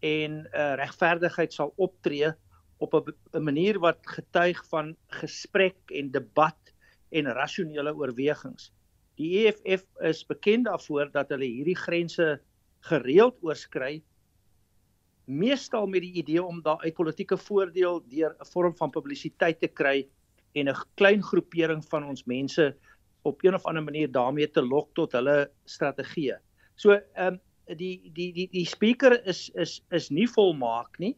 en 0.00 0.46
uh, 0.52 0.74
regverdigheid 0.76 1.52
sal 1.52 1.72
optree 1.76 2.32
op 2.78 2.94
'n 2.94 3.42
manier 3.42 3.78
wat 3.78 3.98
getuig 4.02 4.64
van 4.68 4.96
gesprek 5.08 5.76
en 5.90 6.10
debat 6.10 6.72
en 7.10 7.32
rasionele 7.32 7.94
oorwegings. 7.94 8.72
Die 9.16 9.46
EFF 9.46 9.84
is 10.00 10.26
bekend 10.26 10.64
daarvoor 10.64 11.10
dat 11.12 11.28
hulle 11.28 11.44
hierdie 11.44 11.76
grense 11.76 12.40
gereeld 12.80 13.36
oorskry 13.42 14.02
meestal 15.24 15.86
met 15.86 16.02
die 16.02 16.12
idee 16.22 16.42
om 16.42 16.62
daar 16.62 16.80
uit 16.82 16.94
politieke 16.94 17.36
voordeel 17.36 18.02
deur 18.08 18.34
'n 18.40 18.50
vorm 18.52 18.76
van 18.76 18.90
publisiteit 18.90 19.60
te 19.60 19.68
kry 19.68 20.08
en 20.54 20.68
'n 20.68 20.84
klein 20.94 21.22
groepering 21.22 21.84
van 21.84 22.04
ons 22.04 22.24
mense 22.24 22.76
op 23.22 23.44
een 23.44 23.54
of 23.54 23.64
ander 23.64 23.82
manier 23.82 24.10
daarmee 24.10 24.50
te 24.50 24.62
lok 24.62 24.94
tot 24.94 25.12
hulle 25.12 25.50
strategie. 25.64 26.34
So 26.74 26.92
ehm 26.92 27.34
um, 27.34 27.40
die 27.78 28.10
die 28.12 28.32
die 28.32 28.48
die 28.50 28.66
speaker 28.66 29.26
is 29.26 29.50
is 29.54 29.80
is 29.90 30.10
nie 30.10 30.26
volmaak 30.28 30.98
nie 30.98 31.16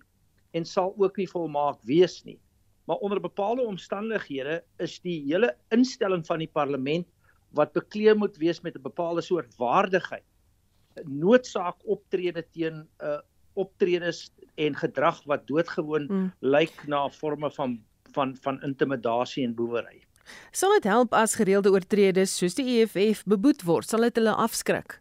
en 0.53 0.65
sal 0.65 0.95
ook 0.99 1.17
nie 1.17 1.29
volmaak 1.29 1.79
wees 1.83 2.23
nie. 2.25 2.39
Maar 2.85 2.97
onder 2.97 3.21
bepaalde 3.21 3.63
omstandighede 3.63 4.63
is 4.79 5.01
die 5.01 5.23
hele 5.25 5.57
instelling 5.71 6.27
van 6.27 6.39
die 6.39 6.51
parlement 6.53 7.07
wat 7.55 7.73
bekleed 7.73 8.17
moet 8.17 8.37
wees 8.37 8.61
met 8.61 8.77
'n 8.77 8.83
bepaalde 8.83 9.23
soort 9.23 9.57
waardigheid. 9.57 10.25
Noodsaak 11.05 11.77
optrede 11.85 12.45
teen 12.51 12.75
'n 12.75 12.89
uh, 13.01 13.21
optredes 13.55 14.31
en 14.55 14.77
gedrag 14.77 15.23
wat 15.31 15.47
doodgewoon 15.47 16.07
mm. 16.09 16.33
lyk 16.41 16.87
na 16.87 17.09
forme 17.11 17.51
van 17.51 17.79
van 18.15 18.37
van 18.43 18.63
intimidasie 18.63 19.45
en 19.45 19.55
boewery. 19.55 20.05
Sal 20.55 20.73
dit 20.79 20.87
help 20.89 21.13
as 21.13 21.35
gereelde 21.35 21.73
oortredes 21.75 22.37
soos 22.39 22.55
die 22.55 22.67
EFF 22.79 23.25
beboet 23.29 23.65
word? 23.67 23.89
Sal 23.89 24.07
dit 24.07 24.21
hulle 24.21 24.35
afskrik? 24.47 25.01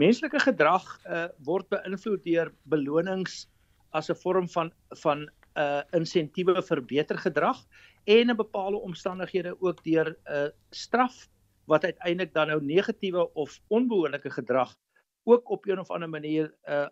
Menslike 0.00 0.40
gedrag 0.42 0.84
uh, 1.06 1.26
word 1.46 1.68
beïnvloed 1.70 2.24
deur 2.26 2.52
belonings 2.70 3.44
as 3.94 4.10
'n 4.10 4.18
vorm 4.22 4.48
van 4.48 4.72
van 5.02 5.24
'n 5.24 5.30
uh, 5.56 5.82
insentiewe 5.94 6.62
vir 6.62 6.80
beter 6.82 7.18
gedrag 7.18 7.58
en 8.04 8.30
in 8.30 8.36
bepaalde 8.36 8.76
omstandighede 8.76 9.54
ook 9.60 9.84
deur 9.84 10.10
'n 10.10 10.16
uh, 10.30 10.48
straf 10.70 11.28
wat 11.66 11.84
uiteindelik 11.84 12.34
dan 12.34 12.48
nou 12.48 12.60
negatiewe 12.62 13.32
of 13.34 13.60
onbehoorlike 13.68 14.30
gedrag 14.30 14.74
ook 15.24 15.50
op 15.50 15.66
een 15.66 15.78
of 15.78 15.90
ander 15.90 16.08
manier 16.08 16.54
uh 16.68 16.88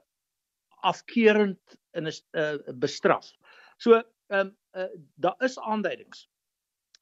afkeurend 0.83 1.77
in 1.93 2.07
'n 2.07 2.13
uh, 2.33 2.59
bestraf. 2.75 3.33
So 3.77 4.03
ehm 4.27 4.41
um, 4.41 4.57
uh, 4.73 4.91
daar 5.15 5.39
is 5.39 5.59
aanduidings 5.59 6.29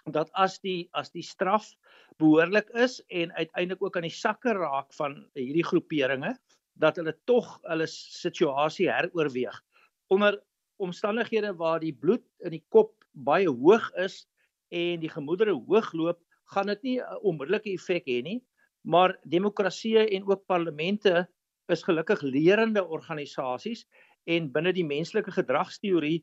dat 0.05 0.33
as 0.33 0.61
die 0.61 0.89
as 0.91 1.11
die 1.11 1.22
straf 1.22 1.74
behoorlik 2.16 2.68
is 2.68 3.01
en 3.09 3.33
uiteindelik 3.33 3.83
ook 3.83 3.97
aan 3.97 4.09
die 4.09 4.16
sakke 4.16 4.53
raak 4.53 4.93
van 4.97 5.28
hierdie 5.33 5.64
groeperinge 5.64 6.39
dat 6.72 6.97
hulle 6.97 7.16
tog 7.24 7.59
hulle 7.62 7.87
situasie 7.87 8.89
heroorweeg 8.91 9.61
onder 10.09 10.41
omstandighede 10.76 11.55
waar 11.57 11.81
die 11.81 11.95
bloed 11.95 12.24
in 12.39 12.57
die 12.57 12.64
kop 12.68 12.95
baie 13.12 13.49
hoog 13.49 13.91
is 14.01 14.26
en 14.68 15.01
die 15.01 15.12
gemoedere 15.12 15.55
hoog 15.68 15.93
loop 15.93 16.20
gaan 16.55 16.66
dit 16.66 16.83
nie 16.83 16.99
'n 17.01 17.20
onmiddellike 17.22 17.72
effek 17.76 18.07
hê 18.07 18.22
nie 18.22 18.41
maar 18.83 19.18
demokrasie 19.22 19.99
en 19.99 20.26
ook 20.26 20.47
parlemente 20.47 21.28
is 21.66 21.83
gelukkig 21.83 22.22
lerende 22.22 22.85
organisasies 22.87 23.87
en 24.24 24.51
binne 24.53 24.72
die 24.72 24.87
menslike 24.87 25.31
gedragsteorie 25.31 26.22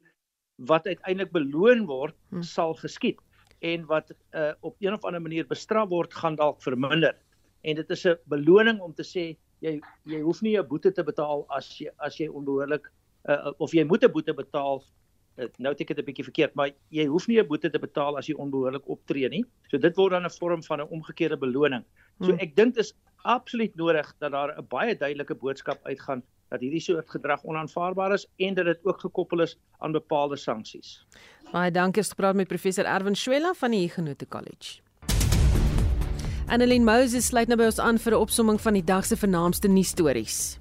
wat 0.68 0.88
uiteindelik 0.88 1.32
beloon 1.32 1.86
word 1.86 2.16
hmm. 2.30 2.44
sal 2.44 2.74
geskied 2.74 3.22
en 3.66 3.86
wat 3.90 4.12
uh, 4.34 4.52
op 4.62 4.76
een 4.80 4.94
of 4.94 5.06
ander 5.06 5.22
manier 5.22 5.48
bestraf 5.48 5.90
word 5.90 6.14
gaan 6.14 6.36
dalk 6.36 6.62
verminder. 6.62 7.16
En 7.62 7.76
dit 7.76 7.90
is 7.90 8.06
'n 8.06 8.18
beloning 8.26 8.80
om 8.82 8.94
te 8.94 9.04
sê 9.04 9.38
jy 9.60 9.82
jy 10.06 10.22
hoef 10.22 10.42
nie 10.42 10.58
'n 10.58 10.68
boete 10.68 10.92
te 10.92 11.04
betaal 11.04 11.46
as 11.50 11.80
jy 11.80 11.90
as 11.98 12.18
jy 12.18 12.28
onbehoorlik 12.28 12.92
uh, 13.30 13.52
of 13.58 13.74
jy 13.74 13.84
moet 13.84 14.04
'n 14.04 14.12
boete 14.12 14.34
betaal. 14.34 14.84
Uh, 15.38 15.46
nou 15.58 15.74
tik 15.76 15.88
dit 15.88 16.00
'n 16.00 16.06
bietjie 16.06 16.24
verkeerd, 16.24 16.56
maar 16.56 16.70
jy 16.90 17.06
hoef 17.06 17.28
nie 17.28 17.40
'n 17.40 17.48
boete 17.48 17.70
te 17.70 17.80
betaal 17.80 18.18
as 18.18 18.28
jy 18.28 18.36
onbehoorlik 18.36 18.88
optree 18.88 19.30
nie. 19.30 19.44
So 19.70 19.78
dit 19.78 19.96
word 19.96 20.12
dan 20.12 20.26
'n 20.26 20.30
vorm 20.30 20.64
van 20.64 20.82
'n 20.82 20.90
omgekeerde 20.90 21.38
beloning. 21.38 21.84
So 22.20 22.32
hmm. 22.32 22.40
ek 22.40 22.56
dink 22.56 22.76
dit 22.76 22.84
is 22.84 22.94
absoluut 23.28 23.76
nodig 23.76 24.14
dat 24.20 24.32
daar 24.32 24.56
'n 24.58 24.66
baie 24.70 24.96
duidelike 24.96 25.36
boodskap 25.36 25.80
uitgaan 25.84 26.24
dat 26.50 26.60
hierdie 26.60 26.82
soort 26.82 27.10
gedrag 27.10 27.44
onaanvaarbaar 27.44 28.14
is 28.14 28.28
en 28.38 28.54
dat 28.54 28.66
dit 28.66 28.80
ook 28.84 29.00
gekoppel 29.00 29.42
is 29.42 29.58
aan 29.78 29.92
bepaalde 29.92 30.38
sanksies. 30.38 31.06
Baie 31.52 31.72
dankie 31.72 32.02
het 32.02 32.10
gepraat 32.10 32.36
met 32.36 32.48
professor 32.48 32.86
Erwin 32.86 33.16
Swela 33.16 33.54
van 33.54 33.72
die 33.72 33.80
Huguenot 33.80 34.28
College. 34.28 34.80
Annelien 36.48 36.84
Moses 36.84 37.26
sluit 37.26 37.48
nou 37.48 37.58
by 37.60 37.66
ons 37.66 37.80
aan 37.80 37.98
vir 37.98 38.14
'n 38.14 38.22
opsomming 38.22 38.62
van 38.62 38.74
die 38.74 38.84
dag 38.84 39.06
se 39.06 39.18
vernaamste 39.18 39.68
nuusstories. 39.68 40.60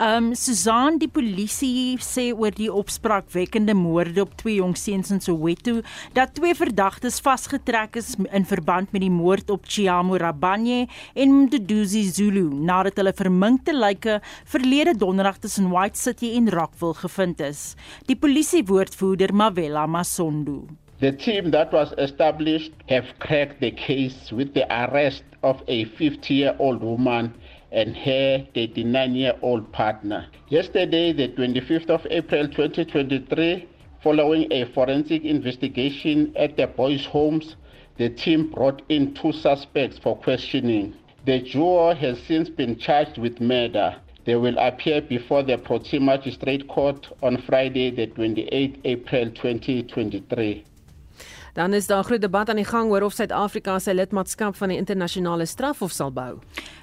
Um, 0.00 0.30
Susan 0.32 0.94
die 0.96 1.10
polisie 1.12 1.98
sê 2.00 2.30
oor 2.32 2.54
die 2.56 2.70
opspraakwekkende 2.72 3.74
moorde 3.76 4.22
op 4.24 4.30
twee 4.40 4.54
jong 4.56 4.72
seuns 4.80 5.10
in 5.12 5.20
Soweto 5.20 5.82
dat 6.16 6.32
twee 6.38 6.56
verdagtes 6.56 7.18
vasgetrek 7.20 7.98
is 8.00 8.14
in 8.32 8.48
verband 8.48 8.94
met 8.96 9.04
die 9.04 9.12
moord 9.12 9.52
op 9.52 9.68
Chiamo 9.68 10.16
Rabanye 10.16 10.86
en 11.12 11.36
Mduduzi 11.42 12.06
Zulu 12.08 12.46
nadat 12.48 12.96
hulle 12.96 13.12
verminkte 13.12 13.76
lyke 13.76 14.22
verlede 14.48 14.96
donderdag 14.96 15.42
tussen 15.44 15.68
White 15.68 16.00
City 16.00 16.32
en 16.38 16.48
Rockville 16.48 16.96
gevind 17.02 17.44
is. 17.44 17.74
Die 18.08 18.16
polisiewoordvoerder 18.16 19.36
Mavela 19.36 19.84
Masondo 19.84 20.62
The 21.00 21.12
team 21.12 21.50
that 21.50 21.72
was 21.72 21.92
established 21.98 22.72
have 22.88 23.06
cracked 23.20 23.60
the 23.60 23.70
case 23.70 24.32
with 24.32 24.52
the 24.52 24.64
arrest 24.68 25.24
of 25.42 25.60
a 25.66 25.84
50-year-old 25.96 26.80
woman 26.80 27.34
and 27.72 27.96
her 27.96 28.46
39 28.54 29.14
year 29.14 29.34
old 29.42 29.70
partner. 29.72 30.26
Yesterday, 30.48 31.12
the 31.12 31.28
25th 31.28 31.90
of 31.90 32.06
April 32.10 32.48
2023, 32.48 33.68
following 34.02 34.52
a 34.52 34.64
forensic 34.72 35.24
investigation 35.24 36.32
at 36.36 36.56
the 36.56 36.66
boys' 36.66 37.06
homes, 37.06 37.56
the 37.96 38.08
team 38.08 38.50
brought 38.50 38.82
in 38.88 39.14
two 39.14 39.32
suspects 39.32 39.98
for 39.98 40.16
questioning. 40.16 40.94
The 41.26 41.40
duo 41.40 41.94
has 41.94 42.18
since 42.22 42.48
been 42.48 42.78
charged 42.78 43.18
with 43.18 43.40
murder. 43.40 43.96
They 44.24 44.36
will 44.36 44.58
appear 44.58 45.02
before 45.02 45.42
the 45.42 45.58
Protea 45.58 46.00
Magistrate 46.00 46.66
Court 46.68 47.08
on 47.22 47.42
Friday, 47.42 47.90
the 47.90 48.06
28th 48.06 48.78
April 48.84 49.26
2023. 49.30 50.64
Dan 51.54 51.74
is 51.74 51.86
daar 51.86 52.02
'n 52.02 52.04
groot 52.04 52.20
debat 52.20 52.48
aan 52.48 52.56
die 52.56 52.64
gang 52.64 52.90
oor 52.90 53.02
of 53.02 53.12
Suid-Afrika 53.12 53.78
sy 53.78 53.92
lidmaatskap 53.92 54.56
van 54.56 54.68
die 54.68 54.78
internasionale 54.78 55.46
strafhof 55.46 55.92
sal 55.92 56.10
bou. 56.12 56.38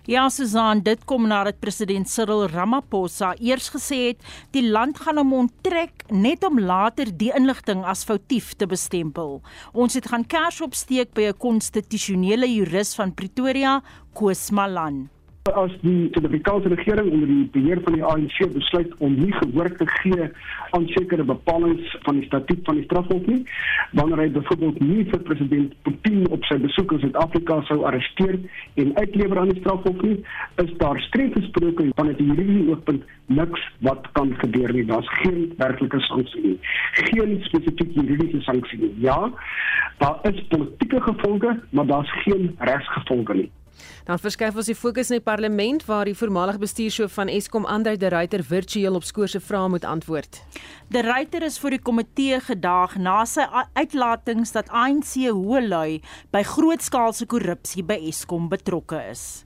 Ja, 0.05 0.30
Susan, 0.30 0.80
dit 0.80 1.05
kom 1.05 1.28
nadat 1.28 1.59
president 1.59 2.09
Cyril 2.09 2.47
Ramaphosa 2.47 3.36
eers 3.39 3.70
gesê 3.70 4.07
het 4.07 4.18
die 4.51 4.70
land 4.70 4.99
gaan 4.99 5.18
hom 5.18 5.34
onttrek 5.34 6.03
net 6.09 6.43
om 6.43 6.59
later 6.59 7.18
die 7.18 7.32
inligting 7.36 7.84
as 7.86 8.03
foutief 8.03 8.53
te 8.53 8.65
bestempel. 8.65 9.41
Ons 9.74 9.93
het 9.93 10.07
gaan 10.07 10.26
kers 10.26 10.61
opsteek 10.61 11.13
by 11.13 11.22
'n 11.22 11.38
konstitusionele 11.38 12.47
jurist 12.47 12.95
van 12.95 13.13
Pretoria, 13.13 13.82
Koos 14.13 14.51
Malan 14.51 15.09
as 15.54 15.72
die 15.82 16.10
Suid-Afrikaanse 16.14 16.70
regering 16.74 17.12
onder 17.12 17.28
die 17.28 17.50
beheer 17.54 17.82
van 17.86 17.93
die 17.93 18.04
ANC 18.04 18.38
besluit 18.54 18.93
om 18.98 19.16
nie 19.20 19.34
gehoor 19.34 19.70
te 19.78 19.88
gee 19.88 20.30
aan 20.78 20.88
sekere 20.88 21.24
bepalinge 21.24 22.00
van 22.06 22.20
die 22.20 22.26
statuut 22.26 22.64
van 22.64 22.80
die 22.80 22.84
strafhof 22.84 23.26
nie, 23.26 23.43
wanneer 23.91 24.24
hy 24.24 24.30
byvoorbeeld 24.36 24.80
nie 24.80 25.06
vir 25.12 25.24
president 25.30 25.76
Putin 25.88 26.26
op 26.36 26.45
sy 26.50 26.58
besoek 26.64 26.95
in 26.95 27.04
Suid-Afrika 27.06 27.60
sou 27.70 27.80
arresteer 27.89 28.39
en 28.84 28.95
uitlewer 28.98 29.43
aan 29.43 29.54
die 29.54 29.60
strafhof 29.62 30.02
nie, 30.02 30.18
is 30.64 30.74
daar 30.82 31.00
streng 31.08 31.34
gesproke 31.36 31.89
van 31.95 32.12
dit 32.12 32.24
hierdie 32.24 32.66
ooppunt 32.72 33.06
niks 33.28 33.64
wat 33.86 34.08
kan 34.18 34.34
gebeur 34.39 34.74
nie. 34.74 34.86
Daar's 34.88 35.10
geen 35.22 35.54
werklike 35.58 36.00
sanksie 36.08 36.43
nie. 36.43 36.58
Geen 37.12 37.38
spesifieke 37.43 38.02
juridiese 38.02 38.41
sanksie 38.41 38.80
nie. 38.80 38.93
Ja, 39.04 39.32
daar 39.98 40.20
is 40.32 40.43
politieke 40.48 41.02
gevolge, 41.02 41.60
maar 41.70 41.86
daar's 41.86 42.12
geen 42.24 42.56
regsgevolge 42.60 43.34
nie. 43.34 43.50
Dan 44.07 44.19
verskuif 44.19 44.55
ons 44.55 44.69
die 44.69 44.75
fokus 44.78 45.09
na 45.11 45.19
die 45.19 45.25
parlement 45.25 45.86
waar 45.86 46.07
die 46.07 46.15
voormalige 46.17 46.61
bestuurshoof 46.61 47.13
van 47.17 47.32
Eskom 47.32 47.65
Andre 47.65 47.97
de 47.97 48.09
Ruyter 48.13 48.43
virtueel 48.43 48.95
op 48.95 49.03
skoor 49.03 49.28
se 49.32 49.39
vrae 49.39 49.69
moet 49.69 49.86
antwoord. 49.86 50.41
De 50.89 51.01
Ruyter 51.01 51.43
is 51.43 51.59
voor 51.59 51.75
die 51.75 51.82
komitee 51.82 52.39
gedaag 52.39 52.97
na 52.97 53.23
sy 53.25 53.45
uitlatings 53.73 54.53
dat 54.55 54.69
ANC 54.69 55.15
hoë 55.25 55.63
lui 55.67 56.01
by 56.32 56.43
grootskaalse 56.47 57.25
korrupsie 57.25 57.84
by 57.84 57.99
Eskom 58.09 58.49
betrokke 58.49 59.01
is. 59.11 59.43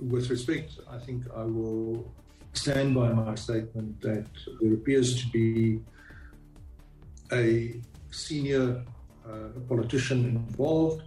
With 0.00 0.28
respect, 0.30 0.80
I 0.90 0.98
think 1.04 1.26
I 1.30 1.46
will 1.46 2.04
stand 2.52 2.94
by 2.94 3.12
my 3.12 3.34
statement 3.36 4.00
that 4.02 4.26
there 4.60 4.74
appears 4.74 5.14
to 5.22 5.30
be 5.32 5.80
a 7.32 7.80
senior 8.10 8.84
uh, 9.26 9.48
politician 9.68 10.24
involved 10.26 11.02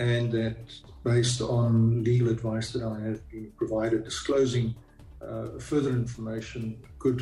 and 0.00 0.32
that 0.32 0.56
based 1.02 1.40
on 1.40 2.02
legal 2.02 2.28
advice 2.28 2.72
that 2.72 2.82
I 2.82 3.00
have 3.00 3.20
been 3.30 3.52
provided 3.56 4.04
disclosing 4.04 4.74
uh, 5.20 5.58
further 5.58 5.90
information 5.90 6.76
could 6.98 7.20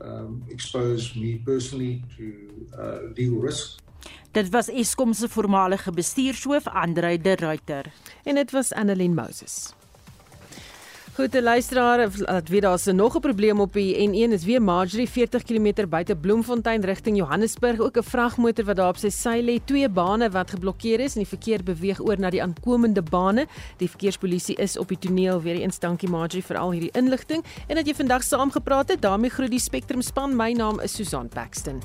um, 0.00 0.44
expose 0.50 1.14
me 1.16 1.40
personally 1.44 2.02
to 2.16 2.24
uh, 2.78 2.98
legal 3.16 3.40
risk. 3.40 3.80
Dit 4.32 4.50
was 4.50 4.68
Eskom 4.68 5.12
se 5.12 5.28
voormalige 5.28 5.92
bestuurshoof 5.92 6.66
Andre 6.66 7.18
de 7.20 7.34
Ruyter 7.34 7.92
en 8.24 8.34
dit 8.34 8.50
was 8.50 8.72
Annelien 8.72 9.14
Moses. 9.14 9.75
Goed, 11.16 11.40
luisteraar, 11.40 12.08
laat 12.16 12.48
weet 12.48 12.62
daar's 12.62 12.84
nog 12.84 13.16
'n 13.16 13.20
probleem 13.20 13.60
op 13.60 13.72
die 13.72 14.08
N1 14.08 14.32
is 14.32 14.44
weer 14.44 14.62
Marjorie 14.62 15.08
40 15.08 15.42
km 15.42 15.88
buite 15.88 16.16
Bloemfontein 16.16 16.80
rigting 16.80 17.16
Johannesburg, 17.16 17.80
ook 17.80 17.96
'n 17.96 18.02
vragmotor 18.02 18.64
wat 18.64 18.76
daar 18.76 18.88
op 18.88 18.96
sy 18.96 19.08
sy 19.08 19.40
lê, 19.44 19.64
twee 19.64 19.88
bane 19.88 20.30
wat 20.30 20.50
geblokkeer 20.50 21.00
is 21.00 21.14
en 21.14 21.20
die 21.20 21.28
verkeer 21.28 21.62
beweeg 21.62 22.00
oor 22.00 22.18
na 22.18 22.30
die 22.30 22.42
aankomende 22.42 23.02
bane. 23.02 23.46
Die 23.76 23.88
verkeerspolisie 23.88 24.56
is 24.56 24.78
op 24.78 24.88
die 24.88 24.98
toneel 24.98 25.42
weer 25.42 25.56
eens 25.56 25.78
dankie 25.78 26.08
Marjorie 26.08 26.44
vir 26.44 26.56
al 26.56 26.70
hierdie 26.70 26.92
inligting 26.92 27.44
en 27.66 27.76
dat 27.76 27.86
jy 27.86 27.94
vandag 27.94 28.22
saamgepraat 28.22 28.88
het. 28.88 29.00
daarmee 29.00 29.30
groet 29.30 29.50
die 29.50 29.60
Spectrum 29.60 30.02
span. 30.02 30.36
My 30.36 30.52
naam 30.52 30.80
is 30.80 30.94
Susan 30.94 31.28
Paxton. 31.28 31.80